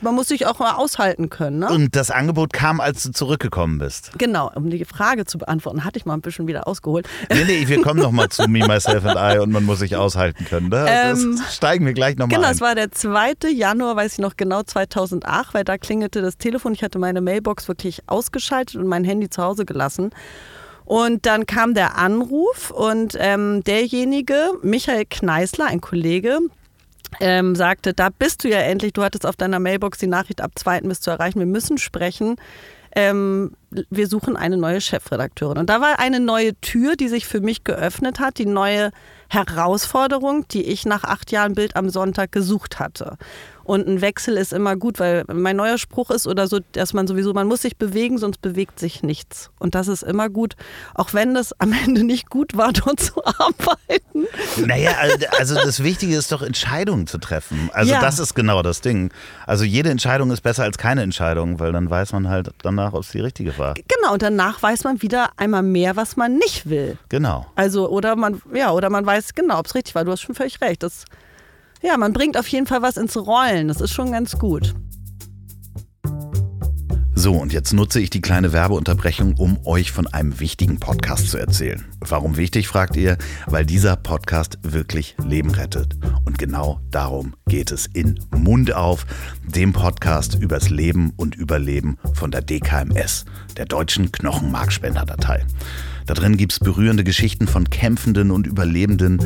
Man 0.01 0.15
muss 0.15 0.29
sich 0.29 0.47
auch 0.47 0.59
mal 0.59 0.75
aushalten 0.75 1.29
können. 1.31 1.59
Ne? 1.61 1.69
Und 1.69 1.97
das 1.97 2.11
Angebot 2.11 2.53
kam, 2.53 2.81
als 2.81 3.03
du 3.03 3.11
zurückgekommen 3.11 3.79
bist. 3.79 4.13
Genau, 4.19 4.51
um 4.55 4.71
die 4.71 4.85
Frage 4.85 5.25
zu 5.25 5.39
beantworten, 5.39 5.85
hatte 5.85 5.99
ich 5.99 6.07
mal 6.07 6.15
ein 6.15 6.21
bisschen 6.21 6.47
wieder 6.47 6.67
ausgeholt. 6.69 7.09
Nee, 7.31 7.45
nee, 7.47 7.69
wir 7.69 7.83
kommen 7.83 8.01
nochmal 8.01 8.29
zu 8.29 8.49
Me, 8.49 8.67
Myself 8.67 9.05
and 9.05 9.19
I 9.19 9.39
und 9.41 9.51
man 9.51 9.65
muss 9.65 9.81
sich 9.81 9.97
aushalten 9.97 10.45
können. 10.45 10.71
Da 10.71 10.87
Ähm, 10.87 11.37
das 11.39 11.57
steigen 11.57 11.85
wir 11.87 11.93
gleich 11.95 12.17
nochmal 12.17 12.37
Genau, 12.37 12.49
ein. 12.49 12.55
es 12.55 12.61
war 12.61 12.75
der 12.75 12.93
2. 12.93 13.51
Januar, 13.53 13.97
weiß 13.97 14.15
ich 14.15 14.19
noch 14.19 14.37
genau, 14.37 14.63
2008, 14.63 15.55
weil 15.55 15.65
da 15.65 15.79
klingelte 15.79 16.23
das 16.23 16.39
Telefon. 16.39 16.73
Ich 16.75 16.83
hatte 16.83 16.99
meine 16.99 17.21
Mailbox 17.21 17.69
wirklich 17.69 18.03
ausgeschaltet 18.07 18.77
und 18.77 18.87
mein 18.87 19.05
Handy 19.05 19.29
zu 19.31 19.43
Hause 19.43 19.65
gelassen. 19.65 20.11
Und 20.85 21.27
dann 21.27 21.45
kam 21.45 21.75
der 21.75 21.99
Anruf 21.99 22.71
und 22.71 23.15
ähm, 23.19 23.63
derjenige, 23.65 24.53
Michael 24.63 25.05
Kneißler, 25.05 25.67
ein 25.67 25.83
Kollege, 25.83 26.39
ähm, 27.21 27.55
sagte, 27.55 27.95
da 27.95 28.09
bist 28.11 28.45
du 28.45 28.49
ja 28.49 28.59
endlich, 28.59 28.93
du 28.93 29.03
hattest 29.03 29.27
auf 29.27 29.37
deiner 29.37 29.59
Mailbox 29.59 29.99
die 29.99 30.07
Nachricht 30.07 30.41
ab 30.41 30.53
2. 30.55 30.83
bist 30.83 31.03
zu 31.03 31.11
erreichen, 31.11 31.39
wir 31.39 31.47
müssen 31.47 31.79
sprechen. 31.79 32.37
Ähm, 32.93 33.53
wir 33.91 34.07
suchen 34.07 34.37
eine 34.37 34.57
neue 34.57 34.81
Chefredakteurin. 34.81 35.59
Und 35.59 35.69
da 35.69 35.81
war 35.81 35.99
eine 35.99 36.21
neue 36.21 36.59
Tür, 36.61 36.97
die 36.97 37.09
sich 37.09 37.27
für 37.27 37.41
mich 37.41 37.65
geöffnet 37.65 38.19
hat, 38.19 38.39
die 38.39 38.47
neue 38.47 38.91
Herausforderung, 39.29 40.49
die 40.49 40.65
ich 40.65 40.87
nach 40.87 41.05
acht 41.05 41.31
Jahren 41.31 41.55
Bild 41.55 41.77
am 41.77 41.91
Sonntag 41.91 42.33
gesucht 42.33 42.79
hatte. 42.79 43.19
Und 43.69 43.87
ein 43.87 44.01
Wechsel 44.01 44.39
ist 44.39 44.55
immer 44.55 44.77
gut, 44.77 44.99
weil 44.99 45.25
mein 45.31 45.55
neuer 45.57 45.77
Spruch 45.77 46.11
ist 46.11 46.27
oder 46.27 46.49
so, 46.49 46.59
dass 46.73 46.95
man 46.95 47.07
sowieso, 47.07 47.35
man 47.35 47.47
muss 47.47 47.61
sich 47.61 47.77
bewegen, 47.77 48.17
sonst 48.17 48.41
bewegt 48.41 48.79
sich 48.81 49.03
nichts. 49.03 49.51
Und 49.59 49.75
das 49.75 49.89
ist 49.89 50.03
immer 50.03 50.31
gut, 50.31 50.55
auch 50.95 51.13
wenn 51.13 51.35
das 51.35 51.53
am 51.61 51.75
Ende 51.75 52.03
nicht 52.03 52.31
gut 52.31 52.57
war, 52.57 52.73
dort 52.73 52.99
zu 52.99 53.23
arbeiten. 53.25 54.27
Naja, 54.65 54.93
also- 55.39 55.55
das 55.55 55.83
Wichtige 55.83 56.17
ist 56.17 56.33
doch, 56.33 56.41
Entscheidungen 56.41 57.07
zu 57.07 57.19
treffen. 57.19 57.69
Also 57.75 57.93
Ja. 57.93 58.01
das 58.01 58.19
ist 58.19 58.33
genau 58.35 58.63
das 58.63 58.81
Ding. 58.81 59.13
Also 59.47 59.65
jede 59.65 59.91
Entscheidung 59.91 60.31
ist 60.31 60.41
besser 60.41 60.63
als 60.63 60.79
keine 60.79 61.03
Entscheidung, 61.03 61.61
weil 61.61 61.73
dann 61.73 61.91
weiß 61.91 62.13
man 62.13 62.29
halt 62.31 62.51
danach, 62.63 62.95
ob 62.95 63.03
es 63.03 63.11
die 63.11 63.21
richtige 63.21 63.59
war. 63.59 63.75
Genau, 63.75 64.15
und 64.15 64.23
danach 64.23 64.63
weiß 64.63 64.85
man 64.85 65.03
wieder 65.03 65.29
einmal 65.37 65.63
mehr, 65.63 65.95
was 65.95 66.17
man 66.17 66.37
nicht 66.37 66.71
will. 66.71 66.97
Genau. 67.11 67.47
Also, 67.55 67.91
oder 67.91 68.17
man, 68.17 68.41
ja, 68.55 68.71
oder 68.73 68.89
man 68.89 69.05
weiß 69.05 69.35
genau, 69.35 69.59
ob 69.59 69.67
es 69.67 69.75
richtig 69.75 69.95
war. 69.95 70.07
Du 70.07 70.13
hast 70.13 70.23
schon 70.23 70.35
völlig 70.35 70.61
recht. 70.63 70.83
Das, 70.83 71.05
ja, 71.83 71.97
man 71.97 72.13
bringt 72.13 72.37
auf 72.37 72.49
jeden 72.49 72.67
Fall 72.67 72.83
was 72.83 72.97
ins 72.97 73.17
Rollen. 73.17 73.69
Das 73.69 73.81
ist 73.81 73.93
schon 73.93 74.13
ganz 74.13 74.39
gut. 74.39 74.75
So 77.19 77.33
und 77.33 77.53
jetzt 77.53 77.73
nutze 77.73 78.01
ich 78.01 78.11
die 78.11 78.21
kleine 78.21 78.53
Werbeunterbrechung, 78.53 79.35
um 79.39 79.59
euch 79.67 79.91
von 79.91 80.07
einem 80.07 80.39
wichtigen 80.39 80.79
Podcast 80.79 81.29
zu 81.29 81.37
erzählen. 81.37 81.85
Warum 81.99 82.37
wichtig, 82.37 82.69
fragt 82.69 82.95
ihr? 82.95 83.19
Weil 83.47 83.67
dieser 83.67 83.97
Podcast 83.97 84.59
wirklich 84.63 85.17
Leben 85.27 85.51
rettet. 85.51 85.97
Und 86.25 86.39
genau 86.39 86.81
darum 86.93 87.35
geht 87.49 87.73
es 87.73 87.87
in 87.87 88.21
Mund 88.31 88.73
auf, 88.73 89.05
dem 89.45 89.73
Podcast 89.73 90.37
übers 90.41 90.71
Leben 90.71 91.13
und 91.17 91.35
Überleben 91.35 91.99
von 92.15 92.31
der 92.31 92.41
DKMS, 92.41 93.25
der 93.57 93.67
Deutschen 93.67 94.13
Knochenmarkspenderdatei. 94.13 95.45
Da 96.09 96.15
drin 96.15 96.39
gibt 96.39 96.53
es 96.53 96.59
berührende 96.59 97.05
Geschichten 97.05 97.47
von 97.47 97.69
Kämpfenden 97.69 98.31
und 98.31 98.47
Überlebenden, 98.47 99.19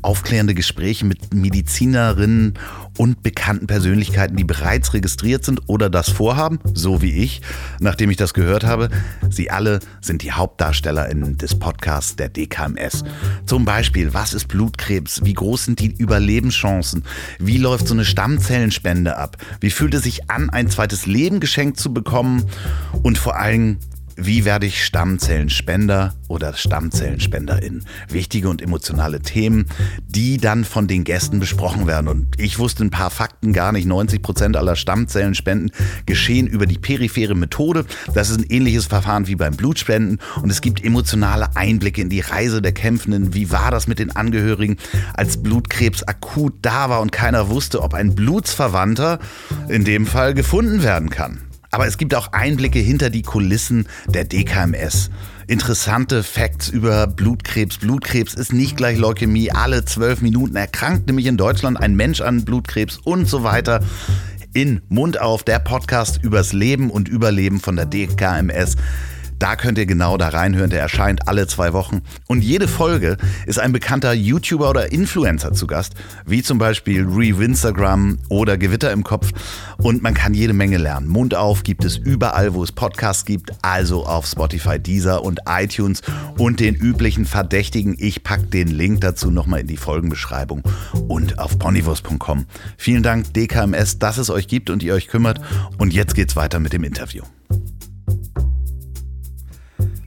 aufklärende 0.00 0.54
Gespräche 0.54 1.04
mit 1.04 1.34
Medizinerinnen 1.34 2.54
und 2.96 3.22
bekannten 3.22 3.66
Persönlichkeiten, 3.66 4.38
die 4.38 4.44
bereits 4.44 4.94
registriert 4.94 5.44
sind 5.44 5.60
oder 5.66 5.90
das 5.90 6.08
vorhaben, 6.08 6.58
so 6.72 7.02
wie 7.02 7.12
ich, 7.12 7.42
nachdem 7.78 8.08
ich 8.08 8.16
das 8.16 8.32
gehört 8.32 8.64
habe. 8.64 8.88
Sie 9.28 9.50
alle 9.50 9.80
sind 10.00 10.22
die 10.22 10.32
HauptdarstellerInnen 10.32 11.36
des 11.36 11.58
Podcasts 11.58 12.16
der 12.16 12.30
DKMS. 12.30 13.04
Zum 13.44 13.66
Beispiel, 13.66 14.14
was 14.14 14.32
ist 14.32 14.48
Blutkrebs? 14.48 15.22
Wie 15.22 15.34
groß 15.34 15.66
sind 15.66 15.78
die 15.78 15.92
Überlebenschancen? 15.92 17.04
Wie 17.38 17.58
läuft 17.58 17.86
so 17.86 17.92
eine 17.92 18.06
Stammzellenspende 18.06 19.18
ab? 19.18 19.36
Wie 19.60 19.70
fühlt 19.70 19.92
es 19.92 20.04
sich 20.04 20.30
an, 20.30 20.48
ein 20.48 20.70
zweites 20.70 21.04
Leben 21.04 21.38
geschenkt 21.38 21.78
zu 21.78 21.92
bekommen? 21.92 22.44
Und 23.02 23.18
vor 23.18 23.36
allem, 23.36 23.76
wie 24.26 24.44
werde 24.44 24.66
ich 24.66 24.84
Stammzellenspender 24.84 26.14
oder 26.28 26.52
Stammzellenspenderin? 26.54 27.84
Wichtige 28.08 28.48
und 28.48 28.60
emotionale 28.60 29.20
Themen, 29.20 29.66
die 30.06 30.36
dann 30.36 30.64
von 30.64 30.86
den 30.86 31.04
Gästen 31.04 31.40
besprochen 31.40 31.86
werden. 31.86 32.08
Und 32.08 32.38
ich 32.38 32.58
wusste 32.58 32.84
ein 32.84 32.90
paar 32.90 33.10
Fakten 33.10 33.52
gar 33.52 33.72
nicht. 33.72 33.86
90 33.86 34.22
Prozent 34.22 34.56
aller 34.56 34.76
Stammzellenspenden 34.76 35.72
geschehen 36.06 36.46
über 36.46 36.66
die 36.66 36.78
periphere 36.78 37.34
Methode. 37.34 37.86
Das 38.14 38.30
ist 38.30 38.38
ein 38.38 38.46
ähnliches 38.48 38.86
Verfahren 38.86 39.26
wie 39.26 39.36
beim 39.36 39.56
Blutspenden. 39.56 40.18
Und 40.42 40.50
es 40.50 40.60
gibt 40.60 40.84
emotionale 40.84 41.56
Einblicke 41.56 42.02
in 42.02 42.10
die 42.10 42.20
Reise 42.20 42.60
der 42.60 42.72
Kämpfenden. 42.72 43.34
Wie 43.34 43.50
war 43.50 43.70
das 43.70 43.86
mit 43.86 43.98
den 43.98 44.14
Angehörigen, 44.14 44.76
als 45.14 45.42
Blutkrebs 45.42 46.02
akut 46.02 46.54
da 46.62 46.90
war 46.90 47.00
und 47.00 47.12
keiner 47.12 47.48
wusste, 47.48 47.82
ob 47.82 47.94
ein 47.94 48.14
Blutsverwandter 48.14 49.18
in 49.68 49.84
dem 49.84 50.06
Fall 50.06 50.34
gefunden 50.34 50.82
werden 50.82 51.10
kann? 51.10 51.49
Aber 51.70 51.86
es 51.86 51.98
gibt 51.98 52.14
auch 52.14 52.32
Einblicke 52.32 52.80
hinter 52.80 53.10
die 53.10 53.22
Kulissen 53.22 53.86
der 54.08 54.24
DKMS. 54.24 55.10
Interessante 55.46 56.22
Facts 56.22 56.68
über 56.68 57.06
Blutkrebs. 57.06 57.78
Blutkrebs 57.78 58.34
ist 58.34 58.52
nicht 58.52 58.76
gleich 58.76 58.98
Leukämie. 58.98 59.52
Alle 59.52 59.84
zwölf 59.84 60.20
Minuten 60.20 60.56
erkrankt 60.56 61.06
nämlich 61.06 61.26
in 61.26 61.36
Deutschland 61.36 61.80
ein 61.80 61.94
Mensch 61.94 62.20
an 62.20 62.44
Blutkrebs 62.44 62.98
und 62.98 63.28
so 63.28 63.44
weiter. 63.44 63.80
In 64.52 64.80
Mund 64.88 65.20
auf, 65.20 65.44
der 65.44 65.60
Podcast 65.60 66.20
übers 66.22 66.52
Leben 66.52 66.90
und 66.90 67.08
Überleben 67.08 67.60
von 67.60 67.76
der 67.76 67.86
DKMS. 67.86 68.76
Da 69.40 69.56
könnt 69.56 69.78
ihr 69.78 69.86
genau 69.86 70.18
da 70.18 70.28
reinhören. 70.28 70.68
Der 70.68 70.80
erscheint 70.80 71.26
alle 71.26 71.46
zwei 71.46 71.72
Wochen. 71.72 72.02
Und 72.28 72.42
jede 72.42 72.68
Folge 72.68 73.16
ist 73.46 73.58
ein 73.58 73.72
bekannter 73.72 74.12
YouTuber 74.12 74.68
oder 74.68 74.92
Influencer 74.92 75.54
zu 75.54 75.66
Gast, 75.66 75.94
wie 76.26 76.42
zum 76.42 76.58
Beispiel 76.58 77.04
Rewinstagram 77.04 78.18
oder 78.28 78.58
Gewitter 78.58 78.92
im 78.92 79.02
Kopf. 79.02 79.30
Und 79.78 80.02
man 80.02 80.12
kann 80.12 80.34
jede 80.34 80.52
Menge 80.52 80.76
lernen. 80.76 81.08
Mund 81.08 81.34
auf 81.34 81.62
gibt 81.62 81.86
es 81.86 81.96
überall, 81.96 82.52
wo 82.52 82.62
es 82.62 82.70
Podcasts 82.70 83.24
gibt, 83.24 83.50
also 83.62 84.04
auf 84.04 84.26
Spotify, 84.26 84.78
Deezer 84.78 85.24
und 85.24 85.40
iTunes 85.48 86.02
und 86.36 86.60
den 86.60 86.74
üblichen 86.74 87.24
Verdächtigen. 87.24 87.96
Ich 87.98 88.22
packe 88.22 88.44
den 88.44 88.68
Link 88.68 89.00
dazu 89.00 89.30
nochmal 89.30 89.60
in 89.60 89.66
die 89.66 89.78
Folgenbeschreibung 89.78 90.62
und 91.08 91.38
auf 91.38 91.58
ponywurst.com. 91.58 92.44
Vielen 92.76 93.02
Dank 93.02 93.32
DKMS, 93.32 93.98
dass 93.98 94.18
es 94.18 94.28
euch 94.28 94.48
gibt 94.48 94.68
und 94.68 94.82
ihr 94.82 94.92
euch 94.92 95.08
kümmert. 95.08 95.40
Und 95.78 95.94
jetzt 95.94 96.14
geht's 96.14 96.36
weiter 96.36 96.60
mit 96.60 96.74
dem 96.74 96.84
Interview. 96.84 97.22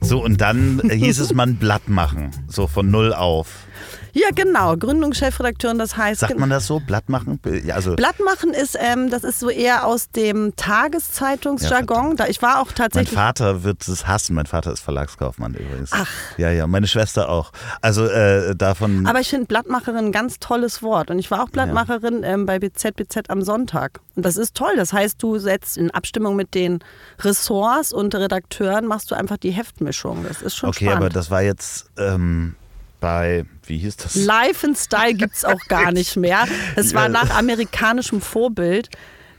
So, 0.04 0.22
und 0.22 0.40
dann 0.42 0.82
hieß 0.90 1.18
es 1.18 1.32
man 1.32 1.56
Blatt 1.56 1.88
machen, 1.88 2.30
so 2.46 2.66
von 2.66 2.90
null 2.90 3.14
auf. 3.14 3.63
Ja, 4.14 4.28
genau. 4.34 4.76
Gründungschefredakteurin, 4.76 5.78
das 5.78 5.96
heißt. 5.96 6.20
Sagt 6.20 6.38
man 6.38 6.48
das 6.48 6.66
so? 6.66 6.78
Blatt 6.78 7.08
machen? 7.08 7.40
Ja, 7.64 7.74
also 7.74 7.96
Blatt 7.96 8.20
machen 8.24 8.54
ist, 8.54 8.78
ähm, 8.80 9.10
das 9.10 9.24
ist 9.24 9.40
so 9.40 9.50
eher 9.50 9.86
aus 9.86 10.08
dem 10.10 10.54
Tageszeitungsjargon. 10.56 12.16
da, 12.16 12.26
ich 12.28 12.40
war 12.40 12.60
auch 12.60 12.66
mein 12.66 12.74
tatsächlich. 12.76 13.14
Vater 13.14 13.64
wird 13.64 13.86
es 13.86 14.06
hassen. 14.06 14.34
Mein 14.34 14.46
Vater 14.46 14.72
ist 14.72 14.80
Verlagskaufmann 14.80 15.54
übrigens. 15.54 15.90
Ach. 15.92 16.08
Ja, 16.38 16.50
ja. 16.50 16.66
Meine 16.68 16.86
Schwester 16.86 17.28
auch. 17.28 17.50
Also 17.80 18.06
äh, 18.06 18.54
davon. 18.54 19.06
Aber 19.06 19.20
ich 19.20 19.28
finde 19.28 19.46
Blattmacherin 19.46 20.06
ein 20.06 20.12
ganz 20.12 20.38
tolles 20.38 20.82
Wort. 20.82 21.10
Und 21.10 21.18
ich 21.18 21.30
war 21.32 21.42
auch 21.42 21.48
Blattmacherin 21.48 22.22
ähm, 22.22 22.46
bei 22.46 22.60
BZBZ 22.60 23.28
am 23.28 23.42
Sonntag. 23.42 24.00
Und 24.14 24.24
das 24.24 24.36
ist 24.36 24.54
toll. 24.54 24.74
Das 24.76 24.92
heißt, 24.92 25.20
du 25.20 25.38
setzt 25.38 25.76
in 25.76 25.90
Abstimmung 25.90 26.36
mit 26.36 26.54
den 26.54 26.78
Ressorts 27.20 27.92
und 27.92 28.14
Redakteuren, 28.14 28.86
machst 28.86 29.10
du 29.10 29.16
einfach 29.16 29.38
die 29.38 29.50
Heftmischung. 29.50 30.24
Das 30.26 30.40
ist 30.40 30.54
schon 30.54 30.68
okay, 30.68 30.84
spannend. 30.84 31.02
aber 31.02 31.08
das 31.08 31.30
war 31.30 31.42
jetzt 31.42 31.90
ähm, 31.98 32.54
bei, 33.04 33.44
wie 33.66 33.76
hieß 33.76 33.98
das? 33.98 34.14
Life 34.14 34.66
and 34.66 34.78
Style 34.78 35.12
gibt 35.12 35.34
es 35.34 35.44
auch 35.44 35.60
gar 35.68 35.92
nicht 35.92 36.16
mehr. 36.16 36.46
Es 36.74 36.94
war 36.94 37.10
nach 37.10 37.36
amerikanischem 37.36 38.22
Vorbild. 38.22 38.88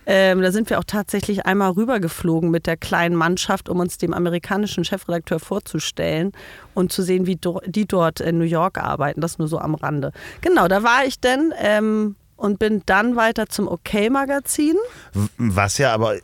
Ähm, 0.05 0.43
da 0.43 0.51
sind 0.51 0.69
wir 0.69 0.77
auch 0.77 0.83
tatsächlich 0.83 1.47
einmal 1.47 1.71
rübergeflogen 1.71 2.51
mit 2.51 2.67
der 2.67 2.77
kleinen 2.77 3.15
Mannschaft, 3.15 3.67
um 3.67 3.79
uns 3.79 3.97
dem 3.97 4.13
amerikanischen 4.13 4.85
Chefredakteur 4.85 5.39
vorzustellen 5.39 6.31
und 6.75 6.91
zu 6.91 7.01
sehen, 7.01 7.25
wie 7.25 7.37
do 7.37 7.59
die 7.65 7.87
dort 7.87 8.19
in 8.19 8.37
New 8.37 8.45
York 8.45 8.77
arbeiten. 8.77 9.19
Das 9.19 9.39
nur 9.39 9.47
so 9.47 9.57
am 9.57 9.73
Rande. 9.73 10.11
Genau, 10.41 10.67
da 10.67 10.83
war 10.83 11.03
ich 11.07 11.19
denn 11.19 11.51
ähm, 11.59 12.15
und 12.37 12.59
bin 12.59 12.81
dann 12.85 13.15
weiter 13.15 13.47
zum 13.47 13.67
OK-Magazin. 13.67 14.75
W- 15.13 15.27
Was 15.37 15.77
ja 15.77 15.93
aber 15.93 16.15
äh, 16.15 16.21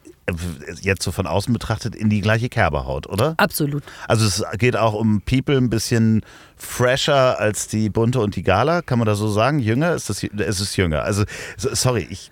jetzt 0.81 1.03
so 1.03 1.11
von 1.11 1.25
außen 1.27 1.53
betrachtet 1.53 1.95
in 1.95 2.09
die 2.09 2.21
gleiche 2.21 2.49
Kerbe 2.49 2.85
haut, 2.85 3.07
oder? 3.07 3.33
Absolut. 3.37 3.83
Also 4.07 4.25
es 4.25 4.43
geht 4.57 4.75
auch 4.75 4.93
um 4.93 5.21
People 5.21 5.57
ein 5.57 5.69
bisschen 5.69 6.21
fresher 6.57 7.39
als 7.39 7.67
die 7.67 7.89
Bunte 7.89 8.19
und 8.19 8.35
die 8.35 8.43
Gala, 8.43 8.81
kann 8.81 8.99
man 8.99 9.05
das 9.05 9.17
so 9.19 9.29
sagen? 9.29 9.59
Jünger? 9.59 9.93
Ist 9.95 10.09
das, 10.09 10.23
es 10.23 10.59
ist 10.59 10.75
jünger. 10.77 11.03
Also 11.03 11.23
so- 11.57 11.73
sorry, 11.73 12.07
ich 12.09 12.31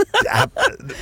hab, 0.30 0.50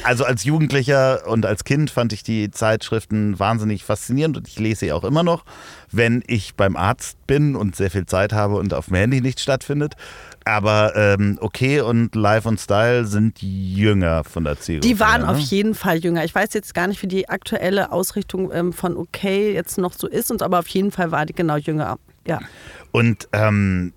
also 0.02 0.24
als 0.24 0.42
Jugendlicher 0.42 1.28
und 1.28 1.46
als 1.46 1.62
Kind 1.62 1.88
fand 1.88 2.12
ich 2.12 2.24
die 2.24 2.50
Zeitschriften 2.50 3.38
wahnsinnig 3.38 3.84
faszinierend 3.84 4.36
und 4.36 4.48
ich 4.48 4.58
lese 4.58 4.80
sie 4.80 4.92
auch 4.92 5.04
immer 5.04 5.22
noch, 5.22 5.44
wenn 5.92 6.22
ich 6.26 6.56
beim 6.56 6.74
Arzt 6.76 7.16
bin 7.28 7.54
und 7.54 7.76
sehr 7.76 7.92
viel 7.92 8.06
Zeit 8.06 8.32
habe 8.32 8.56
und 8.56 8.74
auf 8.74 8.86
dem 8.86 8.96
Handy 8.96 9.20
nichts 9.20 9.42
stattfindet. 9.42 9.94
Aber 10.48 10.96
ähm, 10.96 11.36
okay 11.42 11.82
und 11.82 12.14
Life 12.14 12.48
und 12.48 12.58
Style 12.58 13.04
sind 13.04 13.42
jünger 13.42 14.24
von 14.24 14.44
der 14.44 14.58
Zielgruppe. 14.58 14.88
Die 14.88 14.98
waren 14.98 15.24
her, 15.24 15.30
auf 15.30 15.36
ne? 15.36 15.42
jeden 15.42 15.74
Fall 15.74 15.98
jünger. 15.98 16.24
Ich 16.24 16.34
weiß 16.34 16.54
jetzt 16.54 16.74
gar 16.74 16.86
nicht, 16.86 17.02
wie 17.02 17.06
die 17.06 17.28
aktuelle 17.28 17.92
Ausrichtung 17.92 18.50
ähm, 18.50 18.72
von 18.72 18.96
OK 18.96 19.24
jetzt 19.24 19.76
noch 19.76 19.92
so 19.92 20.08
ist, 20.08 20.30
und 20.30 20.40
aber 20.40 20.60
auf 20.60 20.68
jeden 20.68 20.90
Fall 20.90 21.10
war 21.10 21.26
die 21.26 21.34
genau 21.34 21.56
jünger. 21.56 21.98
Ja. 22.26 22.40
Und 22.92 23.28
ähm, 23.32 23.92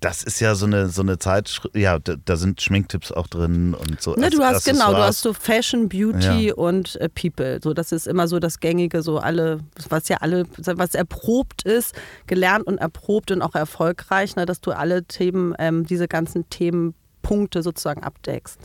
das 0.00 0.22
ist 0.22 0.40
ja 0.40 0.54
so 0.54 0.66
eine, 0.66 0.88
so 0.88 1.02
eine 1.02 1.18
Zeit, 1.18 1.60
ja, 1.74 1.98
da, 1.98 2.36
sind 2.36 2.60
Schminktipps 2.60 3.12
auch 3.12 3.26
drin 3.26 3.74
und 3.74 4.00
so. 4.00 4.14
Ne, 4.14 4.30
du 4.30 4.42
hast 4.42 4.64
genau, 4.64 4.92
du 4.92 4.98
hast 4.98 5.22
so 5.22 5.32
Fashion, 5.32 5.88
Beauty 5.88 6.48
Ja. 6.48 6.54
und 6.54 6.96
äh, 6.96 7.08
People. 7.08 7.60
So, 7.62 7.74
das 7.74 7.92
ist 7.92 8.06
immer 8.06 8.28
so 8.28 8.38
das 8.38 8.60
Gängige, 8.60 9.02
so 9.02 9.18
alle, 9.18 9.60
was 9.88 10.08
ja 10.08 10.18
alle, 10.18 10.44
was 10.56 10.94
erprobt 10.94 11.62
ist, 11.62 11.94
gelernt 12.26 12.66
und 12.66 12.78
erprobt 12.78 13.30
und 13.30 13.42
auch 13.42 13.54
erfolgreich, 13.54 14.36
ne, 14.36 14.46
dass 14.46 14.60
du 14.60 14.72
alle 14.72 15.04
Themen, 15.04 15.54
ähm, 15.58 15.86
diese 15.86 16.08
ganzen 16.08 16.48
Themenpunkte 16.50 17.62
sozusagen 17.62 18.02
abdeckst. 18.02 18.58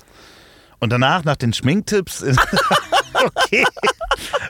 Und 0.79 0.91
danach, 0.91 1.23
nach 1.23 1.37
den 1.37 1.53
Schminktipps, 1.53 2.23
okay, 3.13 3.63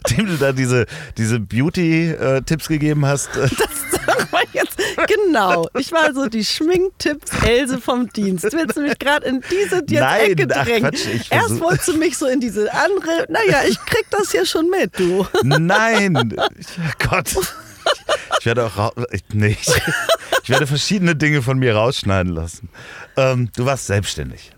dem 0.10 0.26
du 0.26 0.38
da 0.38 0.52
diese, 0.52 0.86
diese 1.18 1.40
Beauty-Tipps 1.40 2.68
gegeben 2.68 3.06
hast, 3.06 3.36
äh, 3.38 3.48
Aber 4.32 4.42
jetzt, 4.54 4.75
genau, 5.08 5.68
ich 5.78 5.92
war 5.92 6.14
so 6.14 6.28
die 6.28 6.44
Schminktipps 6.44 7.32
Else 7.44 7.80
vom 7.80 8.10
Dienst. 8.10 8.46
Willst 8.52 8.78
du 8.78 8.82
mich 8.82 8.98
gerade 9.00 9.28
in 9.28 9.42
diese 9.50 9.78
jetzt 9.78 9.92
Nein, 9.92 10.32
Ecke 10.32 10.48
ach 10.56 10.66
drängen? 10.66 10.92
Quatsch, 10.92 11.08
ich 11.14 11.32
Erst 11.32 11.60
wolltest 11.60 11.88
du 11.90 11.98
mich 11.98 12.18
so 12.18 12.28
in 12.28 12.40
diese 12.40 12.72
andere, 12.74 13.26
naja, 13.30 13.62
ich 13.68 13.80
krieg 13.86 14.06
das 14.12 14.32
hier 14.32 14.46
schon 14.46 14.70
mit, 14.70 14.98
du. 15.00 15.26
nein, 15.44 16.36
Gott, 17.10 17.36
ich 18.40 18.46
werde 18.46 18.66
auch, 18.66 18.94
ich, 19.12 19.24
nee, 19.34 19.58
ich, 19.60 19.82
ich 20.44 20.50
werde 20.50 20.68
verschiedene 20.68 21.16
Dinge 21.16 21.42
von 21.42 21.58
mir 21.58 21.76
rausschneiden 21.76 22.34
lassen. 22.34 22.70
Ähm, 23.18 23.50
du 23.56 23.66
warst 23.66 23.88
selbstständig. 23.88 24.52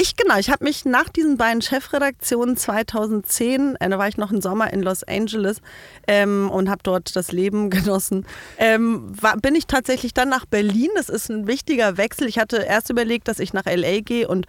Ich 0.00 0.14
genau, 0.14 0.38
ich 0.38 0.48
habe 0.48 0.62
mich 0.62 0.84
nach 0.84 1.08
diesen 1.08 1.36
beiden 1.36 1.60
Chefredaktionen 1.60 2.56
2010, 2.56 3.74
äh, 3.80 3.88
da 3.88 3.98
war 3.98 4.06
ich 4.06 4.16
noch 4.16 4.30
im 4.30 4.40
Sommer 4.40 4.72
in 4.72 4.80
Los 4.80 5.02
Angeles 5.02 5.60
ähm, 6.06 6.48
und 6.50 6.70
habe 6.70 6.84
dort 6.84 7.16
das 7.16 7.32
Leben 7.32 7.68
genossen, 7.70 8.24
ähm, 8.58 9.10
war, 9.20 9.36
bin 9.38 9.56
ich 9.56 9.66
tatsächlich 9.66 10.14
dann 10.14 10.28
nach 10.28 10.46
Berlin. 10.46 10.90
Das 10.94 11.08
ist 11.08 11.30
ein 11.30 11.48
wichtiger 11.48 11.96
Wechsel. 11.96 12.28
Ich 12.28 12.38
hatte 12.38 12.58
erst 12.58 12.90
überlegt, 12.90 13.26
dass 13.26 13.40
ich 13.40 13.52
nach 13.52 13.64
LA 13.66 13.98
gehe 13.98 14.28
und 14.28 14.46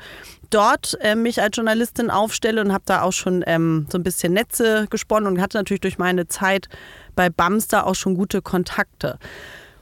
dort 0.51 0.95
äh, 1.01 1.15
mich 1.15 1.41
als 1.41 1.57
Journalistin 1.57 2.11
aufstelle 2.11 2.61
und 2.61 2.71
habe 2.71 2.83
da 2.85 3.01
auch 3.01 3.13
schon 3.13 3.43
ähm, 3.47 3.87
so 3.91 3.97
ein 3.97 4.03
bisschen 4.03 4.33
Netze 4.33 4.85
gesponnen 4.91 5.33
und 5.33 5.41
hatte 5.41 5.57
natürlich 5.57 5.81
durch 5.81 5.97
meine 5.97 6.27
Zeit 6.27 6.69
bei 7.15 7.31
Bamster 7.31 7.87
auch 7.87 7.95
schon 7.95 8.13
gute 8.13 8.43
Kontakte. 8.43 9.17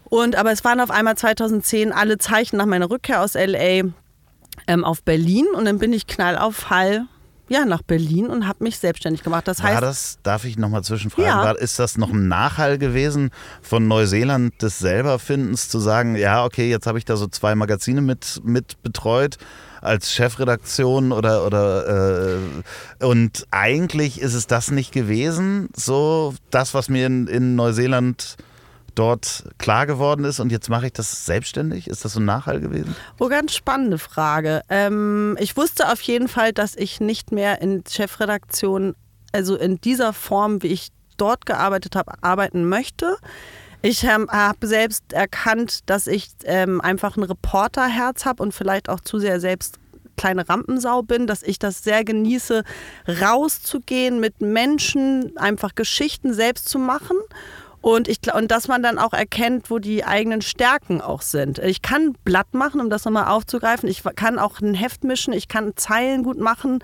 Und 0.06 0.38
aber 0.38 0.54
es 0.54 0.64
waren 0.64 0.80
auf 0.80 0.92
einmal 0.92 1.18
2010 1.18 1.92
alle 1.92 2.20
Zeichen 2.20 2.56
nach 2.56 2.66
meiner 2.66 2.90
Rückkehr 2.90 3.22
aus 3.22 3.34
LA 3.34 3.92
ähm, 4.67 4.84
auf 4.84 5.04
Berlin 5.04 5.46
und 5.56 5.65
dann 5.65 5.80
bin 5.80 5.93
ich 5.93 6.08
knall 6.08 6.38
auf 6.38 6.56
Fall 6.56 7.06
ja, 7.50 7.63
nach 7.65 7.82
Berlin 7.82 8.28
und 8.28 8.46
habe 8.48 8.63
mich 8.63 8.78
selbstständig 8.78 9.24
gemacht. 9.24 9.48
Das 9.48 9.63
War 9.63 9.70
heißt, 9.72 9.82
das, 9.82 10.17
darf 10.24 10.43
ich 10.43 10.58
nochmal 10.58 10.84
zwischenfragen, 10.84 11.30
Ja. 11.30 11.43
war, 11.43 11.58
ist 11.58 11.80
das 11.80 11.98
noch 11.98 12.10
ein 12.12 12.28
Nachhall 12.28 12.78
gewesen 12.78 13.30
von 13.62 13.88
Neuseeland 13.88 14.62
des 14.62 14.80
Selberfindens, 14.80 15.70
zu 15.70 15.79
sagen, 15.79 16.15
ja, 16.17 16.44
okay, 16.44 16.69
jetzt 16.69 16.88
habe 16.88 16.98
ich 16.98 17.06
da 17.06 17.15
so 17.15 17.27
zwei 17.27 17.56
Magazine 17.56 18.02
mit, 18.02 18.42
mit 18.44 18.82
betreut 18.84 19.38
als 19.82 20.12
Chefredaktion 20.12 21.13
oder, 21.13 21.46
oder 21.46 22.36
äh, 22.38 23.06
und 23.06 23.46
eigentlich 23.52 24.19
ist 24.19 24.34
es 24.34 24.48
das 24.48 24.71
nicht 24.71 24.92
gewesen, 24.92 25.69
so 25.73 26.34
das, 26.52 26.73
was 26.73 26.90
mir 26.90 27.06
in, 27.06 27.27
in 27.27 27.56
Neuseeland 27.56 28.36
dort 28.98 29.43
klar 29.58 29.85
geworden 29.85 30.25
ist 30.25 30.39
und 30.39 30.52
jetzt 30.52 30.69
mache 30.69 30.87
ich 30.87 30.93
das 30.93 31.25
selbstständig? 31.25 31.87
Ist 31.87 32.06
das 32.06 32.13
so 32.13 32.19
ein 32.19 32.25
Nachhall 32.25 32.60
gewesen? 32.60 32.95
Oh, 33.19 33.27
ganz 33.27 33.54
spannende 33.54 33.98
Frage. 33.98 34.62
Ähm, 34.69 35.37
ich 35.39 35.56
wusste 35.56 35.91
auf 35.91 36.02
jeden 36.02 36.27
Fall, 36.27 36.54
dass 36.54 36.75
ich 36.75 37.00
nicht 37.00 37.31
mehr 37.31 37.62
in 37.62 37.83
Chefredaktion, 37.87 38.95
also 39.31 39.56
in 39.56 39.79
dieser 39.81 40.13
Form, 40.13 40.63
wie 40.63 40.67
ich 40.67 40.89
dort 41.17 41.45
gearbeitet 41.45 41.95
habe, 41.95 42.13
arbeiten 42.21 42.67
möchte. 42.67 43.17
Ich 43.81 44.04
ähm, 44.04 44.27
habe 44.29 44.65
selbst 44.65 45.13
erkannt, 45.13 45.81
dass 45.85 46.08
ich 46.08 46.29
ähm, 46.45 46.81
einfach 46.81 47.15
ein 47.17 47.23
Reporterherz 47.23 48.25
habe 48.25 48.41
und 48.41 48.54
vielleicht 48.54 48.89
auch 48.89 49.00
zu 49.00 49.19
sehr 49.19 49.39
selbst 49.39 49.79
kleine 50.17 50.50
Rampensau 50.50 51.04
bin, 51.04 51.27
dass 51.27 51.43
ich 51.43 51.60
das 51.60 51.83
sehr 51.83 52.04
genieße, 52.04 52.63
rauszugehen 53.08 54.19
mit 54.19 54.41
Menschen, 54.41 55.37
einfach 55.37 55.75
Geschichten 55.75 56.33
selbst 56.33 56.67
zu 56.67 56.79
machen. 56.79 57.17
Und, 57.88 58.10
ich, 58.10 58.19
und 58.33 58.52
dass 58.52 58.67
man 58.67 58.83
dann 58.83 59.00
auch 59.00 59.13
erkennt, 59.13 59.71
wo 59.71 59.79
die 59.79 60.04
eigenen 60.04 60.42
Stärken 60.42 61.00
auch 61.00 61.21
sind. 61.21 61.58
Ich 61.60 61.81
kann 61.81 62.17
Blatt 62.25 62.54
machen, 62.54 62.81
um 62.81 62.90
das 62.90 63.06
nochmal 63.06 63.29
aufzugreifen. 63.29 63.88
Ich 63.88 64.04
kann 64.17 64.40
auch 64.40 64.60
ein 64.60 64.73
Heft 64.73 65.06
mischen, 65.06 65.31
ich 65.31 65.48
kann 65.48 65.71
Zeilen 65.77 66.23
gut 66.23 66.38
machen. 66.38 66.79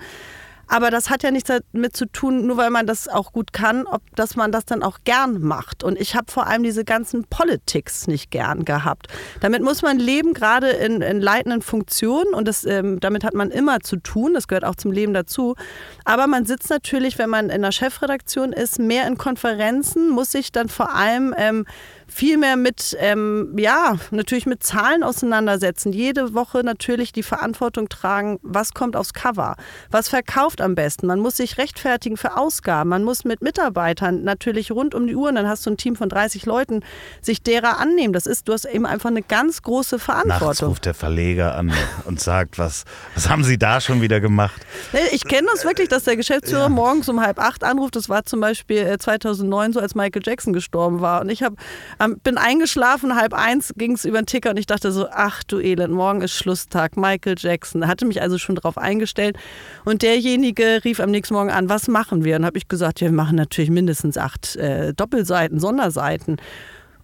Aber 0.66 0.90
das 0.90 1.10
hat 1.10 1.22
ja 1.22 1.30
nichts 1.30 1.50
damit 1.72 1.96
zu 1.96 2.06
tun, 2.06 2.46
nur 2.46 2.56
weil 2.56 2.70
man 2.70 2.86
das 2.86 3.08
auch 3.08 3.32
gut 3.32 3.52
kann, 3.52 3.86
ob 3.86 4.02
dass 4.16 4.36
man 4.36 4.52
das 4.52 4.64
dann 4.64 4.82
auch 4.82 4.98
gern 5.04 5.40
macht. 5.40 5.82
Und 5.82 6.00
ich 6.00 6.14
habe 6.14 6.30
vor 6.30 6.46
allem 6.46 6.62
diese 6.62 6.84
ganzen 6.84 7.24
Politics 7.24 8.06
nicht 8.06 8.30
gern 8.30 8.64
gehabt. 8.64 9.08
Damit 9.40 9.62
muss 9.62 9.82
man 9.82 9.98
leben, 9.98 10.34
gerade 10.34 10.70
in, 10.70 11.00
in 11.00 11.20
leitenden 11.20 11.62
Funktionen. 11.62 12.34
Und 12.34 12.48
das, 12.48 12.64
ähm, 12.64 13.00
damit 13.00 13.24
hat 13.24 13.34
man 13.34 13.50
immer 13.50 13.80
zu 13.80 13.96
tun. 13.96 14.34
Das 14.34 14.48
gehört 14.48 14.64
auch 14.64 14.76
zum 14.76 14.92
Leben 14.92 15.14
dazu. 15.14 15.54
Aber 16.04 16.26
man 16.26 16.46
sitzt 16.46 16.70
natürlich, 16.70 17.18
wenn 17.18 17.30
man 17.30 17.50
in 17.50 17.62
der 17.62 17.72
Chefredaktion 17.72 18.52
ist, 18.52 18.78
mehr 18.78 19.06
in 19.06 19.18
Konferenzen, 19.18 20.10
muss 20.10 20.32
sich 20.32 20.52
dann 20.52 20.68
vor 20.68 20.94
allem 20.94 21.34
ähm, 21.36 21.66
viel 22.14 22.38
mehr 22.38 22.56
mit, 22.56 22.96
ähm, 23.00 23.54
ja, 23.58 23.96
natürlich 24.12 24.46
mit 24.46 24.62
Zahlen 24.62 25.02
auseinandersetzen. 25.02 25.92
Jede 25.92 26.32
Woche 26.32 26.62
natürlich 26.62 27.12
die 27.12 27.24
Verantwortung 27.24 27.88
tragen, 27.88 28.38
was 28.42 28.72
kommt 28.72 28.94
aufs 28.94 29.12
Cover, 29.14 29.56
was 29.90 30.08
verkauft 30.08 30.60
am 30.60 30.76
besten. 30.76 31.08
Man 31.08 31.18
muss 31.18 31.36
sich 31.38 31.58
rechtfertigen 31.58 32.16
für 32.16 32.36
Ausgaben. 32.36 32.90
Man 32.90 33.02
muss 33.02 33.24
mit 33.24 33.42
Mitarbeitern 33.42 34.22
natürlich 34.22 34.70
rund 34.70 34.94
um 34.94 35.08
die 35.08 35.16
Uhr, 35.16 35.28
und 35.28 35.34
dann 35.34 35.48
hast 35.48 35.66
du 35.66 35.70
ein 35.70 35.76
Team 35.76 35.96
von 35.96 36.08
30 36.08 36.46
Leuten, 36.46 36.84
sich 37.20 37.42
derer 37.42 37.78
annehmen. 37.80 38.12
Das 38.12 38.26
ist, 38.26 38.46
du 38.48 38.52
hast 38.52 38.64
eben 38.64 38.86
einfach 38.86 39.10
eine 39.10 39.22
ganz 39.22 39.62
große 39.62 39.96
Nachts 39.96 40.04
Verantwortung. 40.04 40.68
ruft 40.68 40.84
der 40.86 40.94
Verleger 40.94 41.56
an 41.56 41.72
und 42.04 42.20
sagt, 42.20 42.58
was, 42.58 42.84
was 43.16 43.28
haben 43.28 43.42
Sie 43.42 43.58
da 43.58 43.80
schon 43.80 44.00
wieder 44.02 44.20
gemacht? 44.20 44.64
Nee, 44.92 45.00
Ich 45.10 45.24
kenne 45.24 45.48
das 45.52 45.64
wirklich, 45.64 45.88
dass 45.88 46.04
der 46.04 46.16
Geschäftsführer 46.16 46.68
morgens 46.68 47.08
um 47.08 47.20
halb 47.20 47.40
acht 47.40 47.64
anruft. 47.64 47.96
Das 47.96 48.08
war 48.08 48.24
zum 48.24 48.40
Beispiel 48.40 48.78
äh, 48.78 48.98
2009 48.98 49.72
so, 49.72 49.80
als 49.80 49.96
Michael 49.96 50.22
Jackson 50.24 50.52
gestorben 50.52 51.00
war. 51.00 51.20
Und 51.20 51.28
ich 51.28 51.42
hab, 51.42 51.54
ähm, 52.00 52.03
bin 52.08 52.38
eingeschlafen, 52.38 53.16
halb 53.16 53.34
eins 53.34 53.72
ging 53.76 53.92
es 53.92 54.04
über 54.04 54.20
den 54.20 54.26
Ticker 54.26 54.50
und 54.50 54.58
ich 54.58 54.66
dachte 54.66 54.92
so, 54.92 55.08
ach 55.10 55.42
du 55.44 55.58
Elend, 55.58 55.92
morgen 55.92 56.22
ist 56.22 56.32
Schlusstag, 56.32 56.96
Michael 56.96 57.36
Jackson. 57.38 57.86
Hatte 57.86 58.06
mich 58.06 58.22
also 58.22 58.38
schon 58.38 58.54
darauf 58.54 58.78
eingestellt. 58.78 59.36
Und 59.84 60.02
derjenige 60.02 60.80
rief 60.84 61.00
am 61.00 61.10
nächsten 61.10 61.34
Morgen 61.34 61.50
an, 61.50 61.68
was 61.68 61.88
machen 61.88 62.24
wir? 62.24 62.36
Und 62.36 62.44
habe 62.44 62.58
ich 62.58 62.68
gesagt, 62.68 63.00
ja, 63.00 63.08
wir 63.08 63.16
machen 63.16 63.36
natürlich 63.36 63.70
mindestens 63.70 64.18
acht 64.18 64.56
äh, 64.56 64.94
Doppelseiten, 64.94 65.58
Sonderseiten. 65.60 66.36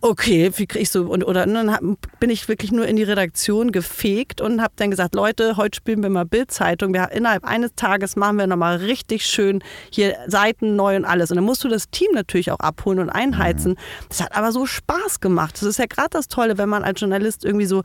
Okay, 0.03 0.51
wie 0.57 0.67
krieg 0.67 0.81
ich 0.81 0.91
so 0.91 1.03
und 1.03 1.25
oder 1.25 1.43
und 1.43 1.53
dann 1.53 1.71
hab, 1.71 1.83
bin 2.21 2.31
ich 2.31 2.49
wirklich 2.49 2.73
nur 2.73 2.87
in 2.87 2.97
die 2.97 3.03
Redaktion 3.03 3.71
gefegt 3.71 4.41
und 4.41 4.63
habe 4.63 4.73
dann 4.77 4.91
gesagt, 4.91 5.15
Leute, 5.15 5.59
heute 5.59 5.77
spielen 5.77 6.03
wir 6.03 6.09
mal 6.09 6.25
Bildzeitung. 6.25 6.95
Wir 6.95 7.11
innerhalb 7.13 7.45
eines 7.45 7.75
Tages 7.75 8.17
machen 8.17 8.39
wir 8.39 8.47
noch 8.47 8.57
mal 8.57 8.77
richtig 8.77 9.27
schön 9.27 9.63
hier 9.91 10.17
Seiten 10.27 10.75
neu 10.75 10.97
und 10.97 11.05
alles. 11.05 11.31
Und 11.31 11.37
dann 11.37 11.45
musst 11.45 11.65
du 11.65 11.69
das 11.69 11.91
Team 11.91 12.09
natürlich 12.15 12.51
auch 12.51 12.61
abholen 12.61 12.99
und 12.99 13.11
einheizen. 13.11 13.77
Das 14.09 14.23
hat 14.23 14.35
aber 14.35 14.53
so 14.53 14.65
Spaß 14.65 15.21
gemacht. 15.21 15.57
Das 15.57 15.65
ist 15.65 15.79
ja 15.79 15.85
gerade 15.85 16.09
das 16.13 16.29
Tolle, 16.29 16.57
wenn 16.57 16.71
man 16.71 16.83
als 16.83 16.99
Journalist 16.99 17.45
irgendwie 17.45 17.67
so 17.67 17.83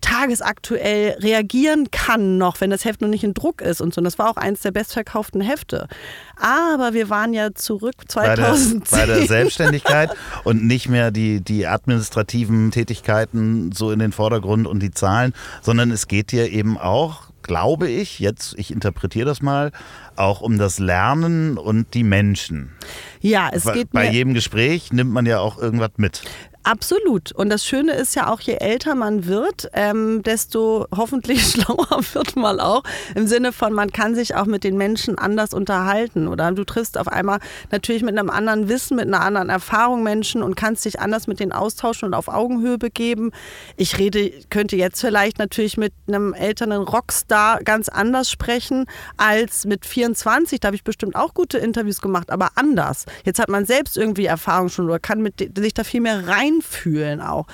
tagesaktuell 0.00 1.16
reagieren 1.18 1.90
kann 1.90 2.38
noch, 2.38 2.60
wenn 2.60 2.70
das 2.70 2.84
Heft 2.84 3.00
noch 3.00 3.08
nicht 3.08 3.24
in 3.24 3.34
Druck 3.34 3.60
ist 3.60 3.80
und 3.80 3.92
so. 3.92 3.98
Und 3.98 4.04
das 4.04 4.20
war 4.20 4.30
auch 4.30 4.36
eines 4.36 4.60
der 4.60 4.70
bestverkauften 4.70 5.40
Hefte. 5.40 5.88
Aber 6.36 6.92
wir 6.92 7.08
waren 7.08 7.32
ja 7.32 7.54
zurück 7.54 7.94
bei 8.14 8.34
der, 8.34 8.46
2010. 8.46 8.82
bei 8.90 9.06
der 9.06 9.26
Selbstständigkeit 9.26 10.10
und 10.44 10.64
nicht 10.64 10.88
mehr 10.88 11.10
die, 11.10 11.40
die 11.40 11.66
administrativen 11.66 12.70
Tätigkeiten 12.70 13.72
so 13.72 13.90
in 13.90 13.98
den 13.98 14.12
Vordergrund 14.12 14.66
und 14.66 14.80
die 14.80 14.90
Zahlen, 14.90 15.32
sondern 15.62 15.90
es 15.90 16.08
geht 16.08 16.32
dir 16.32 16.50
eben 16.50 16.76
auch, 16.76 17.22
glaube 17.42 17.88
ich, 17.88 18.18
jetzt, 18.18 18.54
ich 18.58 18.70
interpretiere 18.70 19.26
das 19.26 19.40
mal, 19.40 19.72
auch 20.16 20.40
um 20.40 20.58
das 20.58 20.78
Lernen 20.78 21.56
und 21.58 21.94
die 21.94 22.04
Menschen. 22.04 22.72
ja, 23.20 23.48
es 23.52 23.64
Bei- 23.64 23.72
geht 23.74 23.92
bei 23.92 24.06
mir 24.08 24.12
jedem 24.12 24.34
Gespräch 24.34 24.92
nimmt 24.92 25.12
man 25.12 25.26
ja 25.26 25.38
auch 25.40 25.58
irgendwas 25.58 25.90
mit. 25.96 26.22
Absolut. 26.66 27.30
Und 27.30 27.48
das 27.48 27.64
Schöne 27.64 27.92
ist 27.92 28.16
ja 28.16 28.28
auch, 28.28 28.40
je 28.40 28.54
älter 28.54 28.96
man 28.96 29.26
wird, 29.26 29.70
ähm, 29.72 30.24
desto 30.24 30.86
hoffentlich 30.94 31.46
schlauer 31.52 32.00
wird 32.12 32.34
man 32.34 32.58
auch. 32.58 32.82
Im 33.14 33.28
Sinne 33.28 33.52
von, 33.52 33.72
man 33.72 33.92
kann 33.92 34.16
sich 34.16 34.34
auch 34.34 34.46
mit 34.46 34.64
den 34.64 34.76
Menschen 34.76 35.16
anders 35.16 35.54
unterhalten. 35.54 36.26
Oder 36.26 36.50
du 36.50 36.64
triffst 36.64 36.98
auf 36.98 37.06
einmal 37.06 37.38
natürlich 37.70 38.02
mit 38.02 38.18
einem 38.18 38.30
anderen 38.30 38.68
Wissen, 38.68 38.96
mit 38.96 39.06
einer 39.06 39.20
anderen 39.20 39.48
Erfahrung 39.48 40.02
Menschen 40.02 40.42
und 40.42 40.56
kannst 40.56 40.84
dich 40.84 40.98
anders 40.98 41.28
mit 41.28 41.38
denen 41.38 41.52
austauschen 41.52 42.06
und 42.08 42.14
auf 42.14 42.26
Augenhöhe 42.26 42.78
begeben. 42.78 43.30
Ich 43.76 43.98
rede, 43.98 44.32
könnte 44.50 44.74
jetzt 44.74 45.00
vielleicht 45.00 45.38
natürlich 45.38 45.76
mit 45.76 45.92
einem 46.08 46.34
älteren 46.34 46.82
Rockstar 46.82 47.62
ganz 47.62 47.88
anders 47.88 48.28
sprechen 48.28 48.86
als 49.16 49.66
mit 49.66 49.86
24. 49.86 50.58
Da 50.58 50.66
habe 50.66 50.74
ich 50.74 50.82
bestimmt 50.82 51.14
auch 51.14 51.32
gute 51.32 51.58
Interviews 51.58 52.00
gemacht, 52.00 52.32
aber 52.32 52.48
anders. 52.56 53.04
Jetzt 53.24 53.38
hat 53.38 53.50
man 53.50 53.66
selbst 53.66 53.96
irgendwie 53.96 54.26
Erfahrung 54.26 54.68
schon 54.68 54.86
oder 54.86 54.98
kann 54.98 55.22
mit, 55.22 55.56
sich 55.56 55.72
da 55.72 55.84
viel 55.84 56.00
mehr 56.00 56.26
reinfühlen 56.56 57.20
auch. 57.20 57.46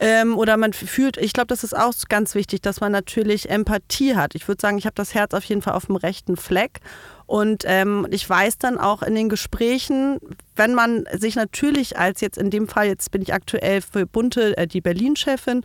Ähm, 0.00 0.36
oder 0.36 0.56
man 0.56 0.72
fühlt, 0.72 1.16
ich 1.16 1.32
glaube, 1.32 1.48
das 1.48 1.64
ist 1.64 1.76
auch 1.76 1.92
ganz 2.08 2.34
wichtig, 2.34 2.62
dass 2.62 2.80
man 2.80 2.92
natürlich 2.92 3.50
Empathie 3.50 4.16
hat. 4.16 4.34
Ich 4.34 4.46
würde 4.48 4.60
sagen, 4.60 4.78
ich 4.78 4.86
habe 4.86 4.94
das 4.94 5.14
Herz 5.14 5.34
auf 5.34 5.44
jeden 5.44 5.62
Fall 5.62 5.74
auf 5.74 5.86
dem 5.86 5.96
rechten 5.96 6.36
Fleck. 6.36 6.80
Und 7.26 7.64
ähm, 7.66 8.06
ich 8.10 8.28
weiß 8.28 8.58
dann 8.58 8.78
auch 8.78 9.02
in 9.02 9.14
den 9.14 9.28
Gesprächen, 9.28 10.18
wenn 10.56 10.74
man 10.74 11.04
sich 11.12 11.36
natürlich 11.36 11.98
als 11.98 12.20
jetzt 12.20 12.38
in 12.38 12.50
dem 12.50 12.68
Fall, 12.68 12.86
jetzt 12.86 13.10
bin 13.10 13.22
ich 13.22 13.32
aktuell 13.32 13.80
für 13.80 14.06
Bunte 14.06 14.56
äh, 14.56 14.66
die 14.66 14.80
Berlin-Chefin, 14.80 15.64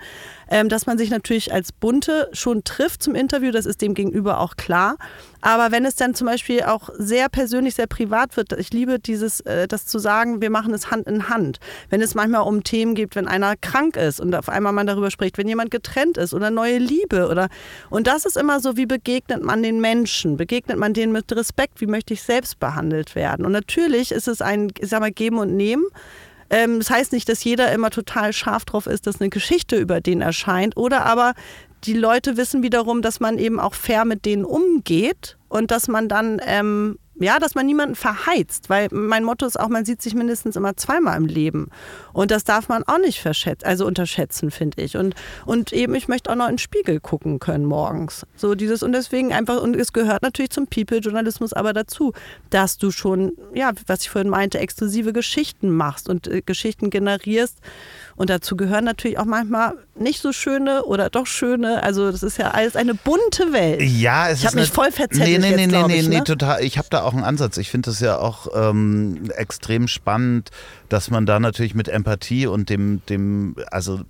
ähm, 0.49 0.69
dass 0.69 0.85
man 0.85 0.97
sich 0.97 1.09
natürlich 1.09 1.53
als 1.53 1.71
Bunte 1.71 2.29
schon 2.33 2.63
trifft 2.63 3.03
zum 3.03 3.15
Interview, 3.15 3.51
das 3.51 3.65
ist 3.65 3.81
dem 3.81 3.93
Gegenüber 3.93 4.39
auch 4.39 4.55
klar. 4.57 4.97
Aber 5.41 5.71
wenn 5.71 5.85
es 5.85 5.95
dann 5.95 6.13
zum 6.13 6.27
Beispiel 6.27 6.63
auch 6.63 6.89
sehr 6.97 7.27
persönlich, 7.27 7.75
sehr 7.75 7.87
privat 7.87 8.37
wird, 8.37 8.53
ich 8.53 8.71
liebe 8.71 8.99
dieses, 8.99 9.39
äh, 9.41 9.67
das 9.67 9.85
zu 9.85 9.97
sagen, 9.97 10.41
wir 10.41 10.49
machen 10.49 10.73
es 10.73 10.91
Hand 10.91 11.07
in 11.07 11.29
Hand. 11.29 11.59
Wenn 11.89 12.01
es 12.01 12.13
manchmal 12.13 12.43
um 12.43 12.63
Themen 12.63 12.93
geht, 12.93 13.15
wenn 13.15 13.27
einer 13.27 13.55
krank 13.55 13.95
ist 13.95 14.19
und 14.19 14.35
auf 14.35 14.49
einmal 14.49 14.73
man 14.73 14.87
darüber 14.87 15.09
spricht, 15.09 15.37
wenn 15.37 15.47
jemand 15.47 15.71
getrennt 15.71 16.17
ist 16.17 16.33
oder 16.33 16.51
neue 16.51 16.77
Liebe 16.77 17.27
oder 17.27 17.49
und 17.89 18.07
das 18.07 18.25
ist 18.25 18.37
immer 18.37 18.59
so, 18.59 18.77
wie 18.77 18.85
begegnet 18.85 19.43
man 19.43 19.63
den 19.63 19.81
Menschen? 19.81 20.37
Begegnet 20.37 20.77
man 20.77 20.93
denen 20.93 21.11
mit 21.11 21.31
Respekt? 21.35 21.81
Wie 21.81 21.87
möchte 21.87 22.13
ich 22.13 22.21
selbst 22.21 22.59
behandelt 22.59 23.15
werden? 23.15 23.45
Und 23.45 23.51
natürlich 23.51 24.11
ist 24.11 24.27
es 24.27 24.41
ein, 24.41 24.71
ich 24.81 24.89
sag 24.89 24.99
mal, 24.99 25.11
Geben 25.11 25.37
und 25.37 25.55
Nehmen. 25.55 25.85
Ähm, 26.49 26.79
das 26.79 26.89
heißt 26.89 27.13
nicht, 27.13 27.29
dass 27.29 27.43
jeder 27.43 27.71
immer 27.71 27.89
total 27.89 28.33
scharf 28.33 28.65
drauf 28.65 28.85
ist, 28.85 29.07
dass 29.07 29.21
eine 29.21 29.29
Geschichte 29.29 29.77
über 29.77 30.01
den 30.01 30.21
erscheint. 30.21 30.75
Oder 30.77 31.05
aber 31.05 31.33
die 31.85 31.93
Leute 31.93 32.37
wissen 32.37 32.61
wiederum, 32.61 33.01
dass 33.01 33.19
man 33.19 33.37
eben 33.37 33.59
auch 33.59 33.73
fair 33.73 34.05
mit 34.05 34.25
denen 34.25 34.45
umgeht 34.45 35.37
und 35.49 35.71
dass 35.71 35.87
man 35.87 36.07
dann, 36.07 36.39
ähm, 36.45 36.99
ja, 37.23 37.39
dass 37.39 37.55
man 37.55 37.65
niemanden 37.65 37.95
verheizt. 37.95 38.69
Weil 38.69 38.87
mein 38.91 39.23
Motto 39.23 39.45
ist 39.45 39.59
auch, 39.59 39.69
man 39.69 39.85
sieht 39.85 40.01
sich 40.01 40.15
mindestens 40.15 40.55
immer 40.55 40.75
zweimal 40.77 41.17
im 41.17 41.25
Leben. 41.25 41.69
Und 42.13 42.31
das 42.31 42.43
darf 42.43 42.69
man 42.69 42.83
auch 42.83 42.99
nicht 42.99 43.19
verschätzen, 43.19 43.65
also 43.65 43.85
unterschätzen, 43.85 44.51
finde 44.51 44.81
ich. 44.81 44.97
Und, 44.97 45.15
und 45.45 45.73
eben, 45.73 45.95
ich 45.95 46.07
möchte 46.07 46.29
auch 46.29 46.35
noch 46.35 46.47
in 46.47 46.53
den 46.53 46.57
Spiegel 46.59 46.99
gucken 46.99 47.39
können 47.39 47.65
morgens. 47.65 48.25
So 48.35 48.55
dieses, 48.55 48.83
und 48.83 48.91
deswegen 48.91 49.33
einfach, 49.33 49.61
und 49.61 49.75
es 49.75 49.93
gehört 49.93 50.23
natürlich 50.23 50.51
zum 50.51 50.67
People-Journalismus 50.67 51.53
aber 51.53 51.73
dazu, 51.73 52.13
dass 52.49 52.77
du 52.77 52.91
schon, 52.91 53.33
ja, 53.53 53.71
was 53.87 54.01
ich 54.01 54.09
vorhin 54.09 54.29
meinte, 54.29 54.59
exklusive 54.59 55.13
Geschichten 55.13 55.69
machst 55.71 56.09
und 56.09 56.27
äh, 56.27 56.41
Geschichten 56.41 56.89
generierst. 56.89 57.59
Und 58.21 58.29
dazu 58.29 58.55
gehören 58.55 58.83
natürlich 58.83 59.17
auch 59.17 59.25
manchmal 59.25 59.73
nicht 59.95 60.21
so 60.21 60.31
schöne 60.31 60.83
oder 60.85 61.09
doch 61.09 61.25
schöne. 61.25 61.81
Also 61.81 62.11
das 62.11 62.21
ist 62.21 62.37
ja 62.37 62.51
alles 62.51 62.75
eine 62.75 62.93
bunte 62.93 63.51
Welt. 63.51 63.81
Ja, 63.81 64.29
es 64.29 64.41
Ich 64.41 64.45
hab 64.45 64.53
ist 64.53 64.59
mich 64.59 64.69
voll 64.69 64.91
verzettelt 64.91 65.27
Nee, 65.27 65.39
nee, 65.39 65.63
jetzt, 65.63 65.71
nee, 65.71 65.83
nee, 65.87 65.99
ich, 66.01 66.07
nee, 66.07 66.17
ne? 66.19 66.23
total. 66.23 66.63
Ich 66.63 66.77
habe 66.77 66.87
da 66.91 67.01
auch 67.01 67.15
einen 67.15 67.23
Ansatz. 67.23 67.57
Ich 67.57 67.71
finde 67.71 67.89
es 67.89 67.99
ja 67.99 68.19
auch 68.19 68.45
ähm, 68.53 69.31
extrem 69.35 69.87
spannend, 69.87 70.51
dass 70.87 71.09
man 71.09 71.25
da 71.25 71.39
natürlich 71.39 71.73
mit 71.73 71.87
Empathie 71.87 72.45
und 72.45 72.69
dem, 72.69 73.01
dem, 73.07 73.55
also 73.71 74.01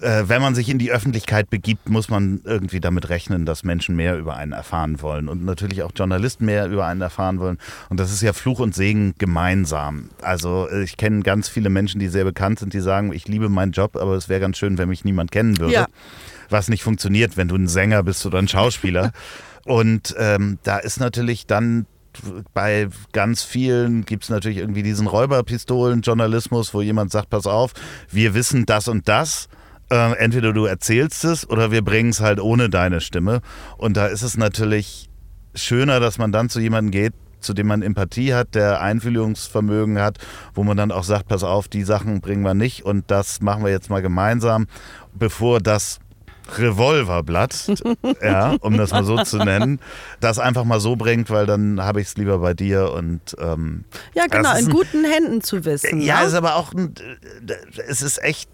äh, 0.00 0.28
wenn 0.28 0.40
man 0.40 0.54
sich 0.54 0.68
in 0.68 0.78
die 0.78 0.90
Öffentlichkeit 0.90 1.50
begibt, 1.50 1.88
muss 1.88 2.08
man 2.08 2.40
irgendwie 2.44 2.80
damit 2.80 3.08
rechnen, 3.08 3.44
dass 3.46 3.64
Menschen 3.64 3.96
mehr 3.96 4.18
über 4.18 4.36
einen 4.36 4.52
erfahren 4.52 5.02
wollen 5.02 5.28
und 5.28 5.44
natürlich 5.44 5.82
auch 5.82 5.92
Journalisten 5.94 6.46
mehr 6.46 6.66
über 6.66 6.86
einen 6.86 7.00
erfahren 7.00 7.38
wollen. 7.38 7.58
Und 7.88 8.00
das 8.00 8.12
ist 8.12 8.22
ja 8.22 8.32
Fluch 8.32 8.60
und 8.60 8.74
Segen 8.74 9.14
gemeinsam. 9.18 10.10
Also 10.22 10.68
äh, 10.70 10.82
ich 10.82 10.96
kenne 10.96 11.22
ganz 11.22 11.48
viele 11.48 11.70
Menschen, 11.70 12.00
die 12.00 12.08
sehr 12.08 12.24
bekannt 12.24 12.58
sind, 12.58 12.72
die 12.72 12.80
sagen, 12.80 13.12
ich 13.12 13.28
liebe 13.28 13.48
meinen 13.48 13.72
Job, 13.72 13.96
aber 13.96 14.14
es 14.14 14.28
wäre 14.28 14.40
ganz 14.40 14.58
schön, 14.58 14.78
wenn 14.78 14.88
mich 14.88 15.04
niemand 15.04 15.30
kennen 15.30 15.58
würde. 15.58 15.74
Ja. 15.74 15.86
Was 16.48 16.68
nicht 16.68 16.82
funktioniert, 16.82 17.36
wenn 17.36 17.48
du 17.48 17.56
ein 17.56 17.68
Sänger 17.68 18.02
bist 18.02 18.24
oder 18.26 18.38
ein 18.38 18.48
Schauspieler. 18.48 19.12
und 19.64 20.14
ähm, 20.18 20.58
da 20.62 20.78
ist 20.78 21.00
natürlich 21.00 21.46
dann 21.46 21.86
bei 22.54 22.88
ganz 23.12 23.44
vielen 23.44 24.04
gibt 24.04 24.24
es 24.24 24.30
natürlich 24.30 24.58
irgendwie 24.58 24.82
diesen 24.82 25.06
Räuberpistolen-Journalismus, 25.06 26.74
wo 26.74 26.82
jemand 26.82 27.12
sagt, 27.12 27.30
pass 27.30 27.46
auf, 27.46 27.72
wir 28.10 28.34
wissen 28.34 28.66
das 28.66 28.88
und 28.88 29.08
das. 29.08 29.48
Äh, 29.90 30.12
entweder 30.18 30.52
du 30.52 30.66
erzählst 30.66 31.24
es 31.24 31.48
oder 31.48 31.70
wir 31.72 31.82
bringen 31.82 32.10
es 32.10 32.20
halt 32.20 32.40
ohne 32.40 32.68
deine 32.70 33.00
Stimme. 33.00 33.40
Und 33.76 33.96
da 33.96 34.06
ist 34.06 34.22
es 34.22 34.36
natürlich 34.36 35.08
schöner, 35.54 35.98
dass 36.00 36.16
man 36.18 36.30
dann 36.32 36.48
zu 36.48 36.60
jemandem 36.60 36.92
geht, 36.92 37.12
zu 37.40 37.54
dem 37.54 37.66
man 37.66 37.82
Empathie 37.82 38.34
hat, 38.34 38.54
der 38.54 38.80
Einfühlungsvermögen 38.82 39.98
hat, 39.98 40.18
wo 40.54 40.62
man 40.62 40.76
dann 40.76 40.92
auch 40.92 41.04
sagt, 41.04 41.26
pass 41.28 41.42
auf, 41.42 41.68
die 41.68 41.82
Sachen 41.82 42.20
bringen 42.20 42.42
wir 42.42 42.54
nicht 42.54 42.84
und 42.84 43.10
das 43.10 43.40
machen 43.40 43.64
wir 43.64 43.70
jetzt 43.70 43.90
mal 43.90 44.02
gemeinsam, 44.02 44.66
bevor 45.14 45.58
das 45.60 45.98
Revolverblatt, 46.56 47.72
ja, 48.22 48.56
um 48.60 48.76
das 48.76 48.90
mal 48.92 49.04
so 49.04 49.22
zu 49.22 49.38
nennen, 49.38 49.80
das 50.20 50.38
einfach 50.38 50.64
mal 50.64 50.80
so 50.80 50.96
bringt, 50.96 51.30
weil 51.30 51.46
dann 51.46 51.80
habe 51.82 52.00
ich 52.00 52.08
es 52.08 52.16
lieber 52.16 52.38
bei 52.38 52.54
dir 52.54 52.92
und 52.92 53.20
ähm, 53.40 53.84
Ja, 54.14 54.26
genau, 54.26 54.50
in 54.52 54.66
ein- 54.66 54.70
guten 54.70 55.04
Händen 55.04 55.40
zu 55.42 55.64
wissen. 55.64 56.00
ja, 56.00 56.20
ne? 56.20 56.26
ist 56.26 56.34
aber 56.34 56.56
auch 56.56 56.72
ein, 56.74 56.94
es 57.88 58.02
ist 58.02 58.22
echt 58.22 58.48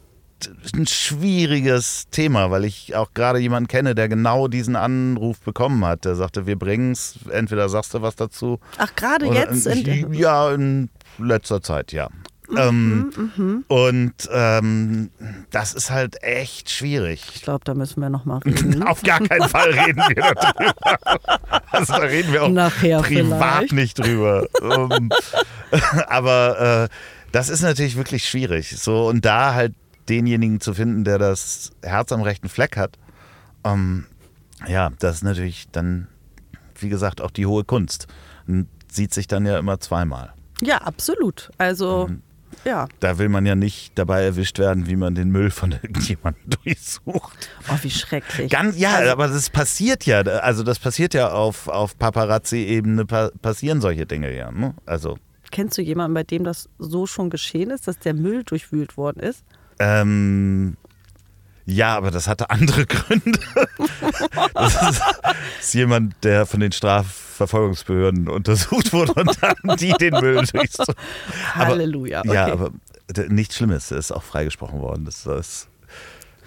ein 0.74 0.86
schwieriges 0.86 2.04
Thema, 2.10 2.50
weil 2.50 2.64
ich 2.64 2.94
auch 2.94 3.12
gerade 3.14 3.38
jemanden 3.38 3.68
kenne, 3.68 3.94
der 3.94 4.08
genau 4.08 4.48
diesen 4.48 4.76
Anruf 4.76 5.40
bekommen 5.40 5.84
hat. 5.84 6.04
Der 6.04 6.14
sagte, 6.14 6.46
wir 6.46 6.58
bringen 6.58 6.92
es, 6.92 7.18
entweder 7.30 7.68
sagst 7.68 7.94
du 7.94 8.02
was 8.02 8.16
dazu. 8.16 8.58
Ach, 8.78 8.94
gerade 8.94 9.26
jetzt. 9.26 9.66
In, 9.66 10.12
ja, 10.12 10.52
in 10.52 10.90
letzter 11.18 11.62
Zeit, 11.62 11.92
ja. 11.92 12.08
Mhm, 12.48 13.12
ähm, 13.38 13.64
Und 13.66 14.14
ähm, 14.30 15.10
das 15.50 15.74
ist 15.74 15.90
halt 15.90 16.22
echt 16.22 16.70
schwierig. 16.70 17.24
ich 17.34 17.42
glaube, 17.42 17.64
da 17.64 17.74
müssen 17.74 18.00
wir 18.00 18.08
noch 18.08 18.24
mal 18.24 18.38
reden. 18.38 18.82
Auf 18.86 19.02
gar 19.02 19.20
keinen 19.20 19.48
Fall 19.48 19.70
reden 19.70 20.02
wir 20.08 20.32
darüber. 20.34 20.74
Also 21.70 21.92
da 21.94 21.98
reden 21.98 22.32
wir 22.32 22.44
auch 22.44 22.48
Nachher 22.48 23.02
privat 23.02 23.54
vielleicht. 23.54 23.72
nicht 23.72 23.98
drüber. 23.98 24.46
Ähm, 24.62 25.10
aber 26.06 26.88
äh, 26.90 26.94
das 27.32 27.48
ist 27.48 27.62
natürlich 27.62 27.96
wirklich 27.96 28.28
schwierig. 28.28 28.76
So 28.78 29.08
und 29.08 29.24
da 29.24 29.54
halt 29.54 29.74
denjenigen 30.08 30.60
zu 30.60 30.74
finden, 30.74 31.04
der 31.04 31.18
das 31.18 31.72
Herz 31.82 32.12
am 32.12 32.22
rechten 32.22 32.48
Fleck 32.48 32.76
hat, 32.76 32.98
ähm, 33.64 34.06
ja, 34.66 34.90
das 34.98 35.16
ist 35.16 35.22
natürlich 35.24 35.68
dann, 35.72 36.08
wie 36.78 36.88
gesagt, 36.88 37.20
auch 37.20 37.30
die 37.30 37.46
hohe 37.46 37.64
Kunst. 37.64 38.06
Und 38.46 38.68
sieht 38.90 39.12
sich 39.12 39.26
dann 39.26 39.44
ja 39.46 39.58
immer 39.58 39.80
zweimal. 39.80 40.32
Ja, 40.62 40.78
absolut. 40.78 41.50
Also, 41.58 42.06
Mhm. 42.08 42.22
ja. 42.64 42.86
Da 43.00 43.18
will 43.18 43.28
man 43.28 43.44
ja 43.44 43.54
nicht 43.54 43.92
dabei 43.98 44.22
erwischt 44.24 44.58
werden, 44.58 44.86
wie 44.86 44.96
man 44.96 45.14
den 45.14 45.28
Müll 45.30 45.50
von 45.50 45.72
irgendjemandem 45.82 46.50
durchsucht. 46.64 47.50
Oh, 47.68 47.76
wie 47.82 47.90
schrecklich. 47.90 48.50
Ganz, 48.50 48.78
ja, 48.78 48.94
Also- 48.94 49.10
aber 49.12 49.28
das 49.28 49.50
passiert 49.50 50.06
ja. 50.06 50.20
Also 50.22 50.62
das 50.62 50.78
passiert 50.78 51.12
ja 51.12 51.30
auf, 51.32 51.68
auf 51.68 51.98
Paparazzi-Ebene, 51.98 53.04
pa 53.04 53.30
passieren 53.42 53.80
solche 53.80 54.06
Dinge 54.06 54.34
ja. 54.34 54.50
Ne? 54.50 54.74
Also, 54.86 55.18
Kennst 55.52 55.78
du 55.78 55.82
jemanden, 55.82 56.14
bei 56.14 56.24
dem 56.24 56.42
das 56.44 56.68
so 56.78 57.06
schon 57.06 57.30
geschehen 57.30 57.70
ist, 57.70 57.86
dass 57.86 57.98
der 57.98 58.14
Müll 58.14 58.42
durchwühlt 58.44 58.96
worden 58.96 59.20
ist? 59.20 59.44
Ähm, 59.78 60.76
ja, 61.66 61.96
aber 61.96 62.12
das 62.12 62.28
hatte 62.28 62.50
andere 62.50 62.86
Gründe. 62.86 63.40
Das 64.54 64.82
ist, 64.82 65.02
ist 65.60 65.74
jemand, 65.74 66.14
der 66.22 66.46
von 66.46 66.60
den 66.60 66.72
Strafverfolgungsbehörden 66.72 68.28
untersucht 68.28 68.92
wurde 68.92 69.14
und 69.14 69.36
dann 69.42 69.76
die 69.76 69.92
den 69.92 70.14
Müll 70.14 70.44
durchsuchen. 70.46 70.94
Halleluja. 71.54 72.20
Okay. 72.20 72.34
Ja, 72.34 72.52
aber 72.52 72.70
nichts 73.28 73.56
Schlimmes, 73.56 73.90
ist 73.90 74.12
auch 74.12 74.22
freigesprochen 74.22 74.80
worden. 74.80 75.04
Das, 75.04 75.24
das 75.24 75.68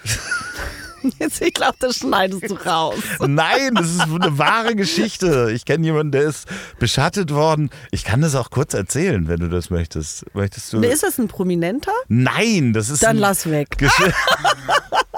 Jetzt, 1.19 1.41
ich 1.41 1.53
glaube, 1.53 1.75
das 1.79 1.97
schneidest 1.97 2.49
du 2.49 2.55
raus. 2.55 2.95
Nein, 3.19 3.75
das 3.75 3.87
ist 3.87 4.01
eine 4.01 4.37
wahre 4.37 4.75
Geschichte. 4.75 5.51
Ich 5.53 5.65
kenne 5.65 5.85
jemanden, 5.85 6.11
der 6.11 6.23
ist 6.23 6.47
beschattet 6.79 7.31
worden. 7.33 7.69
Ich 7.91 8.03
kann 8.03 8.21
das 8.21 8.35
auch 8.35 8.49
kurz 8.49 8.73
erzählen, 8.73 9.27
wenn 9.27 9.39
du 9.39 9.49
das 9.49 9.69
möchtest. 9.69 10.25
Möchtest 10.33 10.73
du? 10.73 10.81
Ist 10.81 11.03
das 11.03 11.19
ein 11.19 11.27
Prominenter? 11.27 11.91
Nein, 12.07 12.73
das 12.73 12.89
ist 12.89 13.03
Dann 13.03 13.17
ein 13.17 13.21
lass 13.21 13.49
weg. 13.49 13.77
Gesch 13.77 13.91
dachte, 13.97 14.13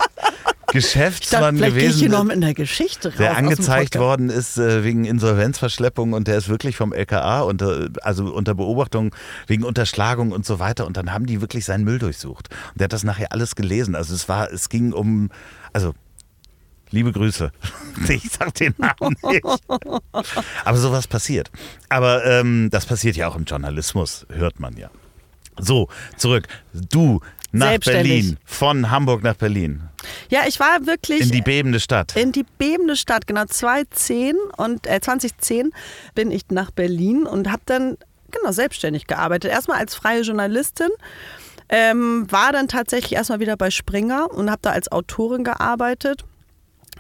Geschäftsmann 0.72 1.56
noch 1.58 1.68
gewesen, 1.68 2.14
einer 2.14 2.54
Geschichte 2.54 3.12
der 3.12 3.38
angezeigt 3.38 3.98
worden 4.00 4.30
ist 4.30 4.58
äh, 4.58 4.84
wegen 4.84 5.06
Insolvenzverschleppung 5.06 6.14
und 6.14 6.28
der 6.28 6.38
ist 6.38 6.50
wirklich 6.50 6.78
vom 6.78 6.94
LKA 6.94 7.42
unter, 7.42 7.90
also 8.04 8.34
unter 8.34 8.56
Beobachtung 8.56 9.14
wegen 9.48 9.64
Unterschlagung 9.64 10.32
und 10.32 10.46
so 10.46 10.60
weiter. 10.60 10.88
Und 10.88 10.98
dann 10.98 11.14
haben 11.14 11.26
die 11.26 11.42
wirklich 11.42 11.66
seinen 11.66 11.84
Müll 11.84 12.00
durchsucht. 12.00 12.50
Und 12.72 12.80
der 12.80 12.86
hat 12.86 12.94
das 12.94 13.04
nachher 13.04 13.32
alles 13.32 13.56
gelesen. 13.56 13.96
Also 13.96 14.14
es 14.16 14.30
war, 14.30 14.52
es 14.52 14.70
ging 14.70 14.94
um, 14.94 15.30
also 15.74 15.94
Liebe 16.92 17.12
Grüße. 17.12 17.52
Ich 18.10 18.32
sag 18.32 18.54
den 18.56 18.74
Namen 18.78 19.16
nicht. 19.24 19.44
Aber 20.66 20.78
sowas 20.78 21.08
passiert. 21.08 21.52
Aber 21.90 22.26
ähm, 22.26 22.70
das 22.72 22.86
passiert 22.86 23.16
ja 23.16 23.28
auch 23.28 23.36
im 23.36 23.44
Journalismus, 23.44 24.26
hört 24.30 24.60
man 24.60 24.76
ja. 24.78 24.90
So, 25.60 25.88
zurück. 26.18 26.48
Du 26.74 27.20
nach. 27.52 27.78
Berlin, 27.80 28.38
von 28.46 28.90
Hamburg 28.90 29.24
nach 29.24 29.36
Berlin, 29.36 29.84
Ja, 30.30 30.42
ich 30.48 30.60
war 30.60 30.86
wirklich 30.86 31.22
in 31.22 31.32
die 31.32 31.42
bebende 31.42 31.80
Stadt. 31.80 32.16
in 32.16 32.32
die 32.32 32.46
bebende 32.58 32.96
Stadt, 32.96 33.28
genau 33.28 33.46
2010 33.46 34.36
und 34.58 34.88
äh, 34.88 35.02
2010 35.02 35.72
bin 36.16 36.32
ich 36.32 36.44
nach 36.50 36.72
Berlin 36.72 37.26
und 37.26 37.52
habe 37.52 37.62
dann 37.66 37.98
genau 38.32 38.52
selbstständig 38.52 39.06
gearbeitet. 39.06 39.52
Erstmal 39.52 39.80
als 39.80 39.96
freie 39.96 40.22
Journalistin. 40.22 40.90
Ähm, 41.74 42.30
war 42.30 42.52
dann 42.52 42.68
tatsächlich 42.68 43.14
erstmal 43.14 43.40
wieder 43.40 43.56
bei 43.56 43.72
Springer 43.72 44.30
und 44.30 44.52
habe 44.52 44.60
da 44.62 44.72
als 44.72 44.92
Autorin 44.92 45.44
gearbeitet. 45.44 46.26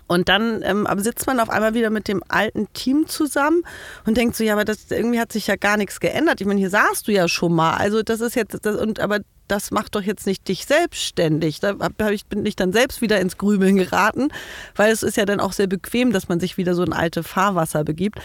Und 0.08 0.28
dann 0.30 0.62
ähm, 0.64 0.88
sitzt 0.98 1.28
man 1.28 1.40
auf 1.40 1.50
einmal 1.50 1.74
wieder 1.74 1.90
mit 1.90 2.08
dem 2.08 2.22
alten 2.28 2.72
Team 2.74 3.08
zusammen 3.08 3.64
und 4.06 4.18
denkt 4.18 4.36
so, 4.36 4.44
ja, 4.44 4.54
aber 4.54 4.66
das 4.66 4.90
irgendwie 4.90 5.20
hat 5.20 5.32
sich 5.32 5.48
ja 5.48 5.56
gar 5.56 5.78
nichts 5.78 6.00
geändert. 6.00 6.42
Ich 6.42 6.48
meine, 6.48 6.60
hier 6.60 6.70
saßt 6.70 7.08
du 7.08 7.12
ja 7.12 7.28
schon 7.28 7.54
mal. 7.54 7.76
Also 7.76 8.02
das 8.04 8.20
ist 8.20 8.36
jetzt, 8.36 8.66
das, 8.66 8.76
und 8.76 9.00
aber 9.00 9.20
das 9.52 9.70
macht 9.72 9.96
doch 9.96 10.02
jetzt 10.02 10.26
nicht 10.26 10.48
dich 10.48 10.66
selbstständig. 10.66 11.60
Da 11.60 11.76
hab, 11.80 12.10
ich, 12.10 12.26
bin 12.26 12.46
ich 12.46 12.56
dann 12.56 12.72
selbst 12.72 13.02
wieder 13.02 13.20
ins 13.20 13.38
Grübeln 13.38 13.76
geraten, 13.76 14.30
weil 14.76 14.92
es 14.92 15.04
ist 15.04 15.18
ja 15.18 15.26
dann 15.26 15.42
auch 15.42 15.52
sehr 15.52 15.68
bequem, 15.68 16.14
dass 16.14 16.30
man 16.30 16.40
sich 16.40 16.58
wieder 16.58 16.74
so 16.74 16.84
in 16.84 16.94
alte 16.94 17.22
Fahrwasser 17.22 17.84
begibt. 17.84 18.20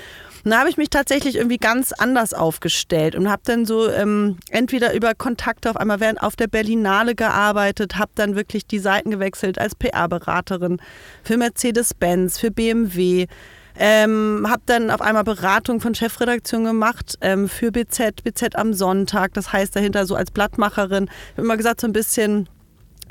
Und 0.44 0.52
da 0.52 0.60
habe 0.60 0.70
ich 0.70 0.76
mich 0.76 0.90
tatsächlich 0.90 1.34
irgendwie 1.34 1.58
ganz 1.58 1.90
anders 1.92 2.32
aufgestellt 2.32 3.16
und 3.16 3.28
habe 3.28 3.42
dann 3.44 3.66
so 3.66 3.90
ähm, 3.90 4.38
entweder 4.50 4.94
über 4.94 5.14
Kontakte 5.14 5.68
auf 5.68 5.76
einmal 5.76 5.98
während 5.98 6.22
auf 6.22 6.36
der 6.36 6.46
Berlinale 6.46 7.16
gearbeitet, 7.16 7.96
habe 7.96 8.12
dann 8.14 8.36
wirklich 8.36 8.64
die 8.64 8.78
Seiten 8.78 9.10
gewechselt 9.10 9.58
als 9.58 9.74
PR-Beraterin 9.74 10.80
für 11.24 11.36
Mercedes-Benz, 11.36 12.38
für 12.38 12.52
BMW. 12.52 13.26
Ähm, 13.78 14.46
habe 14.48 14.62
dann 14.66 14.90
auf 14.90 15.00
einmal 15.00 15.24
Beratung 15.24 15.80
von 15.80 15.94
Chefredaktion 15.94 16.64
gemacht 16.64 17.16
ähm, 17.20 17.48
für 17.48 17.72
BZ, 17.72 18.22
BZ 18.24 18.56
am 18.56 18.72
Sonntag. 18.72 19.34
Das 19.34 19.52
heißt 19.52 19.76
dahinter 19.76 20.06
so 20.06 20.14
als 20.14 20.30
Blattmacherin. 20.30 21.04
Ich 21.04 21.32
habe 21.32 21.42
immer 21.42 21.56
gesagt, 21.56 21.80
so 21.80 21.86
ein 21.86 21.92
bisschen 21.92 22.48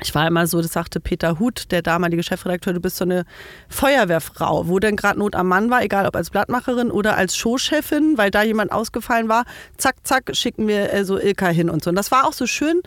ich 0.01 0.13
war 0.13 0.28
immer 0.28 0.45
so, 0.45 0.61
das 0.61 0.74
sagte 0.74 0.99
Peter 0.99 1.39
Huth, 1.39 1.72
der 1.72 1.82
damalige 1.82 2.22
Chefredakteur, 2.22 2.74
du 2.74 2.82
bist 2.82 2.97
so 2.97 3.05
eine 3.05 3.24
Feuerwehrfrau, 3.70 4.68
wo 4.68 4.80
denn 4.80 4.97
gerade 4.97 5.20
Not 5.20 5.36
am 5.36 5.47
Mann 5.47 5.70
war, 5.70 5.84
egal 5.84 6.05
ob 6.05 6.18
als 6.18 6.32
Blattmacherin 6.32 6.91
oder 6.91 7.16
als 7.16 7.38
Showchefin, 7.38 8.18
weil 8.18 8.30
da 8.30 8.43
jemand 8.43 8.74
ausgefallen 8.74 9.30
war. 9.30 9.45
Zack, 9.78 9.95
zack, 10.03 10.36
schicken 10.36 10.68
wir 10.68 10.91
äh, 10.91 11.05
so 11.05 11.18
Ilka 11.18 11.47
hin 11.47 11.70
und 11.70 11.82
so. 11.82 11.91
Und 11.91 11.95
das 11.95 12.11
war 12.11 12.28
auch 12.28 12.34
so 12.34 12.45
schön, 12.45 12.82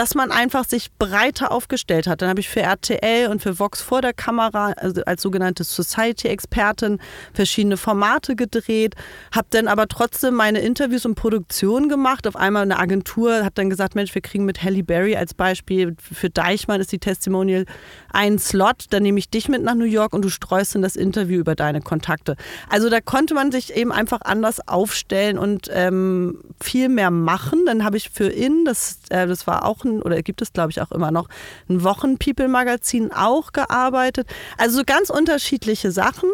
dass 0.00 0.14
man 0.14 0.32
einfach 0.32 0.64
sich 0.64 0.90
breiter 0.98 1.52
aufgestellt 1.52 2.06
hat. 2.06 2.22
Dann 2.22 2.30
habe 2.30 2.40
ich 2.40 2.48
für 2.48 2.62
RTL 2.62 3.26
und 3.26 3.42
für 3.42 3.58
Vox 3.58 3.82
vor 3.82 4.00
der 4.00 4.14
Kamera, 4.14 4.72
also 4.78 5.02
als 5.04 5.20
sogenannte 5.20 5.62
Society-Expertin, 5.62 6.98
verschiedene 7.34 7.76
Formate 7.76 8.34
gedreht, 8.34 8.94
habe 9.30 9.48
dann 9.50 9.68
aber 9.68 9.88
trotzdem 9.88 10.32
meine 10.32 10.60
Interviews 10.60 11.04
und 11.04 11.16
Produktionen 11.16 11.90
gemacht. 11.90 12.26
Auf 12.26 12.34
einmal 12.34 12.62
eine 12.62 12.78
Agentur 12.78 13.44
hat 13.44 13.58
dann 13.58 13.68
gesagt, 13.68 13.94
Mensch, 13.94 14.14
wir 14.14 14.22
kriegen 14.22 14.46
mit 14.46 14.62
Halle 14.62 14.82
Berry 14.82 15.16
als 15.16 15.34
Beispiel, 15.34 15.94
für 16.00 16.30
Deichmann 16.30 16.80
ist 16.80 16.92
die 16.92 16.98
Testimonial 16.98 17.66
ein 18.10 18.38
Slot, 18.38 18.86
dann 18.90 19.02
nehme 19.02 19.18
ich 19.18 19.28
dich 19.28 19.50
mit 19.50 19.62
nach 19.62 19.74
New 19.74 19.84
York 19.84 20.14
und 20.14 20.24
du 20.24 20.30
streust 20.30 20.76
in 20.76 20.80
das 20.80 20.96
Interview 20.96 21.40
über 21.40 21.54
deine 21.54 21.82
Kontakte. 21.82 22.36
Also 22.70 22.88
da 22.88 23.02
konnte 23.02 23.34
man 23.34 23.52
sich 23.52 23.76
eben 23.76 23.92
einfach 23.92 24.22
anders 24.22 24.66
aufstellen 24.66 25.36
und 25.36 25.68
ähm, 25.70 26.38
viel 26.58 26.88
mehr 26.88 27.10
machen. 27.10 27.66
Dann 27.66 27.84
habe 27.84 27.98
ich 27.98 28.08
für 28.08 28.28
In, 28.28 28.64
das, 28.64 29.00
äh, 29.10 29.26
das 29.26 29.46
war 29.46 29.66
auch 29.66 29.84
ein, 29.84 29.89
oder 30.02 30.22
gibt 30.22 30.42
es 30.42 30.52
glaube 30.52 30.70
ich 30.70 30.80
auch 30.80 30.92
immer 30.92 31.10
noch, 31.10 31.28
ein 31.68 31.82
Wochen-People-Magazin 31.82 33.12
auch 33.12 33.52
gearbeitet. 33.52 34.26
Also 34.56 34.78
so 34.78 34.84
ganz 34.84 35.10
unterschiedliche 35.10 35.90
Sachen. 35.90 36.28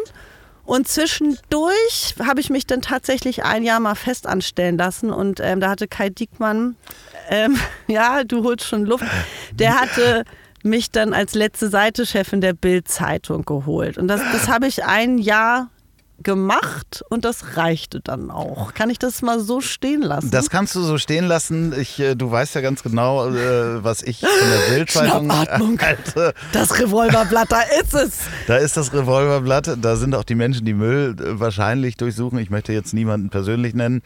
Und 0.63 0.87
zwischendurch 0.89 2.15
habe 2.21 2.41
ich 2.41 2.49
mich 2.49 2.67
dann 2.67 2.81
tatsächlich 2.81 3.45
ein 3.45 3.63
Jahr 3.63 3.79
mal 3.79 3.95
fest 3.95 4.27
anstellen 4.27 4.77
lassen 4.77 5.11
und 5.11 5.39
ähm, 5.39 5.61
da 5.61 5.69
hatte 5.69 5.87
Kai 5.87 6.09
Diekmann, 6.09 6.75
ähm, 7.29 7.57
ja, 7.87 8.25
du 8.25 8.43
holst 8.43 8.65
schon 8.65 8.85
Luft, 8.85 9.05
der 9.53 9.79
hatte 9.79 10.25
mich 10.63 10.91
dann 10.91 11.13
als 11.13 11.35
letzte 11.35 11.69
Seite-Chefin 11.69 12.41
der 12.41 12.51
Bild-Zeitung 12.51 13.45
geholt. 13.45 13.97
Und 13.97 14.09
das, 14.09 14.21
das 14.33 14.49
habe 14.49 14.67
ich 14.67 14.83
ein 14.83 15.17
Jahr 15.17 15.69
gemacht 16.27 17.05
und 17.09 17.23
das 17.23 17.55
reichte 17.55 18.01
dann 18.01 18.29
auch. 18.29 18.73
Kann 18.73 18.89
ich 18.89 18.99
das 18.99 19.21
mal 19.21 19.39
so 19.39 19.61
stehen 19.61 20.01
lassen? 20.01 20.29
Das 20.29 20.49
kannst 20.49 20.75
du 20.75 20.81
so 20.81 20.97
stehen 20.97 21.23
lassen. 21.23 21.73
Ich, 21.79 22.01
äh, 22.01 22.15
du 22.15 22.29
weißt 22.29 22.53
ja 22.53 22.59
ganz 22.59 22.83
genau, 22.83 23.29
äh, 23.29 23.81
was 23.81 24.03
ich 24.03 24.19
von 24.19 24.29
der 24.29 24.75
Bildzeitung 24.75 25.31
halte. 25.81 26.33
Das 26.51 26.77
Revolverblatt, 26.77 27.49
da 27.49 27.61
ist 27.79 27.93
es. 27.93 28.19
Da 28.45 28.57
ist 28.57 28.75
das 28.75 28.91
Revolverblatt. 28.91 29.77
Da 29.81 29.95
sind 29.95 30.13
auch 30.15 30.25
die 30.25 30.35
Menschen, 30.35 30.65
die 30.65 30.73
Müll 30.73 31.15
äh, 31.17 31.39
wahrscheinlich 31.39 31.95
durchsuchen. 31.95 32.39
Ich 32.39 32.49
möchte 32.49 32.73
jetzt 32.73 32.93
niemanden 32.93 33.29
persönlich 33.29 33.73
nennen. 33.73 34.01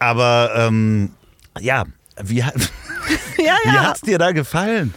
Aber 0.00 0.50
ähm, 0.56 1.12
ja, 1.60 1.84
wie, 2.20 2.38
ja, 2.38 2.48
ja. 3.38 3.54
wie 3.64 3.78
hat 3.78 3.94
es 3.94 4.00
dir 4.00 4.18
da 4.18 4.32
gefallen? 4.32 4.92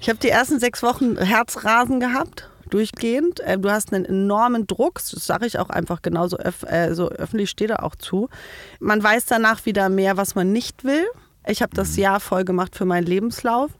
Ich 0.00 0.08
habe 0.08 0.18
die 0.18 0.30
ersten 0.30 0.58
sechs 0.58 0.82
Wochen 0.82 1.16
Herzrasen 1.16 2.00
gehabt 2.00 2.50
durchgehend. 2.70 3.40
Äh, 3.40 3.58
du 3.58 3.70
hast 3.70 3.92
einen 3.92 4.04
enormen 4.04 4.66
Druck, 4.66 4.94
das 4.94 5.26
sage 5.26 5.46
ich 5.46 5.58
auch 5.58 5.70
einfach 5.70 6.02
genauso 6.02 6.38
öf 6.38 6.62
äh, 6.64 6.94
so 6.94 7.08
öffentlich, 7.08 7.50
steht 7.50 7.70
da 7.70 7.76
auch 7.76 7.94
zu. 7.94 8.28
Man 8.80 9.02
weiß 9.02 9.26
danach 9.26 9.66
wieder 9.66 9.88
mehr, 9.88 10.16
was 10.16 10.34
man 10.34 10.52
nicht 10.52 10.84
will. 10.84 11.06
Ich 11.46 11.62
habe 11.62 11.74
das 11.74 11.96
mhm. 11.96 12.02
Jahr 12.02 12.20
voll 12.20 12.44
gemacht 12.44 12.76
für 12.76 12.84
meinen 12.84 13.06
Lebenslauf 13.06 13.70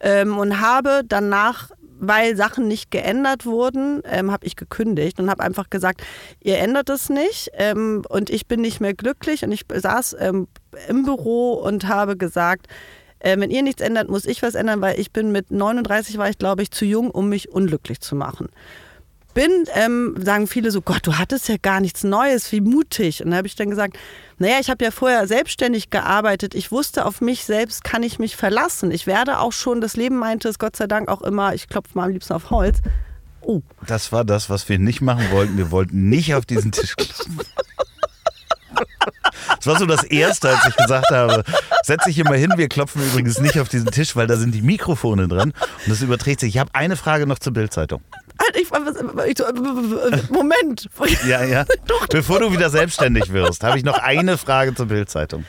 ähm, 0.00 0.38
und 0.38 0.60
habe 0.60 1.02
danach 1.06 1.70
weil 1.98 2.36
Sachen 2.36 2.68
nicht 2.68 2.90
geändert 2.90 3.46
wurden, 3.46 4.02
ähm, 4.04 4.30
habe 4.30 4.46
ich 4.46 4.56
gekündigt 4.56 5.18
und 5.18 5.30
habe 5.30 5.42
einfach 5.42 5.70
gesagt, 5.70 6.02
ihr 6.40 6.58
ändert 6.58 6.90
es 6.90 7.08
nicht 7.08 7.50
ähm, 7.54 8.02
und 8.08 8.30
ich 8.30 8.46
bin 8.46 8.60
nicht 8.60 8.80
mehr 8.80 8.94
glücklich 8.94 9.44
und 9.44 9.52
ich 9.52 9.64
saß 9.72 10.16
ähm, 10.20 10.48
im 10.88 11.04
Büro 11.04 11.54
und 11.54 11.88
habe 11.88 12.16
gesagt, 12.16 12.66
äh, 13.20 13.38
wenn 13.38 13.50
ihr 13.50 13.62
nichts 13.62 13.82
ändert, 13.82 14.08
muss 14.08 14.24
ich 14.24 14.42
was 14.42 14.54
ändern, 14.54 14.80
weil 14.80 14.98
ich 15.00 15.12
bin 15.12 15.32
mit 15.32 15.50
39 15.50 16.18
war 16.18 16.28
ich, 16.28 16.38
glaube 16.38 16.62
ich, 16.62 16.70
zu 16.70 16.84
jung, 16.84 17.10
um 17.10 17.28
mich 17.28 17.50
unglücklich 17.50 18.00
zu 18.00 18.14
machen. 18.14 18.48
Bin, 19.34 19.50
ähm, 19.74 20.14
sagen 20.18 20.46
viele 20.46 20.70
so, 20.70 20.80
Gott, 20.80 21.06
du 21.06 21.18
hattest 21.18 21.48
ja 21.48 21.56
gar 21.60 21.80
nichts 21.80 22.04
Neues, 22.04 22.52
wie 22.52 22.62
mutig. 22.62 23.22
Und 23.22 23.32
da 23.32 23.36
habe 23.36 23.46
ich 23.46 23.54
dann 23.54 23.68
gesagt, 23.68 23.98
naja, 24.38 24.56
ich 24.60 24.70
habe 24.70 24.82
ja 24.82 24.90
vorher 24.90 25.26
selbstständig 25.26 25.90
gearbeitet. 25.90 26.54
Ich 26.54 26.72
wusste, 26.72 27.04
auf 27.04 27.20
mich 27.20 27.44
selbst 27.44 27.84
kann 27.84 28.02
ich 28.02 28.18
mich 28.18 28.34
verlassen. 28.34 28.90
Ich 28.90 29.06
werde 29.06 29.40
auch 29.40 29.52
schon, 29.52 29.82
das 29.82 29.94
Leben 29.96 30.16
meinte 30.16 30.48
es 30.48 30.58
Gott 30.58 30.76
sei 30.76 30.86
Dank 30.86 31.08
auch 31.08 31.20
immer, 31.20 31.52
ich 31.52 31.68
klopfe 31.68 31.90
mal 31.94 32.04
am 32.04 32.12
liebsten 32.12 32.32
auf 32.32 32.48
Holz. 32.48 32.78
Oh. 33.42 33.60
Das 33.86 34.10
war 34.10 34.24
das, 34.24 34.48
was 34.48 34.68
wir 34.70 34.78
nicht 34.78 35.02
machen 35.02 35.30
wollten. 35.30 35.58
Wir 35.58 35.70
wollten 35.70 36.08
nicht 36.08 36.34
auf 36.34 36.46
diesen 36.46 36.72
Tisch 36.72 36.96
klopfen. 36.96 37.40
Das 39.56 39.66
war 39.66 39.78
so 39.78 39.86
das 39.86 40.04
Erste, 40.04 40.50
als 40.50 40.66
ich 40.68 40.76
gesagt 40.76 41.10
habe, 41.10 41.44
setz 41.82 42.04
dich 42.04 42.14
hier 42.14 42.24
mal 42.24 42.38
hin, 42.38 42.52
wir 42.56 42.68
klopfen 42.68 43.02
übrigens 43.02 43.40
nicht 43.40 43.58
auf 43.58 43.68
diesen 43.68 43.90
Tisch, 43.90 44.16
weil 44.16 44.26
da 44.26 44.36
sind 44.36 44.54
die 44.54 44.62
Mikrofone 44.62 45.28
dran 45.28 45.52
und 45.52 45.88
das 45.88 46.02
überträgt 46.02 46.40
sich. 46.40 46.54
Ich 46.54 46.58
habe 46.58 46.70
eine 46.74 46.96
Frage 46.96 47.26
noch 47.26 47.38
zur 47.38 47.52
Bildzeitung. 47.52 48.02
Moment. 50.30 50.88
Ja, 51.26 51.42
ja. 51.42 51.64
Bevor 52.10 52.40
du 52.40 52.52
wieder 52.52 52.70
selbstständig 52.70 53.32
wirst, 53.32 53.64
habe 53.64 53.78
ich 53.78 53.84
noch 53.84 53.98
eine 53.98 54.38
Frage 54.38 54.74
zur 54.74 54.86
Bildzeitung. 54.86 55.44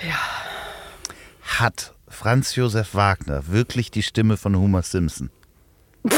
Ja. 0.00 1.58
Hat 1.58 1.94
Franz 2.08 2.54
Josef 2.54 2.94
Wagner 2.94 3.42
wirklich 3.48 3.90
die 3.90 4.02
Stimme 4.02 4.36
von 4.36 4.56
Homer 4.56 4.82
Simpson? 4.82 5.30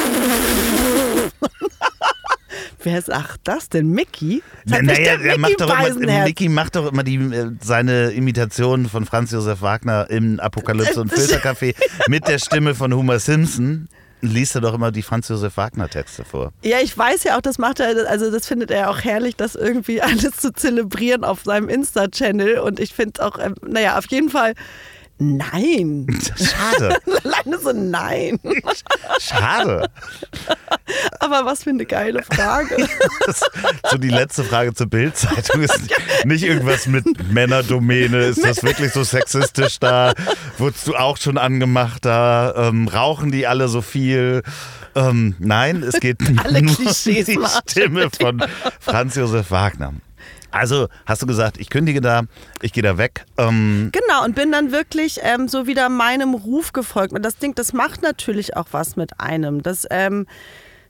Wer 2.82 3.02
sagt 3.02 3.40
das 3.44 3.68
denn? 3.68 3.90
Mickey? 3.90 4.42
Das 4.64 4.82
naja, 4.82 5.16
er 5.20 5.38
macht 5.38 5.60
doch 5.60 5.86
immer, 5.86 6.24
Mickey 6.24 6.48
macht 6.48 6.76
doch 6.76 6.90
immer 6.90 7.02
die, 7.02 7.16
äh, 7.16 7.50
seine 7.60 8.10
Imitation 8.10 8.88
von 8.88 9.04
Franz 9.04 9.32
Josef 9.32 9.62
Wagner 9.62 10.08
im 10.10 10.40
Apokalypse 10.40 11.00
und 11.00 11.12
Filtercafé 11.12 11.74
mit 12.08 12.26
der 12.26 12.38
Stimme 12.38 12.74
von 12.74 12.94
Homer 12.94 13.18
Simpson 13.18 13.88
liest 14.22 14.54
er 14.54 14.60
doch 14.60 14.74
immer 14.74 14.90
die 14.90 15.02
Franz 15.02 15.28
Josef 15.28 15.56
Wagner 15.56 15.88
Texte 15.88 16.24
vor. 16.24 16.52
Ja, 16.62 16.78
ich 16.80 16.96
weiß 16.96 17.24
ja 17.24 17.36
auch, 17.36 17.40
das 17.40 17.58
macht 17.58 17.80
er, 17.80 18.08
also 18.08 18.30
das 18.30 18.46
findet 18.46 18.70
er 18.70 18.90
auch 18.90 19.00
herrlich, 19.02 19.36
das 19.36 19.54
irgendwie 19.54 20.02
alles 20.02 20.36
zu 20.36 20.52
zelebrieren 20.52 21.24
auf 21.24 21.42
seinem 21.44 21.68
Insta-Channel. 21.68 22.58
Und 22.58 22.80
ich 22.80 22.94
finde 22.94 23.24
auch, 23.24 23.38
ähm, 23.38 23.54
naja, 23.66 23.98
auf 23.98 24.06
jeden 24.10 24.28
Fall 24.28 24.54
Nein. 25.22 26.06
Schade. 26.36 26.96
Alleine 27.24 27.58
so 27.62 27.72
nein. 27.72 28.40
Schade. 29.20 29.90
Aber 31.18 31.44
was 31.44 31.64
für 31.64 31.70
eine 31.70 31.84
geile 31.84 32.22
Frage. 32.22 32.88
so 33.90 33.98
die 33.98 34.08
letzte 34.08 34.44
Frage 34.44 34.72
zur 34.72 34.86
Bildzeitung 34.86 35.62
ist 35.62 35.78
nicht 36.24 36.42
irgendwas 36.42 36.86
mit 36.86 37.04
Männerdomäne. 37.30 38.24
Ist 38.24 38.42
das 38.42 38.62
wirklich 38.62 38.92
so 38.92 39.04
sexistisch 39.04 39.78
da? 39.78 40.14
Wurdest 40.56 40.86
du 40.86 40.96
auch 40.96 41.18
schon 41.18 41.36
angemacht 41.36 42.06
da? 42.06 42.54
Ähm, 42.56 42.88
rauchen 42.88 43.30
die 43.30 43.46
alle 43.46 43.68
so 43.68 43.82
viel? 43.82 44.42
Ähm, 44.94 45.36
nein, 45.38 45.82
es 45.82 46.00
geht 46.00 46.18
alle 46.42 46.62
nur 46.62 46.78
um 46.78 46.84
die 46.84 47.38
Stimme 47.68 48.08
von 48.18 48.42
Franz 48.80 49.16
Josef 49.16 49.50
Wagner. 49.50 49.92
Also 50.50 50.88
hast 51.06 51.22
du 51.22 51.26
gesagt, 51.26 51.58
ich 51.58 51.70
kündige 51.70 52.00
da, 52.00 52.22
ich 52.62 52.72
gehe 52.72 52.82
da 52.82 52.98
weg. 52.98 53.24
Ähm 53.38 53.90
genau, 53.92 54.24
und 54.24 54.34
bin 54.34 54.52
dann 54.52 54.72
wirklich 54.72 55.20
ähm, 55.22 55.48
so 55.48 55.66
wieder 55.66 55.88
meinem 55.88 56.34
Ruf 56.34 56.72
gefolgt. 56.72 57.12
Und 57.12 57.22
das 57.22 57.36
Ding, 57.36 57.54
das 57.54 57.72
macht 57.72 58.02
natürlich 58.02 58.56
auch 58.56 58.68
was 58.72 58.96
mit 58.96 59.20
einem. 59.20 59.62
Das, 59.62 59.86
ähm, 59.90 60.26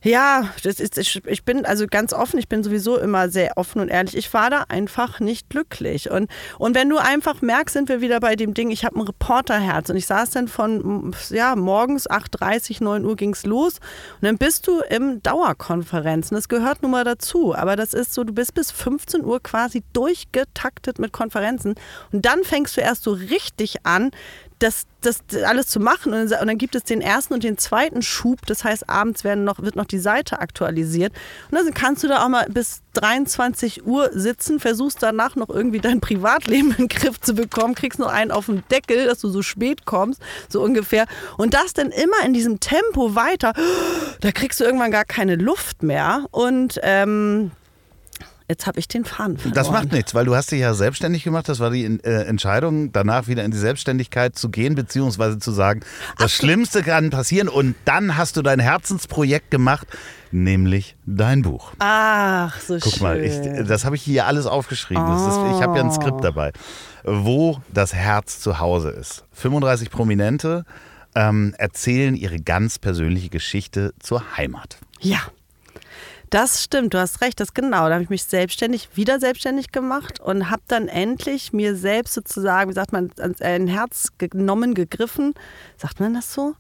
ja, 0.03 0.49
das 0.63 0.81
ist, 0.81 0.97
ich 0.99 1.45
bin 1.45 1.67
also 1.67 1.87
ganz 1.87 2.13
offen, 2.15 2.39
ich 2.39 2.49
bin 2.49 2.63
sowieso 2.63 2.99
immer 2.99 3.29
sehr 3.29 3.59
offen 3.59 3.81
und 3.81 3.89
ehrlich. 3.89 4.17
Ich 4.17 4.33
war 4.33 4.49
da 4.49 4.65
einfach 4.69 5.21
nicht 5.21 5.51
glücklich. 5.51 6.11
Und, 6.11 6.31
und 6.59 6.75
wenn 6.75 6.89
du 6.89 6.97
einfach 6.97 7.43
merkst, 7.43 7.75
sind 7.75 7.89
wir 7.91 8.01
wieder 8.01 8.19
bei 8.21 8.35
dem 8.35 8.55
Ding, 8.55 8.71
ich 8.71 8.85
habe 8.85 8.99
ein 8.99 9.03
Reporterherz 9.03 9.91
und 9.91 9.97
ich 9.97 10.07
saß 10.07 10.31
dann 10.31 10.49
von 10.49 11.15
ja, 11.29 11.55
morgens 11.55 12.09
8.30, 12.09 12.83
9 12.83 13.05
Uhr 13.05 13.17
ging 13.17 13.35
es 13.35 13.45
los 13.45 13.75
und 14.21 14.27
dann 14.27 14.39
bist 14.39 14.67
du 14.67 14.81
im 14.89 15.23
Dauerkonferenzen. 15.23 16.35
Das 16.35 16.49
gehört 16.49 16.83
nun 16.83 16.93
mal 16.93 17.05
dazu. 17.05 17.55
Aber 17.55 17.77
das 17.77 17.93
ist 17.93 18.15
so, 18.15 18.25
du 18.25 18.33
bist 18.33 18.55
bis 18.55 18.71
15 18.71 19.23
Uhr 19.23 19.43
quasi 19.43 19.83
durchgetaktet 19.93 20.99
mit 20.99 21.13
Konferenzen 21.13 21.75
und 22.11 22.25
dann 22.25 22.43
fängst 22.45 22.77
du 22.77 22.81
erst 22.81 23.03
so 23.03 23.13
richtig 23.13 23.85
an, 23.85 24.13
das, 24.61 24.85
das 25.01 25.23
alles 25.45 25.67
zu 25.67 25.81
machen. 25.81 26.13
Und 26.13 26.31
dann 26.31 26.59
gibt 26.59 26.75
es 26.75 26.85
den 26.85 27.01
ersten 27.01 27.35
und 27.35 27.43
den 27.43 27.59
zweiten 27.59 28.03
Schub. 28.03 28.47
Das 28.47 28.63
heißt, 28.63 28.89
abends 28.89 29.25
werden 29.25 29.45
noch, 29.45 29.61
wird 29.61 29.75
noch 29.75 29.87
die 29.87 29.99
Seite 29.99 30.39
aktualisiert. 30.39 31.13
Und 31.51 31.59
dann 31.59 31.75
kannst 31.75 32.05
du 32.05 32.09
da 32.09 32.25
auch 32.25 32.29
mal 32.29 32.47
bis 32.49 32.83
23 32.95 33.87
Uhr 33.87 34.11
sitzen, 34.13 34.61
versuchst 34.61 35.03
danach 35.03 35.35
noch 35.35 35.49
irgendwie 35.49 35.81
dein 35.81 36.01
Privatleben 36.01 36.71
in 36.73 36.77
den 36.77 36.89
Griff 36.89 37.21
zu 37.21 37.35
bekommen, 37.35 37.75
kriegst 37.75 37.99
nur 37.99 38.13
einen 38.13 38.31
auf 38.31 38.47
den 38.47 38.63
Deckel, 38.71 39.07
dass 39.07 39.21
du 39.21 39.29
so 39.31 39.43
spät 39.43 39.87
kommst, 39.87 40.21
so 40.49 40.63
ungefähr. 40.63 41.07
Und 41.39 41.55
das 41.55 41.73
dann 41.73 41.91
immer 41.91 42.25
in 42.25 42.35
diesem 42.35 42.61
Tempo 42.61 43.15
weiter. 43.15 43.55
Da 44.21 44.31
kriegst 44.33 44.61
du 44.61 44.65
irgendwann 44.65 44.91
gar 44.91 45.05
keine 45.05 45.37
Luft 45.37 45.83
mehr. 45.83 46.27
Und 46.31 46.79
ähm, 46.83 47.51
Jetzt 48.51 48.67
habe 48.67 48.81
ich 48.81 48.89
den 48.89 49.05
Faden 49.05 49.39
verloren. 49.39 49.55
Das 49.55 49.71
macht 49.71 49.93
nichts, 49.93 50.13
weil 50.13 50.25
du 50.25 50.35
hast 50.35 50.51
dich 50.51 50.59
ja 50.59 50.75
selbstständig 50.75 51.23
gemacht. 51.23 51.49
Das 51.49 51.61
war 51.61 51.71
die 51.71 51.85
äh, 51.85 52.25
Entscheidung, 52.25 52.91
danach 52.91 53.29
wieder 53.29 53.45
in 53.45 53.53
die 53.53 53.57
Selbstständigkeit 53.57 54.37
zu 54.37 54.49
gehen, 54.49 54.75
beziehungsweise 54.75 55.39
zu 55.39 55.53
sagen, 55.53 55.83
das 56.19 56.33
Ach, 56.33 56.37
Schlimmste 56.37 56.83
kann 56.83 57.11
passieren. 57.11 57.49
Und 57.49 57.77
dann 57.85 58.17
hast 58.17 58.37
du 58.37 58.43
dein 58.43 58.59
Herzensprojekt 58.59 59.53
gemacht, 59.53 59.87
nämlich 60.33 60.97
dein 61.07 61.43
Buch. 61.43 61.75
Ach, 61.79 62.59
so 62.59 62.77
Guck 62.81 62.95
schön. 62.95 63.03
mal, 63.05 63.21
ich, 63.21 63.69
das 63.69 63.85
habe 63.85 63.95
ich 63.95 64.03
hier 64.03 64.27
alles 64.27 64.47
aufgeschrieben. 64.47 65.05
Oh. 65.07 65.29
Ist, 65.29 65.57
ich 65.57 65.63
habe 65.63 65.79
ja 65.79 65.85
ein 65.85 65.93
Skript 65.93 66.19
oh. 66.19 66.21
dabei, 66.21 66.51
wo 67.05 67.61
das 67.73 67.95
Herz 67.95 68.41
zu 68.41 68.59
Hause 68.59 68.91
ist. 68.91 69.23
35 69.35 69.93
Prominente 69.93 70.65
ähm, 71.15 71.55
erzählen 71.57 72.17
ihre 72.17 72.41
ganz 72.41 72.81
persönliche 72.81 73.29
Geschichte 73.29 73.95
zur 74.01 74.37
Heimat. 74.37 74.79
Ja. 74.99 75.21
Das 76.31 76.63
stimmt, 76.63 76.95
du 76.95 76.99
hast 76.99 77.21
recht, 77.23 77.41
das 77.41 77.55
genau. 77.55 77.89
Da 77.89 77.95
habe 77.95 78.05
ich 78.05 78.09
mich 78.09 78.23
selbstständig, 78.25 78.91
wieder 78.95 79.19
selbstständig 79.19 79.73
gemacht 79.73 80.21
und 80.21 80.49
habe 80.49 80.63
dann 80.69 80.87
endlich 80.87 81.53
mir 81.53 81.75
selbst 81.75 82.15
sozusagen, 82.15 82.71
wie 82.71 82.75
sagt 82.75 82.93
man, 82.93 83.11
ein 83.41 83.67
Herz 83.67 84.11
genommen, 84.19 84.75
gegriffen. 84.75 85.35
Sagt 85.77 85.99
man 85.99 86.15
das 86.15 86.33
so? 86.33 86.55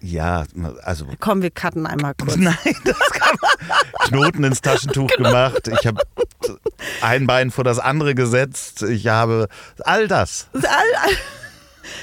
Ja, 0.00 0.44
also. 0.82 1.06
Komm, 1.18 1.42
wir 1.42 1.50
cutten 1.50 1.86
einmal 1.86 2.14
kurz. 2.14 2.36
Nein, 2.36 2.56
das 2.84 3.10
kann 3.10 3.36
man. 3.42 3.78
Knoten 4.08 4.44
ins 4.44 4.60
Taschentuch 4.62 5.08
genau. 5.08 5.28
gemacht. 5.28 5.68
Ich 5.68 5.86
habe 5.86 6.02
ein 7.02 7.26
Bein 7.26 7.50
vor 7.50 7.64
das 7.64 7.78
andere 7.78 8.14
gesetzt. 8.14 8.82
Ich 8.82 9.08
habe 9.08 9.48
all 9.80 10.08
das. 10.08 10.48
All, 10.54 10.62
all. 10.64 11.16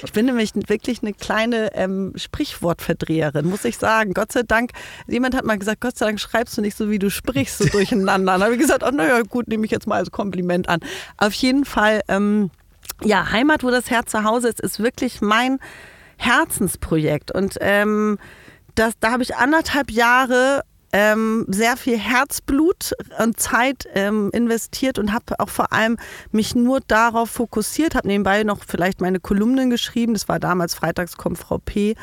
Ich 0.03 0.11
bin 0.13 0.25
nämlich 0.25 0.51
wirklich 0.55 1.01
eine 1.01 1.13
kleine 1.13 1.73
ähm, 1.75 2.13
Sprichwortverdreherin, 2.15 3.47
muss 3.47 3.65
ich 3.65 3.77
sagen. 3.77 4.13
Gott 4.13 4.31
sei 4.31 4.43
Dank, 4.43 4.71
jemand 5.07 5.35
hat 5.35 5.45
mal 5.45 5.57
gesagt, 5.57 5.81
Gott 5.81 5.97
sei 5.97 6.07
Dank 6.07 6.19
schreibst 6.19 6.57
du 6.57 6.61
nicht 6.61 6.77
so, 6.77 6.89
wie 6.89 6.99
du 6.99 7.09
sprichst, 7.09 7.57
so 7.57 7.65
durcheinander. 7.65 8.33
Dann 8.33 8.43
habe 8.43 8.53
ich 8.53 8.59
gesagt, 8.59 8.83
oh 8.83 8.91
naja, 8.91 9.21
gut, 9.21 9.47
nehme 9.47 9.65
ich 9.65 9.71
jetzt 9.71 9.87
mal 9.87 9.97
als 9.97 10.11
Kompliment 10.11 10.69
an. 10.69 10.79
Auf 11.17 11.33
jeden 11.33 11.65
Fall, 11.65 12.01
ähm, 12.07 12.51
ja, 13.03 13.31
Heimat, 13.31 13.63
wo 13.63 13.69
das 13.69 13.89
Herz 13.89 14.11
zu 14.11 14.23
Hause 14.23 14.49
ist, 14.49 14.61
ist 14.61 14.79
wirklich 14.79 15.21
mein 15.21 15.59
Herzensprojekt. 16.17 17.31
Und 17.31 17.57
ähm, 17.61 18.17
das, 18.75 18.93
da 18.99 19.11
habe 19.11 19.23
ich 19.23 19.35
anderthalb 19.35 19.91
Jahre 19.91 20.61
ähm, 20.93 21.45
sehr 21.49 21.77
viel 21.77 21.97
Herzblut 21.97 22.93
und 23.21 23.39
Zeit 23.39 23.87
ähm, 23.93 24.29
investiert 24.33 24.99
und 24.99 25.13
habe 25.13 25.39
auch 25.39 25.49
vor 25.49 25.73
allem 25.73 25.97
mich 26.31 26.55
nur 26.55 26.79
darauf 26.87 27.29
fokussiert, 27.29 27.95
habe 27.95 28.07
nebenbei 28.07 28.43
noch 28.43 28.59
vielleicht 28.65 29.01
meine 29.01 29.19
Kolumnen 29.19 29.69
geschrieben, 29.69 30.13
das 30.13 30.27
war 30.27 30.39
damals 30.39 30.73
Freitags 30.73 31.17
kommt 31.17 31.37
Frau 31.37 31.57
P. 31.57 31.95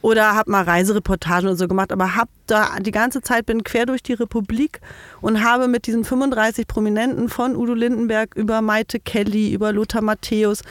oder 0.00 0.34
habe 0.34 0.50
mal 0.50 0.64
Reisereportagen 0.64 1.48
und 1.48 1.56
so 1.56 1.68
gemacht, 1.68 1.92
aber 1.92 2.16
habe 2.16 2.30
da 2.52 2.78
die 2.80 2.90
ganze 2.90 3.22
Zeit 3.22 3.46
bin 3.46 3.64
quer 3.64 3.86
durch 3.86 4.02
die 4.02 4.12
Republik 4.12 4.80
und 5.22 5.42
habe 5.42 5.68
mit 5.68 5.86
diesen 5.86 6.04
35 6.04 6.66
Prominenten 6.66 7.30
von 7.30 7.56
Udo 7.56 7.72
Lindenberg 7.72 8.34
über 8.36 8.60
Maite 8.60 9.00
Kelly, 9.00 9.52
über 9.52 9.72
Lothar 9.72 10.02
Matthäus, 10.02 10.62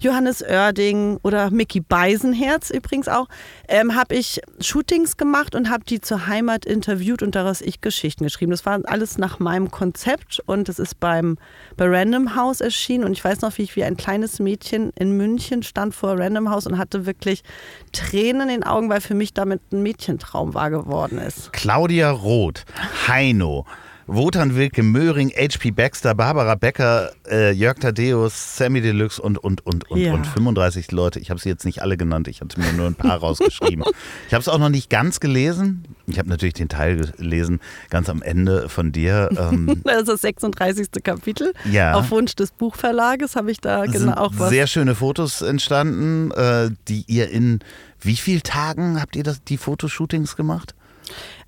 Johannes 0.00 0.42
Oerding 0.42 1.18
oder 1.22 1.50
Mickey 1.50 1.80
Beisenherz 1.80 2.70
übrigens 2.70 3.08
auch, 3.08 3.28
ähm, 3.68 3.94
habe 3.94 4.16
ich 4.16 4.40
Shootings 4.60 5.16
gemacht 5.16 5.54
und 5.54 5.70
habe 5.70 5.84
die 5.84 6.00
zur 6.00 6.26
Heimat 6.26 6.64
interviewt 6.64 7.22
und 7.22 7.34
daraus 7.34 7.60
ich 7.60 7.80
Geschichten 7.80 8.24
geschrieben. 8.24 8.50
Das 8.50 8.66
war 8.66 8.80
alles 8.84 9.18
nach 9.18 9.38
meinem 9.38 9.70
Konzept 9.70 10.42
und 10.46 10.68
es 10.68 10.78
ist 10.78 10.98
beim 10.98 11.38
bei 11.76 11.86
Random 11.86 12.34
House 12.34 12.60
erschienen 12.60 13.04
und 13.04 13.12
ich 13.12 13.24
weiß 13.24 13.42
noch, 13.42 13.56
wie 13.58 13.62
ich 13.62 13.76
wie 13.76 13.84
ein 13.84 13.96
kleines 13.96 14.40
Mädchen 14.40 14.90
in 14.96 15.16
München 15.16 15.62
stand 15.62 15.94
vor 15.94 16.18
Random 16.18 16.50
House 16.50 16.66
und 16.66 16.78
hatte 16.78 17.06
wirklich 17.06 17.44
Tränen 17.92 18.42
in 18.42 18.48
den 18.48 18.64
Augen, 18.64 18.88
weil 18.88 19.00
für 19.00 19.14
mich 19.14 19.34
damit 19.34 19.60
ein 19.72 19.82
Mädchentraum 19.82 20.54
wahr 20.54 20.70
geworden 20.70 21.18
ist. 21.18 21.27
Claudia 21.52 22.10
Roth, 22.10 22.64
Heino, 23.06 23.66
Wotan 24.10 24.56
Wilke, 24.56 24.82
Möhring, 24.82 25.30
H.P. 25.36 25.70
Baxter, 25.70 26.14
Barbara 26.14 26.54
Becker, 26.54 27.12
äh, 27.30 27.50
Jörg 27.52 27.78
Thaddeus, 27.78 28.56
Sammy 28.56 28.80
Deluxe 28.80 29.20
und, 29.20 29.36
und, 29.36 29.66
und, 29.66 29.90
und, 29.90 29.98
Ja. 30.00 30.14
und 30.14 30.26
35 30.26 30.92
Leute. 30.92 31.20
Ich 31.20 31.28
habe 31.28 31.38
sie 31.38 31.50
jetzt 31.50 31.66
nicht 31.66 31.82
alle 31.82 31.98
genannt, 31.98 32.26
ich 32.26 32.40
hatte 32.40 32.58
mir 32.58 32.72
nur 32.72 32.86
ein 32.86 32.94
paar 32.94 33.16
rausgeschrieben. 33.20 33.84
Ich 34.26 34.32
habe 34.32 34.40
es 34.40 34.48
auch 34.48 34.56
noch 34.58 34.70
nicht 34.70 34.88
ganz 34.88 35.20
gelesen. 35.20 35.84
Ich 36.06 36.18
habe 36.18 36.26
natürlich 36.30 36.54
den 36.54 36.70
Teil 36.70 36.96
gelesen, 37.18 37.60
ganz 37.90 38.08
am 38.08 38.22
Ende 38.22 38.70
von 38.70 38.92
dir. 38.92 39.28
Ähm, 39.38 39.82
Das 39.84 39.98
ist 40.00 40.08
das 40.08 40.20
36. 40.22 40.88
Kapitel. 41.04 41.52
Ja. 41.70 41.92
Auf 41.92 42.10
Wunsch 42.10 42.34
des 42.34 42.50
Buchverlages 42.52 43.36
habe 43.36 43.50
ich 43.50 43.60
da 43.60 43.84
genau 43.84 44.14
auch 44.14 44.32
was. 44.38 44.48
sehr 44.48 44.66
schöne 44.66 44.94
Fotos 44.94 45.42
entstanden, 45.42 46.30
äh, 46.30 46.70
die 46.88 47.04
ihr 47.08 47.28
in 47.28 47.58
wie 48.00 48.16
vielen 48.16 48.42
Tagen 48.42 49.00
habt 49.02 49.16
ihr 49.16 49.22
das, 49.24 49.42
die 49.44 49.58
Fotoshootings 49.58 50.34
gemacht? 50.36 50.74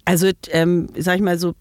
Also, 0.04 0.30
ähm, 0.50 0.88
sag 0.96 1.16
ich 1.16 1.22
mal 1.22 1.38
so, 1.38 1.54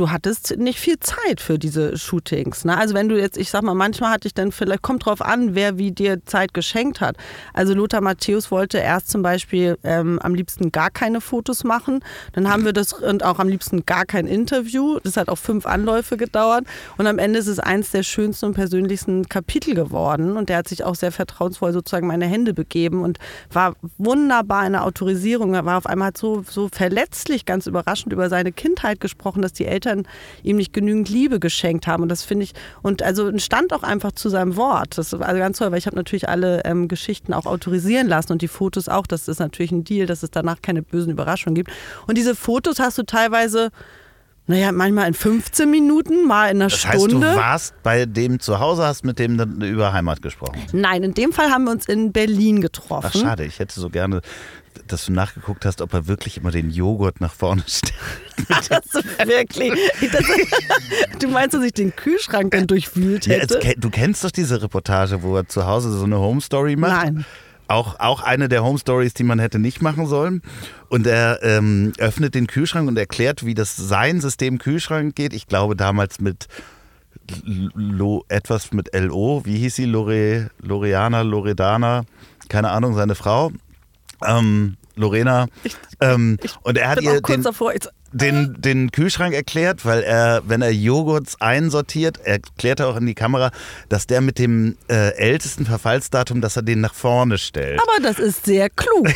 du 0.00 0.10
hattest 0.10 0.56
nicht 0.56 0.78
viel 0.78 0.98
Zeit 0.98 1.40
für 1.40 1.58
diese 1.58 1.98
Shootings. 1.98 2.64
Ne? 2.64 2.76
Also 2.76 2.94
wenn 2.94 3.10
du 3.10 3.20
jetzt, 3.20 3.36
ich 3.36 3.50
sag 3.50 3.62
mal, 3.62 3.74
manchmal 3.74 4.12
hatte 4.12 4.26
ich 4.26 4.34
dann 4.34 4.50
vielleicht, 4.50 4.80
kommt 4.80 5.04
drauf 5.04 5.20
an, 5.20 5.54
wer 5.54 5.76
wie 5.76 5.92
dir 5.92 6.24
Zeit 6.24 6.54
geschenkt 6.54 7.02
hat. 7.02 7.16
Also 7.52 7.74
Lothar 7.74 8.00
Matthäus 8.00 8.50
wollte 8.50 8.78
erst 8.78 9.10
zum 9.10 9.22
Beispiel 9.22 9.76
ähm, 9.84 10.18
am 10.20 10.34
liebsten 10.34 10.72
gar 10.72 10.90
keine 10.90 11.20
Fotos 11.20 11.64
machen. 11.64 12.00
Dann 12.32 12.48
haben 12.50 12.64
wir 12.64 12.72
das 12.72 12.94
und 12.94 13.24
auch 13.24 13.38
am 13.38 13.48
liebsten 13.48 13.84
gar 13.84 14.06
kein 14.06 14.26
Interview. 14.26 14.98
Das 15.04 15.18
hat 15.18 15.28
auch 15.28 15.36
fünf 15.36 15.66
Anläufe 15.66 16.16
gedauert. 16.16 16.64
Und 16.96 17.06
am 17.06 17.18
Ende 17.18 17.38
ist 17.38 17.46
es 17.46 17.58
eins 17.58 17.90
der 17.90 18.02
schönsten 18.02 18.46
und 18.46 18.54
persönlichsten 18.54 19.28
Kapitel 19.28 19.74
geworden. 19.74 20.38
Und 20.38 20.48
der 20.48 20.56
hat 20.56 20.68
sich 20.68 20.82
auch 20.82 20.94
sehr 20.94 21.12
vertrauensvoll 21.12 21.74
sozusagen 21.74 22.06
meine 22.06 22.26
Hände 22.26 22.54
begeben 22.54 23.02
und 23.02 23.18
war 23.52 23.76
wunderbar 23.98 24.64
in 24.66 24.72
der 24.72 24.84
Autorisierung. 24.84 25.52
Er 25.52 25.66
war 25.66 25.76
auf 25.76 25.86
einmal 25.86 26.12
so, 26.16 26.42
so 26.48 26.70
verletzlich, 26.72 27.44
ganz 27.44 27.66
überraschend 27.66 28.14
über 28.14 28.30
seine 28.30 28.50
Kindheit 28.50 29.00
gesprochen, 29.00 29.42
dass 29.42 29.52
die 29.52 29.66
Eltern 29.66 29.89
ihm 30.42 30.56
nicht 30.56 30.72
genügend 30.72 31.08
Liebe 31.08 31.40
geschenkt 31.40 31.86
haben. 31.86 32.02
Und 32.02 32.08
das 32.08 32.22
finde 32.24 32.44
ich, 32.44 32.52
und 32.82 33.02
also 33.02 33.36
stand 33.38 33.72
auch 33.72 33.82
einfach 33.82 34.12
zu 34.12 34.28
seinem 34.28 34.56
Wort. 34.56 34.98
Das 34.98 35.12
ist 35.12 35.20
also 35.20 35.38
ganz 35.38 35.58
toll, 35.58 35.70
weil 35.70 35.78
ich 35.78 35.86
habe 35.86 35.96
natürlich 35.96 36.28
alle 36.28 36.62
ähm, 36.64 36.88
Geschichten 36.88 37.32
auch 37.32 37.46
autorisieren 37.46 38.08
lassen 38.08 38.32
und 38.32 38.42
die 38.42 38.48
Fotos 38.48 38.88
auch. 38.88 39.06
Das 39.06 39.28
ist 39.28 39.38
natürlich 39.40 39.72
ein 39.72 39.84
Deal, 39.84 40.06
dass 40.06 40.22
es 40.22 40.30
danach 40.30 40.62
keine 40.62 40.82
bösen 40.82 41.10
Überraschungen 41.12 41.54
gibt. 41.54 41.70
Und 42.06 42.16
diese 42.18 42.34
Fotos 42.34 42.78
hast 42.78 42.98
du 42.98 43.02
teilweise, 43.04 43.70
naja, 44.46 44.72
manchmal 44.72 45.06
in 45.08 45.14
15 45.14 45.70
Minuten, 45.70 46.26
mal 46.26 46.46
in 46.50 46.56
einer 46.56 46.70
Das 46.70 46.84
heißt, 46.86 47.04
Stunde. 47.04 47.30
du 47.30 47.36
warst 47.36 47.74
bei 47.82 48.04
dem 48.06 48.40
zu 48.40 48.58
Hause, 48.58 48.82
hast 48.84 49.04
mit 49.04 49.18
dem 49.18 49.38
dann 49.38 49.60
über 49.60 49.92
Heimat 49.92 50.22
gesprochen. 50.22 50.60
Nein, 50.72 51.02
in 51.04 51.14
dem 51.14 51.32
Fall 51.32 51.50
haben 51.50 51.64
wir 51.64 51.70
uns 51.70 51.86
in 51.86 52.10
Berlin 52.12 52.60
getroffen. 52.60 53.10
Ach, 53.14 53.20
schade, 53.20 53.44
ich 53.44 53.58
hätte 53.60 53.78
so 53.78 53.90
gerne, 53.90 54.20
dass 54.86 55.06
du 55.06 55.12
nachgeguckt 55.12 55.64
hast, 55.64 55.80
ob 55.82 55.92
er 55.94 56.06
wirklich 56.06 56.36
immer 56.36 56.50
den 56.50 56.70
Joghurt 56.70 57.20
nach 57.20 57.32
vorne 57.32 57.62
stellt. 57.66 57.94
Das 58.48 59.04
wirklich. 59.28 59.72
Das, 60.12 61.18
du 61.20 61.28
meinst, 61.28 61.54
dass 61.54 61.62
ich 61.64 61.72
den 61.74 61.94
Kühlschrank 61.94 62.52
dann 62.52 62.66
durchwühlt 62.66 63.26
Ja, 63.26 63.34
hätte? 63.34 63.54
jetzt 63.54 63.60
ke- 63.66 63.78
du 63.78 63.90
kennst 63.90 64.24
doch 64.24 64.30
diese 64.30 64.60
Reportage, 64.62 65.22
wo 65.22 65.36
er 65.36 65.46
zu 65.48 65.66
Hause 65.66 65.90
so 65.92 66.04
eine 66.04 66.18
Home 66.18 66.40
Story 66.40 66.76
macht. 66.76 67.04
Nein. 67.04 67.24
Auch, 67.68 68.00
auch 68.00 68.22
eine 68.22 68.48
der 68.48 68.64
Home 68.64 68.78
Stories, 68.80 69.14
die 69.14 69.22
man 69.22 69.38
hätte 69.38 69.60
nicht 69.60 69.80
machen 69.80 70.06
sollen. 70.06 70.42
Und 70.88 71.06
er 71.06 71.38
ähm, 71.44 71.92
öffnet 71.98 72.34
den 72.34 72.48
Kühlschrank 72.48 72.88
und 72.88 72.98
erklärt, 72.98 73.46
wie 73.46 73.54
das 73.54 73.76
sein 73.76 74.20
System 74.20 74.58
Kühlschrank 74.58 75.14
geht. 75.14 75.32
Ich 75.32 75.46
glaube 75.46 75.76
damals 75.76 76.20
mit 76.20 76.48
Lo, 77.74 78.24
etwas 78.28 78.72
mit 78.72 78.90
LO. 78.92 79.42
Wie 79.44 79.56
hieß 79.58 79.76
sie? 79.76 79.84
Lore, 79.84 80.50
Loreana, 80.60 81.22
Loredana, 81.22 82.02
keine 82.48 82.70
Ahnung, 82.70 82.94
seine 82.94 83.14
Frau. 83.14 83.52
Ähm, 84.26 84.76
Lorena. 84.96 85.46
Ähm, 86.00 86.38
und 86.62 86.78
er 86.78 86.88
hat 86.88 87.02
ihr 87.02 87.20
den, 87.20 87.44
den, 88.12 88.60
den 88.60 88.92
Kühlschrank 88.92 89.34
erklärt, 89.34 89.84
weil 89.84 90.02
er, 90.02 90.42
wenn 90.46 90.62
er 90.62 90.72
Joghurts 90.72 91.40
einsortiert, 91.40 92.18
erklärt 92.18 92.80
er 92.80 92.88
auch 92.88 92.96
in 92.96 93.06
die 93.06 93.14
Kamera, 93.14 93.50
dass 93.88 94.06
der 94.06 94.20
mit 94.20 94.38
dem 94.38 94.76
äh, 94.88 95.14
ältesten 95.16 95.66
Verfallsdatum, 95.66 96.40
dass 96.40 96.56
er 96.56 96.62
den 96.62 96.80
nach 96.80 96.94
vorne 96.94 97.38
stellt. 97.38 97.80
aber 97.80 98.02
das 98.02 98.18
ist 98.18 98.44
sehr 98.44 98.68
klug. 98.70 99.08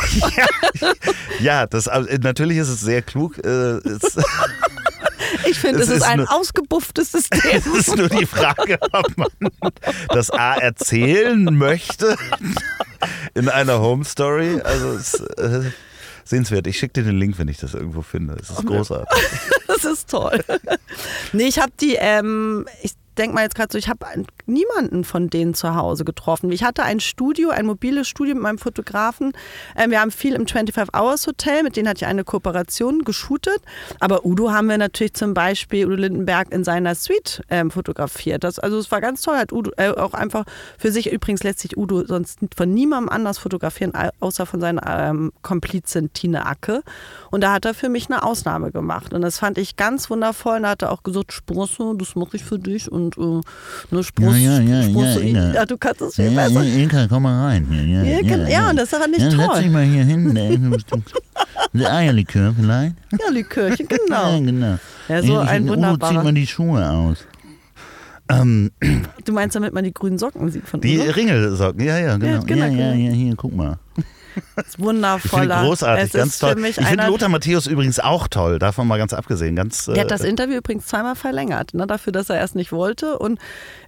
ja, 1.41 1.67
das, 1.67 1.87
äh, 1.87 2.19
natürlich 2.21 2.59
ist 2.59 2.69
es 2.69 2.81
sehr 2.81 3.03
klug. 3.03 3.39
Äh, 3.45 3.79
es, 3.79 4.17
Ich 5.49 5.59
finde, 5.59 5.81
Es 5.83 5.89
es 5.89 5.97
ist 5.99 6.03
ein 6.03 6.19
nur- 6.19 6.33
ausgebufftes 6.33 7.13
System. 7.13 7.41
es 7.53 7.67
ist 7.67 7.97
nur 7.97 8.09
die 8.09 8.27
Frage, 8.27 8.79
ob 8.93 9.17
man 9.17 9.29
das 10.09 10.31
A 10.31 10.55
erzählen 10.57 11.45
möchte 11.57 12.17
in 13.35 13.49
einer 13.49 13.81
Home 13.81 14.05
Story. 14.05 14.61
Also 14.63 14.93
es, 14.93 15.15
äh, 15.39 15.71
sehenswert. 16.25 16.67
Ich 16.67 16.79
schicke 16.79 16.95
dir 17.03 17.05
den 17.05 17.19
Link, 17.19 17.39
wenn 17.39 17.49
ich 17.49 17.59
das 17.59 17.75
irgendwo 17.75 18.03
finde. 18.03 18.35
Es 18.41 18.51
ist 18.51 18.65
großartig. 18.67 19.23
Das 19.67 19.85
ist 19.85 20.09
toll. 20.09 20.43
Nee, 21.33 21.45
ich 21.49 21.59
habe 21.59 21.73
die, 21.81 21.97
ähm, 21.99 22.67
ich 22.83 22.93
denke 23.19 23.35
mal 23.35 23.43
jetzt 23.43 23.55
gerade 23.55 23.71
so, 23.71 23.79
ich 23.79 23.89
habe 23.89 24.07
niemanden 24.47 25.05
von 25.05 25.31
denen 25.31 25.55
zu 25.55 25.75
Hause 25.75 26.05
getroffen. 26.05 26.51
Ich 26.53 26.65
hatte 26.65 26.83
ein 26.83 27.01
Studio, 27.01 27.51
ein 27.51 27.67
mobiles 27.67 28.09
Studio 28.09 28.35
mit 28.35 28.43
meinem 28.43 28.59
Fotografen. 28.59 29.33
Ähm, 29.77 29.91
wir 29.91 30.01
haben 30.01 30.11
viel 30.11 30.35
im 30.35 30.47
25 30.47 30.95
Hours 30.95 31.27
Hotel, 31.27 31.63
mit 31.63 31.77
denen 31.77 31.89
hatte 31.89 31.99
ich 32.05 32.07
eine 32.07 32.25
Kooperation 32.25 33.05
geshootet. 33.05 33.59
Aber 34.01 34.25
Udo 34.27 34.51
haben 34.53 34.69
wir 34.69 34.79
natürlich 34.79 35.15
zum 35.15 35.35
Beispiel, 35.35 35.87
Udo 35.87 35.97
Lindenberg 35.97 36.53
in 36.53 36.65
seiner 36.65 36.95
Suite 36.95 37.43
ähm, 37.49 37.71
fotografiert. 37.71 38.45
Das, 38.45 38.59
also 38.59 38.79
es 38.79 38.91
war 38.91 39.01
ganz 39.01 39.23
toll, 39.23 39.37
hat 39.37 39.53
Udo 39.53 39.71
äh, 39.77 39.91
auch 39.91 40.15
einfach 40.15 40.45
für 40.79 40.93
sich, 40.93 41.11
übrigens 41.13 41.43
lässt 41.43 41.61
sich 41.61 41.77
Udo 41.77 42.05
sonst 42.07 42.39
von 42.57 42.71
niemandem 42.71 43.09
anders 43.09 43.39
fotografieren, 43.39 43.95
au- 43.95 44.11
außer 44.21 44.47
von 44.47 44.61
seiner 44.61 44.83
ähm, 45.11 45.33
Komplizin 45.43 46.13
Tine 46.13 46.47
Acke. 46.47 46.83
Und 47.31 47.41
da 47.43 47.53
hat 47.53 47.65
er 47.65 47.75
für 47.75 47.89
mich 47.89 48.07
eine 48.11 48.23
Ausnahme 48.23 48.71
gemacht. 48.71 49.13
Und 49.13 49.23
das 49.23 49.39
fand 49.39 49.59
ich 49.59 49.77
ganz 49.77 50.11
wundervoll. 50.11 50.57
Und 50.57 50.63
da 50.65 50.71
hat 50.71 50.83
er 50.83 50.93
auch 50.93 51.03
gesagt, 51.03 51.33
Sprosse, 51.33 51.95
das 51.97 52.15
mache 52.15 52.37
ich 52.37 52.45
für 52.45 52.59
dich. 52.59 52.91
Und 52.91 53.17
äh, 53.19 53.41
ne, 53.91 54.03
Sprosse, 54.05 54.34
Ja, 54.37 54.61
ja, 54.61 54.81
ja, 54.81 54.83
Sprosse, 54.89 55.21
ja, 55.23 55.27
Inga. 55.29 55.55
ja, 55.55 55.67
du 55.67 55.77
kannst 55.79 56.01
es 56.03 56.15
viel 56.17 56.25
Ja, 56.27 56.31
ja, 56.33 56.49
besser. 56.49 56.65
Inka, 56.65 57.07
komm 57.09 57.23
mal 57.25 57.45
rein. 57.47 57.67
Ja, 57.71 58.03
Ja, 58.03 58.21
genau. 58.23 58.49
Ja, 58.49 58.71
und 58.71 58.77
das 58.77 58.89
fand 58.91 59.17
ich 59.17 59.23
ja, 59.23 59.29
toll. 59.31 59.47
Setz 59.55 59.63
dich 59.63 59.71
mal 59.73 59.85
hier 59.85 60.05
hin. 60.05 60.77
Der 61.73 61.93
Eierlikör 61.93 62.55
vielleicht. 62.59 62.95
Ja, 63.13 63.31
Likörchen, 63.33 63.89
Ja, 63.91 63.97
genau. 64.37 64.41
genau. 64.41 64.79
Ja, 65.09 65.23
so 65.23 65.43
Ich- 65.43 65.49
ein 65.49 65.65
Udo, 65.65 65.75
zieh 65.75 65.81
mal 65.81 65.91
wunderbarer. 66.01 66.33
die 66.33 66.47
Schuhe 66.47 66.91
aus. 66.91 67.19
Ähm, 68.31 68.71
Du 69.25 69.33
meinst, 69.33 69.55
damit 69.57 69.75
man 69.75 69.85
die 69.85 69.93
grünen 69.93 70.19
Socken 70.19 70.51
sieht 70.51 70.67
von 70.67 70.81
die? 70.81 70.99
Ringelsocken, 70.99 71.85
ja, 71.85 71.99
ja, 71.99 72.17
genau. 72.17 72.33
Ja, 72.33 72.39
genau, 72.41 72.65
ja, 72.65 72.71
ja, 72.71 72.93
genau. 72.95 73.05
ja, 73.09 73.13
hier, 73.13 73.35
guck 73.37 73.55
mal. 73.55 73.79
Das 74.57 74.67
ist 74.67 74.79
Ich 74.79 74.85
wundervoller. 74.85 75.63
großartig, 75.63 76.07
es 76.07 76.13
ganz 76.13 76.39
toll. 76.39 76.55
Für 76.55 76.61
mich 76.61 76.79
Ich 76.79 76.87
finde 76.87 77.07
Lothar 77.07 77.29
Matthäus 77.29 77.67
übrigens 77.67 78.01
auch 78.01 78.29
toll, 78.29 78.59
davon 78.59 78.87
mal 78.87 78.99
ganz 78.99 79.13
abgesehen. 79.13 79.57
Ganz, 79.57 79.87
Der 79.87 79.97
hat 79.97 80.07
äh, 80.07 80.09
das 80.09 80.21
Interview 80.23 80.57
übrigens 80.57 80.87
zweimal 80.87 81.15
verlängert, 81.17 81.75
ne, 81.75 81.87
dafür, 81.87 82.13
dass 82.13 82.31
er 82.31 82.37
erst 82.37 82.55
nicht 82.55 82.73
wollte. 82.73 83.19
Und 83.19 83.39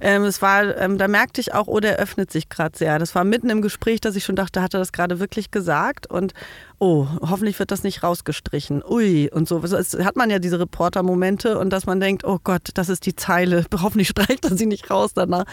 ähm, 0.00 0.24
es 0.24 0.42
war, 0.42 0.76
ähm, 0.76 0.98
da 0.98 1.08
merkte 1.08 1.40
ich 1.40 1.54
auch, 1.54 1.66
oh, 1.66 1.80
der 1.80 1.96
öffnet 1.96 2.30
sich 2.30 2.48
gerade 2.48 2.76
sehr. 2.76 2.98
Das 2.98 3.14
war 3.14 3.24
mitten 3.24 3.50
im 3.50 3.62
Gespräch, 3.62 4.00
dass 4.00 4.16
ich 4.16 4.24
schon 4.24 4.36
dachte, 4.36 4.62
hat 4.62 4.74
er 4.74 4.80
das 4.80 4.92
gerade 4.92 5.20
wirklich 5.20 5.50
gesagt? 5.50 6.06
Und 6.10 6.32
oh, 6.78 7.06
hoffentlich 7.20 7.58
wird 7.58 7.70
das 7.70 7.82
nicht 7.82 8.02
rausgestrichen. 8.02 8.82
Ui, 8.86 9.30
und 9.32 9.48
so. 9.48 9.58
Es 9.58 9.94
hat 9.94 10.16
man 10.16 10.30
ja 10.30 10.38
diese 10.38 10.60
Reporter-Momente 10.60 11.58
und 11.58 11.70
dass 11.70 11.86
man 11.86 12.00
denkt, 12.00 12.24
oh 12.24 12.38
Gott, 12.42 12.70
das 12.74 12.88
ist 12.88 13.06
die 13.06 13.16
Zeile. 13.16 13.64
Hoffentlich 13.82 14.08
streicht 14.08 14.44
er 14.44 14.56
sie 14.56 14.66
nicht 14.66 14.90
raus 14.90 15.12
danach. 15.14 15.44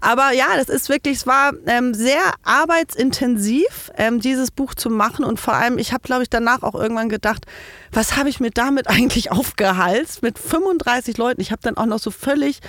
Aber 0.00 0.32
ja, 0.32 0.56
das 0.56 0.68
ist 0.68 0.88
wirklich, 0.88 1.18
es 1.18 1.26
war 1.26 1.52
ähm, 1.66 1.94
sehr 1.94 2.20
arbeitsintensiv, 2.42 3.90
ähm, 3.96 4.20
dieses 4.20 4.50
Buch 4.50 4.74
zu 4.74 4.90
machen. 4.90 5.24
Und 5.24 5.40
vor 5.40 5.54
allem, 5.54 5.78
ich 5.78 5.92
habe, 5.92 6.02
glaube 6.02 6.22
ich, 6.22 6.30
danach 6.30 6.62
auch 6.62 6.74
irgendwann 6.74 7.08
gedacht, 7.08 7.46
was 7.92 8.16
habe 8.16 8.28
ich 8.28 8.40
mir 8.40 8.50
damit 8.50 8.88
eigentlich 8.88 9.30
aufgehalst 9.30 10.22
mit 10.22 10.38
35 10.38 11.16
Leuten? 11.16 11.40
Ich 11.40 11.50
habe 11.50 11.62
dann 11.62 11.76
auch 11.76 11.86
noch 11.86 11.98
so 11.98 12.10
völlig 12.10 12.60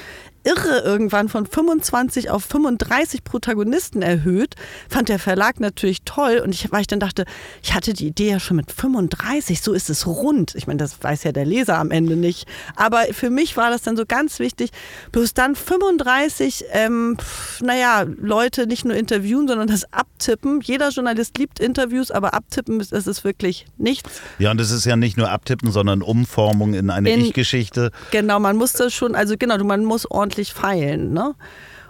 irre 0.43 0.79
irgendwann 0.79 1.29
von 1.29 1.45
25 1.45 2.29
auf 2.29 2.45
35 2.45 3.23
Protagonisten 3.23 4.01
erhöht. 4.01 4.55
Fand 4.89 5.09
der 5.09 5.19
Verlag 5.19 5.59
natürlich 5.59 6.03
toll 6.05 6.41
und 6.43 6.53
ich, 6.53 6.71
weil 6.71 6.81
ich 6.81 6.87
dann 6.87 6.99
dachte, 6.99 7.25
ich 7.61 7.73
hatte 7.73 7.93
die 7.93 8.07
Idee 8.07 8.31
ja 8.31 8.39
schon 8.39 8.57
mit 8.57 8.71
35, 8.71 9.61
so 9.61 9.73
ist 9.73 9.89
es 9.89 10.07
rund. 10.07 10.55
Ich 10.55 10.67
meine, 10.67 10.77
das 10.77 11.01
weiß 11.01 11.23
ja 11.23 11.31
der 11.31 11.45
Leser 11.45 11.77
am 11.77 11.91
Ende 11.91 12.15
nicht. 12.15 12.47
Aber 12.75 13.01
für 13.11 13.29
mich 13.29 13.57
war 13.57 13.69
das 13.69 13.81
dann 13.81 13.97
so 13.97 14.05
ganz 14.07 14.39
wichtig, 14.39 14.71
bloß 15.11 15.33
dann 15.33 15.55
35, 15.55 16.65
ähm, 16.71 17.17
naja, 17.61 18.05
Leute 18.17 18.65
nicht 18.65 18.85
nur 18.85 18.95
interviewen, 18.95 19.47
sondern 19.47 19.67
das 19.67 19.91
abtippen. 19.93 20.61
Jeder 20.61 20.89
Journalist 20.89 21.37
liebt 21.37 21.59
Interviews, 21.59 22.11
aber 22.11 22.33
abtippen 22.33 22.79
ist, 22.79 22.93
es 22.93 23.23
wirklich 23.23 23.65
nichts. 23.77 24.21
Ja, 24.37 24.51
und 24.51 24.61
es 24.61 24.71
ist 24.71 24.85
ja 24.85 24.95
nicht 24.95 25.08
nur 25.17 25.29
abtippen, 25.29 25.71
sondern 25.71 26.01
Umformung 26.01 26.73
in 26.73 26.89
eine 26.89 27.09
In- 27.11 27.21
Ich-Geschichte. 27.25 27.91
Genau, 28.11 28.39
man 28.39 28.55
muss 28.57 28.73
das 28.73 28.93
schon, 28.93 29.15
also 29.15 29.35
genau, 29.37 29.63
man 29.63 29.85
muss 29.85 30.09
ordentlich 30.09 30.53
feilen, 30.53 31.13
ne? 31.13 31.35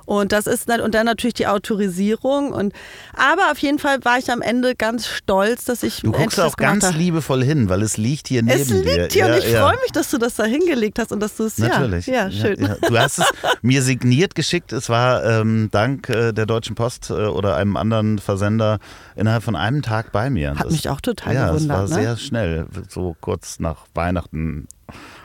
Und 0.10 0.32
das 0.32 0.48
ist 0.48 0.68
dann, 0.68 0.82
und 0.82 0.96
dann 0.96 1.06
natürlich 1.06 1.36
die 1.36 1.46
Autorisierung. 1.46 2.52
Und, 2.52 2.74
aber 3.14 3.52
auf 3.52 3.60
jeden 3.60 3.78
Fall 3.78 4.04
war 4.04 4.18
ich 4.18 4.32
am 4.32 4.42
Ende 4.42 4.74
ganz 4.76 5.06
stolz, 5.06 5.66
dass 5.66 5.84
ich 5.84 6.02
Du 6.02 6.12
guckst 6.12 6.40
auch 6.40 6.56
ganz 6.58 6.84
habe. 6.84 6.98
liebevoll 6.98 7.44
hin, 7.44 7.70
weil 7.70 7.84
es 7.84 7.96
liegt 7.98 8.28
hier 8.28 8.42
neben 8.42 8.60
Es 8.60 8.68
dir. 8.70 8.82
liegt 8.82 9.14
hier 9.14 9.28
ja, 9.28 9.34
und 9.36 9.38
ich 9.44 9.52
ja. 9.52 9.62
freue 9.68 9.78
mich, 9.82 9.92
dass 9.92 10.10
du 10.10 10.18
das 10.18 10.34
da 10.34 10.46
hingelegt 10.46 10.98
hast 10.98 11.12
und 11.12 11.20
dass 11.20 11.36
du 11.38 11.44
es, 11.44 11.60
Natürlich. 11.60 12.08
ja, 12.08 12.28
ja, 12.28 12.32
schön. 12.32 12.60
Ja, 12.60 12.68
ja. 12.82 12.90
Du 12.90 12.98
hast 12.98 13.20
es 13.20 13.26
mir 13.62 13.84
signiert 13.84 14.34
geschickt. 14.34 14.74
Es 14.74 14.90
war 14.90 15.24
ähm, 15.24 15.70
dank 15.72 16.10
äh, 16.10 16.32
der 16.32 16.48
Deutschen 16.48 16.74
Post 16.76 17.12
äh, 17.12 17.14
oder 17.14 17.56
einem 17.58 17.78
anderen 17.78 18.18
Versender 18.18 18.80
innerhalb 19.16 19.44
von 19.44 19.56
einem 19.56 19.84
Tag 19.84 20.12
bei 20.12 20.32
mir. 20.32 20.56
Hat 20.58 20.66
Das- 20.66 20.72
mich 20.72 20.90
auch 20.90 21.02
total 21.02 21.36
ja, 21.36 21.52
gewundert, 21.52 21.84
es 21.86 21.92
war 21.92 21.98
ne? 22.00 22.04
sehr 22.04 22.18
schnell, 22.18 22.66
so 22.88 23.16
kurz 23.22 23.60
nach 23.60 23.86
Weihnachten, 23.94 24.68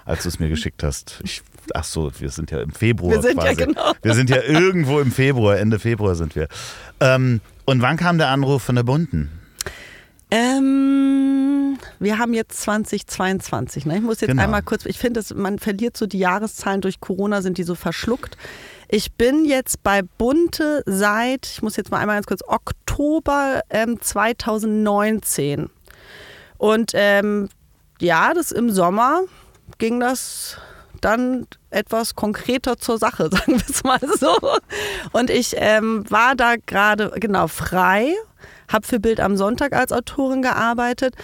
als 0.04 0.24
du 0.24 0.28
es 0.28 0.38
mir 0.38 0.50
geschickt 0.50 0.82
hast. 0.82 1.20
Ich, 1.24 1.40
ach 1.74 1.84
so, 1.84 2.10
wir 2.18 2.30
sind 2.30 2.50
ja 2.50 2.60
im 2.60 2.70
Februar 2.72 3.12
Wir 3.12 3.22
sind 3.22 3.36
ja 3.42 3.54
quasi. 3.54 3.64
genau. 3.66 3.92
Wir 4.02 4.14
sind 4.14 4.30
ja 4.30 4.42
irgendwo 4.42 5.00
im 5.00 5.10
Februar, 5.12 5.56
Ende 5.58 5.78
Februar 5.78 6.14
sind 6.14 6.34
wir. 6.36 6.48
Ähm, 7.00 7.40
und 7.64 7.80
wann 7.82 7.96
kam 7.96 8.18
der 8.18 8.28
Anruf 8.28 8.62
von 8.62 8.74
der 8.74 8.82
Bunten? 8.82 9.30
Ähm, 10.30 11.78
wir 12.00 12.18
haben 12.18 12.34
jetzt 12.34 12.60
2022. 12.62 13.86
Ne? 13.86 13.96
Ich 13.98 14.02
muss 14.02 14.20
jetzt 14.20 14.30
Genau. 14.30 14.42
einmal 14.42 14.62
kurz, 14.62 14.84
ich 14.86 14.98
finde, 14.98 15.22
man 15.34 15.58
verliert 15.58 15.96
so 15.96 16.06
die 16.06 16.18
Jahreszahlen 16.18 16.80
durch 16.80 17.00
Corona, 17.00 17.40
sind 17.42 17.58
die 17.58 17.62
so 17.62 17.74
verschluckt. 17.74 18.36
Ich 18.88 19.12
bin 19.12 19.44
jetzt 19.44 19.82
bei 19.82 20.02
Bunte 20.02 20.82
seit, 20.86 21.46
ich 21.46 21.62
muss 21.62 21.76
jetzt 21.76 21.90
mal 21.90 21.98
einmal 21.98 22.16
ganz 22.16 22.26
kurz, 22.26 22.42
Oktober 22.46 23.62
ähm, 23.70 23.98
2019. 24.00 25.70
Und 26.58 26.92
ähm, 26.94 27.48
ja, 28.00 28.34
das 28.34 28.50
im 28.52 28.70
Sommer 28.70 29.22
ging 29.78 30.00
das 30.00 30.58
dann 31.04 31.46
etwas 31.70 32.14
konkreter 32.14 32.78
zur 32.78 32.98
Sache, 32.98 33.28
sagen 33.30 33.54
wir 33.54 33.68
es 33.68 33.84
mal 33.84 34.00
so. 34.18 34.36
Und 35.12 35.30
ich 35.30 35.54
ähm, 35.56 36.04
war 36.10 36.34
da 36.34 36.54
gerade 36.66 37.12
genau 37.16 37.48
frei, 37.48 38.14
habe 38.68 38.86
für 38.86 39.00
Bild 39.00 39.20
am 39.20 39.36
Sonntag 39.36 39.72
als 39.72 39.92
Autorin 39.92 40.42
gearbeitet 40.42 41.14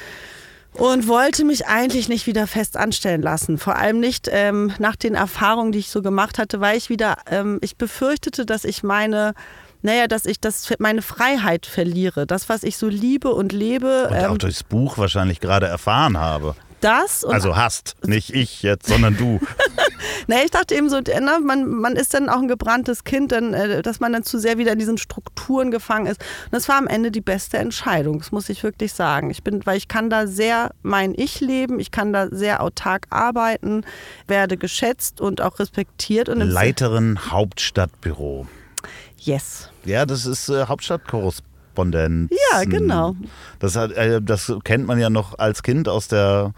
und 0.74 1.08
wollte 1.08 1.44
mich 1.44 1.66
eigentlich 1.66 2.08
nicht 2.08 2.26
wieder 2.26 2.46
fest 2.46 2.76
anstellen 2.76 3.22
lassen. 3.22 3.58
Vor 3.58 3.76
allem 3.76 4.00
nicht 4.00 4.28
ähm, 4.30 4.72
nach 4.78 4.96
den 4.96 5.14
Erfahrungen, 5.14 5.72
die 5.72 5.80
ich 5.80 5.90
so 5.90 6.02
gemacht 6.02 6.38
hatte, 6.38 6.60
weil 6.60 6.76
ich 6.76 6.88
wieder, 6.88 7.16
ähm, 7.30 7.58
ich 7.60 7.76
befürchtete, 7.76 8.46
dass 8.46 8.64
ich 8.64 8.82
meine, 8.82 9.34
naja, 9.82 10.06
dass 10.06 10.26
ich 10.26 10.40
das 10.40 10.72
meine 10.78 11.02
Freiheit 11.02 11.66
verliere. 11.66 12.26
Das, 12.26 12.48
was 12.48 12.62
ich 12.62 12.76
so 12.76 12.88
liebe 12.88 13.34
und 13.34 13.52
lebe, 13.52 14.08
Und 14.08 14.16
auch 14.16 14.32
ähm, 14.32 14.38
durchs 14.38 14.62
Buch 14.62 14.98
wahrscheinlich 14.98 15.40
gerade 15.40 15.66
erfahren 15.66 16.18
habe. 16.18 16.54
Das 16.80 17.24
Also 17.24 17.56
hast, 17.56 17.96
nicht 18.06 18.34
ich 18.34 18.62
jetzt, 18.62 18.86
sondern 18.88 19.16
du. 19.16 19.40
Na, 20.26 20.42
ich 20.44 20.50
dachte 20.50 20.74
eben 20.74 20.88
so, 20.88 21.00
na, 21.20 21.40
man, 21.40 21.68
man 21.68 21.96
ist 21.96 22.14
dann 22.14 22.28
auch 22.28 22.38
ein 22.38 22.48
gebranntes 22.48 23.04
Kind, 23.04 23.32
dann, 23.32 23.54
äh, 23.54 23.82
dass 23.82 24.00
man 24.00 24.12
dann 24.12 24.22
zu 24.22 24.38
sehr 24.38 24.58
wieder 24.58 24.72
in 24.72 24.78
diesen 24.78 24.98
Strukturen 24.98 25.70
gefangen 25.70 26.06
ist. 26.06 26.20
Und 26.44 26.52
das 26.52 26.68
war 26.68 26.76
am 26.76 26.86
Ende 26.86 27.10
die 27.10 27.20
beste 27.20 27.58
Entscheidung, 27.58 28.18
das 28.18 28.32
muss 28.32 28.48
ich 28.48 28.62
wirklich 28.62 28.92
sagen. 28.92 29.30
Ich 29.30 29.42
bin, 29.42 29.64
weil 29.66 29.76
ich 29.76 29.88
kann 29.88 30.10
da 30.10 30.26
sehr 30.26 30.70
mein 30.82 31.14
Ich 31.16 31.40
leben, 31.40 31.80
ich 31.80 31.90
kann 31.90 32.12
da 32.12 32.28
sehr 32.30 32.62
autark 32.62 33.06
arbeiten, 33.10 33.84
werde 34.26 34.56
geschätzt 34.56 35.20
und 35.20 35.40
auch 35.40 35.58
respektiert. 35.58 36.28
Und 36.28 36.40
Leiterin 36.40 37.30
Hauptstadtbüro. 37.30 38.46
Yes. 39.18 39.68
Ja, 39.84 40.06
das 40.06 40.26
ist 40.26 40.48
äh, 40.48 40.66
Hauptstadtkorrespondent. 40.66 42.30
Ja, 42.30 42.64
genau. 42.64 43.16
Das, 43.58 43.76
hat, 43.76 43.92
äh, 43.92 44.20
das 44.22 44.52
kennt 44.64 44.86
man 44.86 44.98
ja 44.98 45.10
noch 45.10 45.38
als 45.38 45.62
Kind 45.62 45.88
aus 45.88 46.08
der 46.08 46.52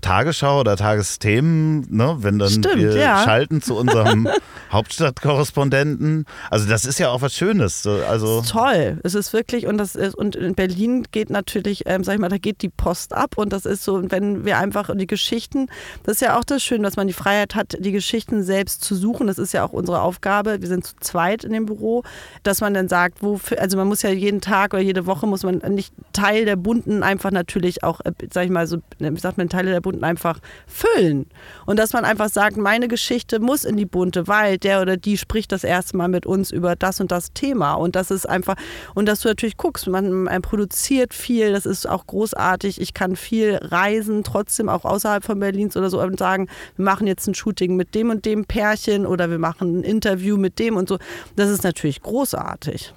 Tagesschau 0.00 0.60
oder 0.60 0.76
Tagesthemen, 0.76 1.86
ne? 1.90 2.16
wenn 2.20 2.38
dann 2.38 2.50
Stimmt, 2.50 2.76
wir 2.76 2.96
ja. 2.96 3.22
schalten 3.24 3.62
zu 3.62 3.76
unserem 3.76 4.28
Hauptstadtkorrespondenten. 4.72 6.26
Also 6.50 6.68
das 6.68 6.84
ist 6.84 6.98
ja 6.98 7.10
auch 7.10 7.22
was 7.22 7.34
Schönes. 7.34 7.82
so, 7.82 8.00
Also 8.08 8.42
Toll. 8.42 8.98
Es 9.02 9.14
ist 9.14 9.32
wirklich, 9.32 9.66
und 9.66 9.78
das 9.78 9.94
ist, 9.94 10.14
und 10.14 10.36
in 10.36 10.54
Berlin 10.54 11.06
geht 11.10 11.30
natürlich, 11.30 11.82
ähm, 11.86 12.04
sag 12.04 12.14
ich 12.14 12.20
mal, 12.20 12.28
da 12.28 12.38
geht 12.38 12.62
die 12.62 12.68
Post 12.68 13.14
ab 13.14 13.36
und 13.36 13.52
das 13.52 13.66
ist 13.66 13.84
so, 13.84 13.94
und 13.94 14.10
wenn 14.12 14.44
wir 14.44 14.58
einfach 14.58 14.90
die 14.94 15.06
Geschichten, 15.06 15.68
das 16.04 16.16
ist 16.16 16.20
ja 16.20 16.38
auch 16.38 16.44
das 16.44 16.62
Schöne, 16.62 16.84
dass 16.84 16.96
man 16.96 17.06
die 17.06 17.12
Freiheit 17.12 17.54
hat, 17.54 17.76
die 17.78 17.92
Geschichten 17.92 18.42
selbst 18.42 18.82
zu 18.82 18.94
suchen. 18.94 19.26
Das 19.26 19.38
ist 19.38 19.52
ja 19.52 19.64
auch 19.64 19.72
unsere 19.72 20.02
Aufgabe. 20.02 20.60
Wir 20.60 20.68
sind 20.68 20.86
zu 20.86 20.94
zweit 21.00 21.44
in 21.44 21.52
dem 21.52 21.66
Büro, 21.66 22.04
dass 22.42 22.60
man 22.60 22.74
dann 22.74 22.88
sagt, 22.88 23.22
wofür, 23.22 23.60
also 23.60 23.76
man 23.76 23.88
muss 23.88 24.02
ja 24.02 24.10
jeden 24.10 24.40
Tag 24.40 24.74
oder 24.74 24.82
jede 24.82 25.06
Woche 25.06 25.26
muss 25.26 25.42
man 25.42 25.58
nicht 25.68 25.92
Teil 26.12 26.44
der 26.44 26.56
Bunten 26.56 27.02
einfach 27.02 27.30
natürlich 27.30 27.82
auch, 27.84 28.00
äh, 28.00 28.12
sag 28.32 28.44
ich 28.44 28.50
mal 28.50 28.66
so, 28.66 28.78
wie 28.98 29.18
sagt 29.18 29.38
man, 29.38 29.48
Teile 29.48 29.70
der 29.70 29.80
Bunten 29.80 29.87
einfach 30.02 30.40
füllen. 30.66 31.26
Und 31.66 31.78
dass 31.78 31.92
man 31.92 32.04
einfach 32.04 32.28
sagt, 32.28 32.56
meine 32.56 32.88
Geschichte 32.88 33.40
muss 33.40 33.64
in 33.64 33.76
die 33.76 33.86
Bunte, 33.86 34.28
weil 34.28 34.58
der 34.58 34.80
oder 34.82 34.96
die 34.96 35.16
spricht 35.16 35.52
das 35.52 35.64
erste 35.64 35.96
Mal 35.96 36.08
mit 36.08 36.26
uns 36.26 36.50
über 36.50 36.76
das 36.76 37.00
und 37.00 37.10
das 37.12 37.32
Thema. 37.32 37.74
Und 37.74 37.96
das 37.96 38.10
ist 38.10 38.28
einfach, 38.28 38.56
und 38.94 39.06
dass 39.06 39.20
du 39.20 39.28
natürlich 39.28 39.56
guckst, 39.56 39.86
man, 39.86 40.24
man 40.24 40.42
produziert 40.42 41.14
viel, 41.14 41.52
das 41.52 41.66
ist 41.66 41.88
auch 41.88 42.06
großartig. 42.06 42.80
Ich 42.80 42.94
kann 42.94 43.16
viel 43.16 43.58
reisen, 43.62 44.24
trotzdem 44.24 44.68
auch 44.68 44.84
außerhalb 44.84 45.24
von 45.24 45.40
Berlins 45.40 45.76
oder 45.76 45.90
so 45.90 46.00
und 46.00 46.18
sagen, 46.18 46.48
wir 46.76 46.84
machen 46.84 47.06
jetzt 47.06 47.26
ein 47.26 47.34
Shooting 47.34 47.76
mit 47.76 47.94
dem 47.94 48.10
und 48.10 48.24
dem 48.24 48.44
Pärchen 48.44 49.06
oder 49.06 49.30
wir 49.30 49.38
machen 49.38 49.80
ein 49.80 49.84
Interview 49.84 50.36
mit 50.36 50.58
dem 50.58 50.76
und 50.76 50.88
so. 50.88 50.98
Das 51.36 51.50
ist 51.50 51.64
natürlich 51.64 52.02
großartig. 52.02 52.92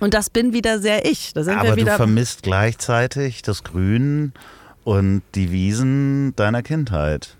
Und 0.00 0.14
das 0.14 0.30
bin 0.30 0.52
wieder 0.52 0.78
sehr 0.78 1.04
ich. 1.06 1.32
Aber 1.36 1.76
wir 1.76 1.84
du 1.84 1.90
vermisst 1.96 2.42
gleichzeitig 2.42 3.42
das 3.42 3.64
Grün 3.64 4.32
und 4.86 5.22
die 5.34 5.50
Wiesen 5.50 6.32
deiner 6.36 6.62
Kindheit. 6.62 7.36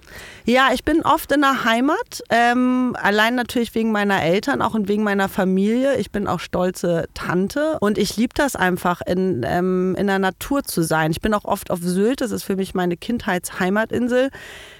Ja, 0.49 0.68
ich 0.72 0.84
bin 0.84 1.03
oft 1.03 1.32
in 1.32 1.40
der 1.40 1.64
Heimat, 1.64 2.22
ähm, 2.30 2.97
allein 3.03 3.34
natürlich 3.34 3.74
wegen 3.74 3.90
meiner 3.90 4.22
Eltern, 4.22 4.62
auch 4.62 4.74
und 4.74 4.86
wegen 4.86 5.03
meiner 5.03 5.28
Familie. 5.28 5.97
Ich 5.97 6.12
bin 6.12 6.28
auch 6.28 6.38
stolze 6.38 7.09
Tante 7.14 7.78
und 7.80 7.99
ich 7.99 8.16
liebe 8.16 8.32
das 8.32 8.55
einfach, 8.55 9.01
in, 9.05 9.44
ähm, 9.44 9.97
in 9.99 10.07
der 10.07 10.20
Natur 10.20 10.62
zu 10.62 10.82
sein. 10.82 11.11
Ich 11.11 11.20
bin 11.20 11.34
auch 11.34 11.44
oft 11.44 11.72
auf 11.72 11.80
Sylt, 11.82 12.20
das 12.20 12.30
ist 12.30 12.44
für 12.44 12.55
mich 12.55 12.74
meine 12.74 12.97
Kindheitsheimatininsel. 12.97 14.30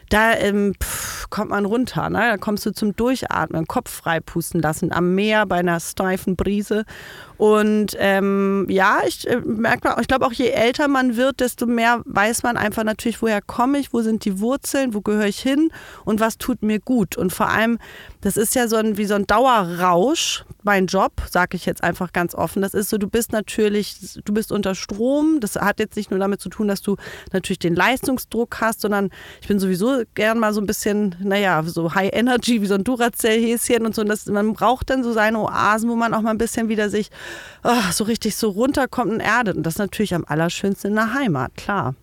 Da 0.09 0.35
ähm, 0.35 0.75
pff, 0.81 1.29
kommt 1.31 1.51
man 1.51 1.65
runter, 1.65 2.09
ne? 2.11 2.19
da 2.19 2.37
kommst 2.37 2.65
du 2.65 2.73
zum 2.73 2.95
Durchatmen, 2.95 3.67
Kopf 3.67 3.91
frei 3.91 4.21
pusten 4.21 4.61
lassen, 4.61 4.93
am 4.93 5.17
Meer 5.17 5.47
bei 5.47 5.57
einer 5.57 5.81
steifen 5.81 6.37
Brise. 6.37 6.85
Und 7.39 7.97
ähm, 7.99 8.67
ja, 8.69 9.01
ich 9.05 9.29
äh, 9.29 9.41
merke, 9.45 9.97
ich 10.01 10.07
glaube 10.07 10.27
auch 10.27 10.33
je 10.33 10.51
älter 10.51 10.87
man 10.87 11.17
wird, 11.17 11.41
desto 11.41 11.67
mehr 11.67 12.03
weiß 12.05 12.45
man 12.45 12.57
einfach 12.57 12.85
natürlich, 12.85 13.21
woher 13.21 13.43
komme 13.43 13.79
ich, 13.79 13.93
wo 13.93 14.01
sind 14.01 14.25
die 14.25 14.39
Wurzeln, 14.39 14.95
wo 14.95 15.01
gehöre 15.01 15.27
ich 15.27 15.41
hin 15.41 15.56
und 16.05 16.21
was 16.21 16.39
tut 16.39 16.63
mir 16.63 16.81
gut. 16.81 17.17
Und 17.17 17.33
vor 17.33 17.49
allem, 17.49 17.79
das 18.21 18.37
ist 18.37 18.55
ja 18.55 18.69
so 18.69 18.77
ein, 18.77 18.97
wie 18.97 19.05
so 19.05 19.15
ein 19.15 19.27
Dauerrausch, 19.27 20.45
mein 20.63 20.87
Job, 20.87 21.13
sage 21.31 21.57
ich 21.57 21.65
jetzt 21.65 21.83
einfach 21.83 22.13
ganz 22.13 22.35
offen. 22.35 22.61
Das 22.63 22.75
ist 22.75 22.91
so, 22.91 22.99
du 22.99 23.09
bist 23.09 23.33
natürlich, 23.33 24.21
du 24.25 24.35
bist 24.35 24.51
unter 24.53 24.75
Strom. 24.75 25.39
Das 25.41 25.57
hat 25.57 25.79
jetzt 25.79 25.97
nicht 25.97 26.11
nur 26.11 26.19
damit 26.19 26.41
zu 26.41 26.49
tun, 26.49 26.69
dass 26.69 26.83
du 26.83 26.97
natürlich 27.33 27.61
den 27.61 27.75
Leistungsdruck 27.75 28.61
hast, 28.61 28.81
sondern 28.81 29.11
ich 29.41 29.49
bin 29.49 29.59
sowieso 29.59 30.03
gern 30.15 30.39
mal 30.39 30.53
so 30.53 30.61
ein 30.61 30.67
bisschen, 30.67 31.15
naja, 31.21 31.63
so 31.65 31.95
High 31.95 32.11
Energy, 32.13 32.63
wie 32.63 32.67
so 32.67 32.75
ein 32.75 32.85
Duracell-Häschen 32.85 33.87
und 33.87 33.95
so. 33.95 34.03
Und 34.03 34.09
das, 34.09 34.27
man 34.27 34.55
braucht 34.55 34.91
dann 34.91 35.05
so 35.05 35.13
seine 35.13 35.39
Oasen, 35.39 35.89
wo 35.89 35.95
man 35.95 36.15
auch 36.15 36.23
mal 36.23 36.31
ein 36.31 36.39
bisschen 36.39 36.69
wieder 36.69 36.91
sich 36.91 37.11
ah, 37.63 37.93
so 37.93 38.05
richtig 38.05 38.37
so 38.37 38.51
runterkommt 38.51 39.13
und 39.13 39.21
erdet. 39.21 39.57
Und 39.57 39.63
das 39.63 39.75
ist 39.75 39.79
natürlich 39.79 40.15
am 40.15 40.25
allerschönsten 40.27 40.91
in 40.91 40.97
der 40.97 41.15
Heimat, 41.15 41.55
klar. 41.57 41.95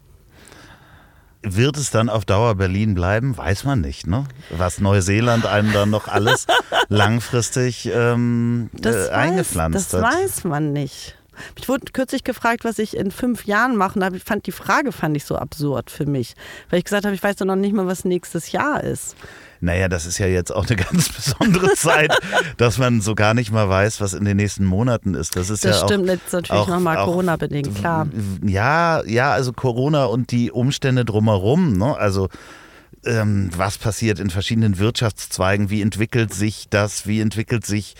Wird 1.44 1.78
es 1.78 1.92
dann 1.92 2.10
auf 2.10 2.26
Dauer 2.26 2.56
Berlin 2.56 2.96
bleiben? 2.96 3.38
Weiß 3.38 3.66
man 3.66 3.82
nicht, 3.82 4.08
ne? 4.08 4.26
Was 4.50 4.80
Neuseeland 4.80 5.46
einem 5.46 5.74
dann 5.74 5.90
noch 5.90 6.08
alles 6.08 6.48
langfristig 6.88 7.90
ähm, 7.94 8.70
Das, 8.74 9.10
äh, 9.10 9.12
eingepflanzt 9.12 9.94
weiß, 9.94 10.02
das 10.02 10.04
hat. 10.04 10.14
weiß 10.14 10.44
man 10.46 10.72
nicht. 10.74 11.18
Ich 11.58 11.68
wurde 11.68 11.92
kürzlich 11.92 12.24
gefragt, 12.24 12.64
was 12.64 12.80
ich 12.80 12.96
in 12.96 13.12
fünf 13.12 13.46
Jahren 13.46 13.76
mache. 13.76 14.00
Und 14.00 14.16
ich 14.16 14.24
fand 14.24 14.46
die 14.46 14.52
Frage 14.52 14.92
fand 14.92 15.18
ich 15.18 15.26
so 15.26 15.36
absurd 15.36 15.90
für 15.90 16.06
mich, 16.06 16.36
weil 16.70 16.80
ich 16.80 16.86
gesagt 16.86 17.06
habe, 17.06 17.16
ich 17.16 17.24
weiß 17.24 17.38
doch 17.38 17.46
noch 17.46 17.56
nicht 17.56 17.74
mal, 17.74 17.88
was 17.88 18.06
nächstes 18.06 18.52
Jahr 18.52 18.84
ist. 18.84 19.16
Naja, 19.64 19.88
das 19.88 20.06
ist 20.06 20.18
ja 20.18 20.28
jetzt 20.28 20.52
auch 20.54 20.68
eine 20.68 20.76
ganz 20.92 21.08
besondere 21.10 21.74
Zeit, 21.76 22.14
dass 22.58 22.78
man 22.78 23.00
so 23.00 23.16
gar 23.16 23.34
nicht 23.34 23.52
mal 23.52 23.70
weiß, 23.70 24.02
was 24.02 24.14
in 24.14 24.26
den 24.26 24.36
nächsten 24.36 24.66
Monaten 24.66 25.14
ist. 25.14 25.38
Das 25.38 25.50
ist 25.50 25.64
Das 25.64 25.80
ja 25.80 25.88
stimmt 25.88 26.10
auch, 26.10 26.14
jetzt 26.14 26.34
natürlich 26.34 26.68
nochmal 26.68 26.98
Corona-bedingt, 26.98 27.74
klar. 27.76 28.08
Ja, 28.46 29.04
ja, 29.06 29.32
also 29.32 29.54
Corona 29.54 30.06
und 30.06 30.32
die 30.32 30.52
Umstände 30.52 31.06
drumherum. 31.06 31.78
Ne? 31.78 31.96
Also 31.96 32.28
ähm, 33.06 33.50
was 33.56 33.78
passiert 33.78 34.20
in 34.20 34.30
verschiedenen 34.30 34.80
Wirtschaftszweigen? 34.80 35.70
Wie 35.70 35.82
entwickelt 35.82 36.34
sich 36.34 36.68
das? 36.70 37.08
Wie 37.08 37.22
entwickelt 37.22 37.66
sich 37.66 37.96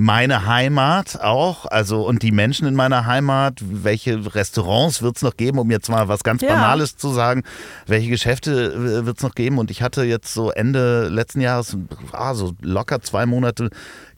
meine 0.00 0.46
Heimat 0.46 1.20
auch? 1.20 1.66
Also 1.66 2.06
und 2.06 2.22
die 2.22 2.30
Menschen 2.30 2.66
in 2.68 2.74
meiner 2.74 3.04
Heimat? 3.04 3.60
Welche 3.60 4.34
Restaurants 4.34 5.02
wird 5.02 5.16
es 5.16 5.22
noch 5.22 5.36
geben? 5.36 5.58
Um 5.58 5.70
jetzt 5.72 5.90
mal 5.90 6.06
was 6.08 6.22
ganz 6.22 6.40
Ja. 6.40 6.50
Banales 6.54 6.96
zu 6.96 7.10
sagen. 7.12 7.42
Welche 7.86 8.08
Geschäfte 8.08 9.04
wird 9.04 9.18
es 9.18 9.22
noch 9.24 9.34
geben? 9.34 9.58
Und 9.58 9.70
ich 9.72 9.82
hatte 9.82 10.04
jetzt 10.04 10.32
so 10.32 10.50
Ende 10.52 11.08
letzten 11.08 11.40
Jahres, 11.40 11.76
ah, 12.12 12.32
so 12.34 12.54
locker 12.62 13.00
zwei 13.02 13.26
Monate 13.26 13.70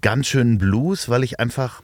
ganz 0.03 0.27
schönen 0.27 0.59
Blues, 0.59 1.09
weil 1.09 1.25
ich 1.25 1.41
einfach 1.41 1.81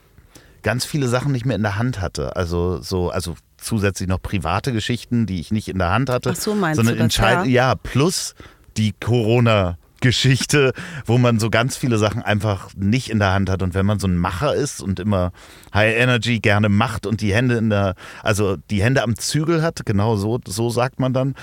ganz 0.61 0.85
viele 0.85 1.07
Sachen 1.07 1.31
nicht 1.31 1.45
mehr 1.45 1.55
in 1.55 1.63
der 1.63 1.77
Hand 1.77 1.99
hatte. 1.99 2.35
Also 2.35 2.79
so, 2.81 3.09
also 3.09 3.35
zusätzlich 3.57 4.07
noch 4.07 4.21
private 4.21 4.73
Geschichten, 4.73 5.25
die 5.25 5.39
ich 5.39 5.51
nicht 5.51 5.69
in 5.69 5.79
der 5.79 5.89
Hand 5.89 6.11
hatte. 6.11 6.31
Ach 6.33 6.39
so, 6.39 6.53
meinst 6.53 6.75
sondern 6.77 6.95
du 6.95 6.99
das, 6.99 7.05
entscheid- 7.05 7.47
ja. 7.47 7.73
plus 7.73 8.35
die 8.77 8.93
Corona. 8.99 9.77
Geschichte, 10.01 10.73
wo 11.05 11.17
man 11.17 11.39
so 11.39 11.49
ganz 11.49 11.77
viele 11.77 11.97
Sachen 11.97 12.21
einfach 12.21 12.69
nicht 12.75 13.09
in 13.09 13.19
der 13.19 13.33
Hand 13.33 13.49
hat. 13.49 13.61
Und 13.61 13.73
wenn 13.73 13.85
man 13.85 13.99
so 13.99 14.07
ein 14.07 14.17
Macher 14.17 14.53
ist 14.53 14.81
und 14.81 14.99
immer 14.99 15.31
High 15.73 15.95
Energy 15.97 16.39
gerne 16.39 16.69
macht 16.69 17.05
und 17.05 17.21
die 17.21 17.33
Hände 17.33 17.55
in 17.55 17.69
der, 17.69 17.95
also 18.23 18.57
die 18.69 18.83
Hände 18.83 19.03
am 19.03 19.17
Zügel 19.17 19.61
hat, 19.61 19.85
genau 19.85 20.15
so, 20.15 20.39
so 20.45 20.69
sagt 20.69 20.99
man 20.99 21.13
dann, 21.13 21.35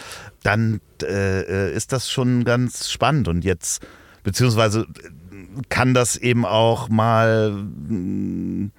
dann 0.43 0.81
äh, 1.03 1.73
ist 1.73 1.93
das 1.93 2.11
schon 2.11 2.45
ganz 2.45 2.91
spannend. 2.91 3.29
Und 3.29 3.45
jetzt, 3.45 3.87
beziehungsweise 4.23 4.87
kann 5.69 5.95
das 5.95 6.17
eben 6.17 6.45
auch 6.45 6.89
mal 6.89 7.53
mm, 7.53 8.71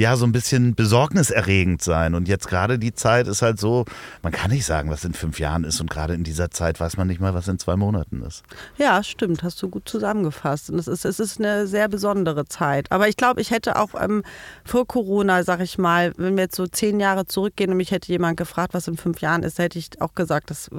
ja 0.00 0.16
so 0.16 0.24
ein 0.26 0.32
bisschen 0.32 0.74
besorgniserregend 0.74 1.82
sein. 1.82 2.14
Und 2.14 2.28
jetzt 2.28 2.48
gerade 2.48 2.78
die 2.78 2.94
Zeit 2.94 3.26
ist 3.28 3.42
halt 3.42 3.58
so, 3.58 3.84
man 4.22 4.32
kann 4.32 4.50
nicht 4.50 4.64
sagen, 4.64 4.90
was 4.90 5.04
in 5.04 5.14
fünf 5.14 5.38
Jahren 5.38 5.64
ist. 5.64 5.80
Und 5.80 5.90
gerade 5.90 6.14
in 6.14 6.24
dieser 6.24 6.50
Zeit 6.50 6.80
weiß 6.80 6.96
man 6.96 7.06
nicht 7.06 7.20
mal, 7.20 7.34
was 7.34 7.48
in 7.48 7.58
zwei 7.58 7.76
Monaten 7.76 8.22
ist. 8.22 8.42
Ja, 8.78 9.02
stimmt, 9.02 9.42
hast 9.42 9.62
du 9.62 9.68
gut 9.68 9.88
zusammengefasst. 9.88 10.70
Und 10.70 10.78
es 10.78 10.86
ist, 10.88 11.04
es 11.04 11.20
ist 11.20 11.38
eine 11.38 11.66
sehr 11.66 11.88
besondere 11.88 12.46
Zeit. 12.46 12.90
Aber 12.92 13.08
ich 13.08 13.16
glaube, 13.16 13.40
ich 13.40 13.50
hätte 13.50 13.76
auch 13.76 13.90
ähm, 14.00 14.22
vor 14.64 14.86
Corona, 14.86 15.42
sag 15.44 15.60
ich 15.60 15.78
mal, 15.78 16.12
wenn 16.16 16.36
wir 16.36 16.44
jetzt 16.44 16.56
so 16.56 16.66
zehn 16.66 17.00
Jahre 17.00 17.26
zurückgehen 17.26 17.70
und 17.70 17.76
mich 17.76 17.90
hätte 17.90 18.08
jemand 18.12 18.36
gefragt, 18.36 18.74
was 18.74 18.88
in 18.88 18.96
fünf 18.96 19.20
Jahren 19.20 19.42
ist, 19.42 19.58
hätte 19.58 19.78
ich 19.78 20.00
auch 20.00 20.14
gesagt, 20.14 20.50
das 20.50 20.70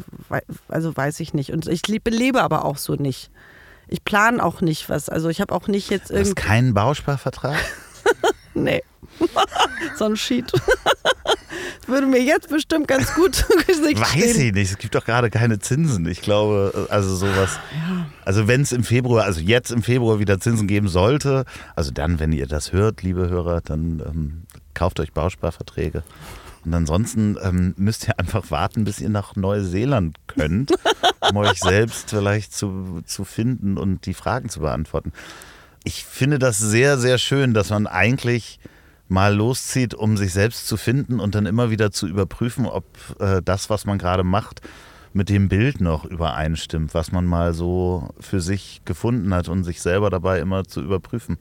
also 0.68 0.96
weiß 0.96 1.20
ich 1.20 1.34
nicht. 1.34 1.52
Und 1.52 1.68
ich 1.68 1.88
lebe, 1.88 2.42
aber 2.42 2.66
auch 2.66 2.78
so 2.78 2.96
nicht. 2.96 3.32
Ich 3.88 4.04
plane 4.04 4.44
auch 4.44 4.62
nicht 4.62 4.90
was. 4.90 5.10
Also 5.10 5.30
ich 5.30 5.40
habe 5.40 5.54
auch 5.56 5.68
nicht 5.68 5.90
jetzt 5.90 6.10
Du 6.10 6.16
hast 6.16 6.28
irgendwie. 6.28 6.42
keinen 6.42 6.74
Bausparvertrag? 6.74 7.58
Nee. 8.64 8.82
so 9.98 10.06
ein 10.06 10.16
Sheet. 10.16 10.52
Das 10.54 10.62
würde 11.88 12.08
mir 12.08 12.22
jetzt 12.22 12.50
bestimmt 12.50 12.88
ganz 12.88 13.14
gut 13.14 13.46
Gesicht 13.68 14.00
Weiß 14.00 14.10
stehen. 14.10 14.48
ich 14.48 14.54
nicht. 14.54 14.72
Es 14.72 14.78
gibt 14.78 14.96
doch 14.96 15.06
gerade 15.06 15.30
keine 15.30 15.60
Zinsen. 15.60 16.08
Ich 16.08 16.22
glaube, 16.22 16.88
also 16.90 17.16
sowas. 17.16 17.60
Also 18.26 18.48
wenn 18.48 18.62
es 18.62 18.72
im 18.72 18.84
Februar, 18.84 19.24
also 19.24 19.40
jetzt 19.40 19.72
im 19.72 19.84
Februar 19.84 20.20
wieder 20.20 20.40
Zinsen 20.40 20.68
geben 20.68 20.88
sollte, 20.88 21.46
also 21.76 21.92
dann, 21.92 22.20
wenn 22.20 22.32
ihr 22.32 22.48
das 22.48 22.74
hört, 22.74 23.04
liebe 23.04 23.30
Hörer, 23.30 23.62
dann 23.62 24.04
ähm, 24.06 24.44
kauft 24.74 25.00
euch 25.00 25.14
Bausparverträge. 25.14 26.04
Und 26.66 26.74
ansonsten 26.74 27.38
ähm, 27.42 27.74
müsst 27.78 28.10
ihr 28.10 28.20
einfach 28.20 28.52
warten, 28.52 28.84
bis 28.84 29.00
ihr 29.00 29.10
nach 29.10 29.38
Neuseeland 29.38 30.18
könnt, 30.28 30.74
um 31.30 31.38
euch 31.38 31.60
selbst 31.60 32.10
vielleicht 32.10 32.54
zu, 32.54 33.02
zu 33.06 33.24
finden 33.24 33.78
und 33.78 34.06
die 34.06 34.14
Fragen 34.14 34.50
zu 34.50 34.60
beantworten. 34.60 35.14
Ich 35.88 36.04
finde 36.04 36.38
das 36.38 36.58
sehr, 36.58 36.98
sehr 36.98 37.18
schön, 37.18 37.54
dass 37.54 37.70
man 37.70 37.88
eigentlich 37.88 38.60
mal 39.08 39.34
loszieht, 39.34 39.94
um 39.94 40.18
sich 40.18 40.34
selbst 40.34 40.68
zu 40.68 40.76
finden 40.76 41.22
und 41.22 41.34
dann 41.34 41.46
immer 41.46 41.70
wieder 41.70 41.92
zu 41.92 42.08
überprüfen, 42.08 42.66
ob 42.66 42.84
äh, 43.22 43.42
das, 43.42 43.70
was 43.70 43.86
man 43.86 43.98
gerade 43.98 44.26
macht, 44.26 44.60
mit 45.14 45.30
dem 45.30 45.48
Bild 45.48 45.80
noch 45.80 46.04
übereinstimmt, 46.04 46.94
was 46.94 47.14
man 47.14 47.24
mal 47.24 47.54
so 47.54 48.10
für 48.20 48.42
sich 48.42 48.82
gefunden 48.84 49.34
hat 49.34 49.48
und 49.48 49.64
sich 49.64 49.82
selber 49.82 50.10
dabei 50.10 50.42
immer 50.42 50.66
zu 50.66 50.82
überprüfen. 50.82 51.38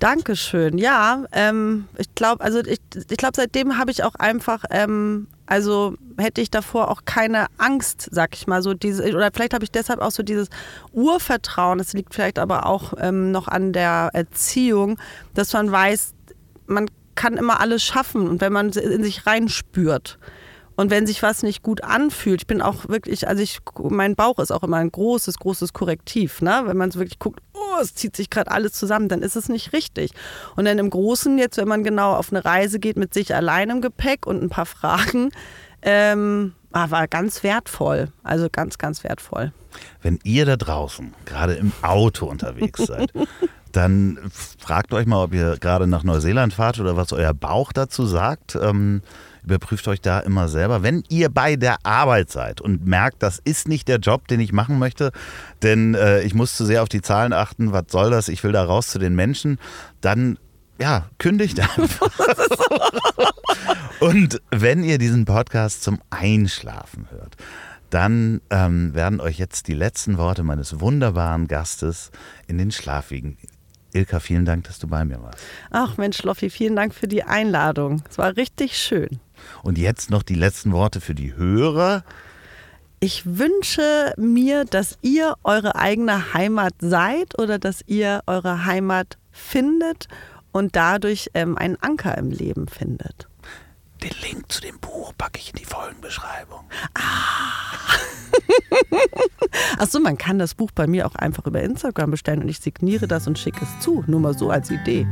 Dankeschön. 0.00 0.76
Ja, 0.76 1.22
ähm, 1.30 1.84
ich 1.96 2.12
glaube, 2.16 2.42
also 2.42 2.58
ich, 2.58 2.80
ich 3.08 3.16
glaube, 3.16 3.34
seitdem 3.36 3.78
habe 3.78 3.92
ich 3.92 4.02
auch 4.02 4.16
einfach, 4.16 4.64
ähm, 4.70 5.28
also 5.46 5.94
hätte 6.18 6.40
ich 6.40 6.50
davor 6.50 6.90
auch 6.90 7.02
keine 7.04 7.46
Angst, 7.58 8.08
sag 8.10 8.34
ich 8.34 8.46
mal, 8.46 8.62
so 8.62 8.74
diese, 8.74 9.02
oder 9.14 9.30
vielleicht 9.32 9.54
habe 9.54 9.64
ich 9.64 9.70
deshalb 9.70 10.00
auch 10.00 10.10
so 10.10 10.22
dieses 10.22 10.48
Urvertrauen. 10.92 11.78
Das 11.78 11.92
liegt 11.92 12.14
vielleicht 12.14 12.38
aber 12.38 12.66
auch 12.66 12.94
ähm, 12.98 13.30
noch 13.30 13.48
an 13.48 13.72
der 13.72 14.10
Erziehung, 14.12 14.98
dass 15.34 15.52
man 15.52 15.70
weiß, 15.70 16.14
man 16.66 16.88
kann 17.14 17.36
immer 17.36 17.60
alles 17.60 17.82
schaffen 17.82 18.28
und 18.28 18.40
wenn 18.40 18.52
man 18.52 18.70
in 18.70 19.04
sich 19.04 19.26
reinspürt. 19.26 20.18
Und 20.76 20.90
wenn 20.90 21.06
sich 21.06 21.22
was 21.22 21.42
nicht 21.42 21.62
gut 21.62 21.84
anfühlt, 21.84 22.42
ich 22.42 22.46
bin 22.46 22.60
auch 22.60 22.88
wirklich, 22.88 23.28
also 23.28 23.42
ich, 23.42 23.60
mein 23.78 24.16
Bauch 24.16 24.38
ist 24.38 24.50
auch 24.50 24.62
immer 24.62 24.78
ein 24.78 24.90
großes, 24.90 25.38
großes 25.38 25.72
Korrektiv. 25.72 26.42
Ne? 26.42 26.62
Wenn 26.66 26.76
man 26.76 26.90
so 26.90 26.98
wirklich 26.98 27.18
guckt, 27.18 27.40
oh, 27.52 27.80
es 27.80 27.94
zieht 27.94 28.16
sich 28.16 28.28
gerade 28.30 28.50
alles 28.50 28.72
zusammen, 28.72 29.08
dann 29.08 29.22
ist 29.22 29.36
es 29.36 29.48
nicht 29.48 29.72
richtig. 29.72 30.10
Und 30.56 30.64
dann 30.64 30.78
im 30.78 30.90
Großen, 30.90 31.38
jetzt, 31.38 31.58
wenn 31.58 31.68
man 31.68 31.84
genau 31.84 32.14
auf 32.14 32.32
eine 32.32 32.44
Reise 32.44 32.80
geht 32.80 32.96
mit 32.96 33.14
sich 33.14 33.34
allein 33.34 33.70
im 33.70 33.80
Gepäck 33.80 34.26
und 34.26 34.42
ein 34.42 34.48
paar 34.48 34.66
Fragen, 34.66 35.30
ähm, 35.82 36.54
ah, 36.72 36.90
war 36.90 37.06
ganz 37.06 37.42
wertvoll. 37.42 38.08
Also 38.24 38.48
ganz, 38.50 38.78
ganz 38.78 39.04
wertvoll. 39.04 39.52
Wenn 40.02 40.18
ihr 40.24 40.46
da 40.46 40.56
draußen 40.56 41.14
gerade 41.24 41.54
im 41.54 41.72
Auto 41.82 42.26
unterwegs 42.26 42.82
seid, 42.86 43.12
dann 43.72 44.18
fragt 44.58 44.92
euch 44.92 45.06
mal, 45.06 45.24
ob 45.24 45.34
ihr 45.34 45.56
gerade 45.58 45.86
nach 45.86 46.04
Neuseeland 46.04 46.54
fahrt 46.54 46.80
oder 46.80 46.96
was 46.96 47.12
euer 47.12 47.34
Bauch 47.34 47.72
dazu 47.72 48.06
sagt. 48.06 48.56
Ähm, 48.60 49.02
überprüft 49.44 49.86
euch 49.88 50.00
da 50.00 50.20
immer 50.20 50.48
selber. 50.48 50.82
Wenn 50.82 51.04
ihr 51.08 51.28
bei 51.28 51.56
der 51.56 51.76
Arbeit 51.84 52.30
seid 52.30 52.60
und 52.60 52.86
merkt, 52.86 53.22
das 53.22 53.38
ist 53.38 53.68
nicht 53.68 53.88
der 53.88 53.98
Job, 53.98 54.28
den 54.28 54.40
ich 54.40 54.52
machen 54.52 54.78
möchte, 54.78 55.12
denn 55.62 55.94
äh, 55.94 56.22
ich 56.22 56.34
muss 56.34 56.56
zu 56.56 56.64
sehr 56.64 56.82
auf 56.82 56.88
die 56.88 57.02
Zahlen 57.02 57.32
achten, 57.32 57.72
was 57.72 57.84
soll 57.88 58.10
das, 58.10 58.28
ich 58.28 58.42
will 58.44 58.52
da 58.52 58.64
raus 58.64 58.88
zu 58.88 58.98
den 58.98 59.14
Menschen, 59.14 59.58
dann 60.00 60.38
ja, 60.80 61.08
kündigt 61.18 61.60
einfach. 61.60 62.10
Und 64.00 64.42
wenn 64.50 64.82
ihr 64.82 64.98
diesen 64.98 65.24
Podcast 65.24 65.82
zum 65.82 66.00
Einschlafen 66.10 67.08
hört, 67.10 67.36
dann 67.90 68.40
ähm, 68.50 68.92
werden 68.94 69.20
euch 69.20 69.38
jetzt 69.38 69.68
die 69.68 69.74
letzten 69.74 70.18
Worte 70.18 70.42
meines 70.42 70.80
wunderbaren 70.80 71.46
Gastes 71.46 72.10
in 72.48 72.58
den 72.58 72.72
Schlaf 72.72 73.10
wiegen. 73.10 73.38
Ilka, 73.92 74.18
vielen 74.18 74.44
Dank, 74.44 74.64
dass 74.64 74.80
du 74.80 74.88
bei 74.88 75.04
mir 75.04 75.22
warst. 75.22 75.38
Ach 75.70 75.96
Mensch, 75.96 76.20
Loffi, 76.24 76.50
vielen 76.50 76.74
Dank 76.74 76.92
für 76.92 77.06
die 77.06 77.22
Einladung. 77.22 78.02
Es 78.10 78.18
war 78.18 78.36
richtig 78.36 78.76
schön. 78.76 79.20
Und 79.62 79.78
jetzt 79.78 80.10
noch 80.10 80.22
die 80.22 80.34
letzten 80.34 80.72
Worte 80.72 81.00
für 81.00 81.14
die 81.14 81.34
Hörer. 81.34 82.04
Ich 83.00 83.24
wünsche 83.26 84.14
mir, 84.16 84.64
dass 84.64 84.98
ihr 85.02 85.34
eure 85.44 85.76
eigene 85.76 86.32
Heimat 86.32 86.74
seid 86.80 87.38
oder 87.38 87.58
dass 87.58 87.82
ihr 87.86 88.22
eure 88.26 88.64
Heimat 88.64 89.18
findet 89.30 90.08
und 90.52 90.76
dadurch 90.76 91.30
ähm, 91.34 91.58
einen 91.58 91.76
Anker 91.82 92.16
im 92.16 92.30
Leben 92.30 92.68
findet. 92.68 93.28
Den 94.02 94.12
Link 94.22 94.52
zu 94.52 94.60
dem 94.60 94.78
Buch 94.80 95.12
packe 95.16 95.38
ich 95.38 95.50
in 95.50 95.56
die 95.56 95.64
Folgenbeschreibung. 95.64 96.64
Achso, 99.78 99.98
man 99.98 100.18
kann 100.18 100.38
das 100.38 100.54
Buch 100.54 100.70
bei 100.74 100.86
mir 100.86 101.06
auch 101.06 101.14
einfach 101.14 101.46
über 101.46 101.62
Instagram 101.62 102.10
bestellen 102.10 102.42
und 102.42 102.48
ich 102.48 102.60
signiere 102.60 103.08
das 103.08 103.26
und 103.26 103.38
schicke 103.38 103.64
es 103.64 103.82
zu. 103.82 104.04
Nur 104.06 104.20
mal 104.20 104.36
so 104.36 104.50
als 104.50 104.70
Idee. 104.70 105.06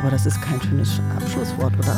Aber 0.00 0.10
das 0.10 0.26
ist 0.26 0.40
kein 0.42 0.60
schönes 0.60 1.00
Abschlusswort, 1.16 1.72
oder? 1.78 1.96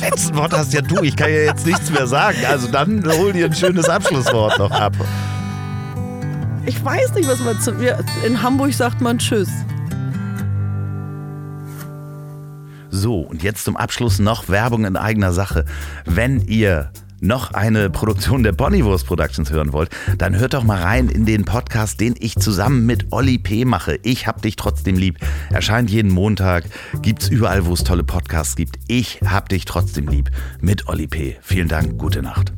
Letzten 0.00 0.36
Wort 0.36 0.52
hast 0.52 0.72
ja 0.72 0.80
du. 0.80 1.02
Ich 1.02 1.16
kann 1.16 1.30
ja 1.30 1.40
jetzt 1.40 1.66
nichts 1.66 1.90
mehr 1.90 2.06
sagen. 2.06 2.38
Also 2.48 2.68
dann 2.68 3.04
hol 3.18 3.32
dir 3.32 3.46
ein 3.46 3.54
schönes 3.54 3.88
Abschlusswort 3.88 4.58
noch 4.58 4.70
ab. 4.70 4.94
Ich 6.66 6.84
weiß 6.84 7.14
nicht, 7.14 7.28
was 7.28 7.40
man 7.40 7.60
zu 7.60 7.72
mir. 7.72 7.98
In 8.26 8.42
Hamburg 8.42 8.74
sagt 8.74 9.00
man 9.00 9.18
Tschüss. 9.18 9.48
So, 12.90 13.20
und 13.20 13.42
jetzt 13.42 13.64
zum 13.64 13.76
Abschluss 13.76 14.18
noch 14.18 14.48
Werbung 14.48 14.84
in 14.84 14.96
eigener 14.96 15.32
Sache. 15.32 15.64
Wenn 16.04 16.40
ihr 16.40 16.90
noch 17.20 17.52
eine 17.52 17.90
Produktion 17.90 18.42
der 18.42 18.52
Bonnywurst 18.52 19.06
Productions 19.06 19.50
hören 19.50 19.72
wollt, 19.72 19.90
dann 20.16 20.36
hört 20.38 20.54
doch 20.54 20.64
mal 20.64 20.82
rein 20.82 21.08
in 21.08 21.26
den 21.26 21.44
Podcast, 21.44 22.00
den 22.00 22.14
ich 22.18 22.36
zusammen 22.36 22.86
mit 22.86 23.12
Olli 23.12 23.38
P. 23.38 23.64
mache. 23.64 23.98
Ich 24.02 24.26
hab 24.26 24.42
dich 24.42 24.56
trotzdem 24.56 24.96
lieb. 24.96 25.18
Erscheint 25.50 25.90
jeden 25.90 26.10
Montag, 26.10 26.64
gibt's 27.02 27.28
überall, 27.28 27.66
wo 27.66 27.74
es 27.74 27.84
tolle 27.84 28.04
Podcasts 28.04 28.56
gibt. 28.56 28.78
Ich 28.88 29.20
hab 29.24 29.48
dich 29.48 29.64
trotzdem 29.64 30.08
lieb 30.08 30.30
mit 30.60 30.88
Olli 30.88 31.06
P. 31.06 31.36
Vielen 31.40 31.68
Dank, 31.68 31.98
gute 31.98 32.22
Nacht. 32.22 32.52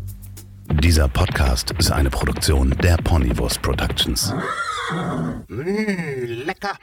Dieser 0.83 1.09
Podcast 1.09 1.73
ist 1.79 1.91
eine 1.91 2.11
Produktion 2.11 2.71
der 2.83 2.97
Ponywurst 2.97 3.61
Productions. 3.61 4.33
Mmh, 5.49 6.45
lecker. 6.47 6.77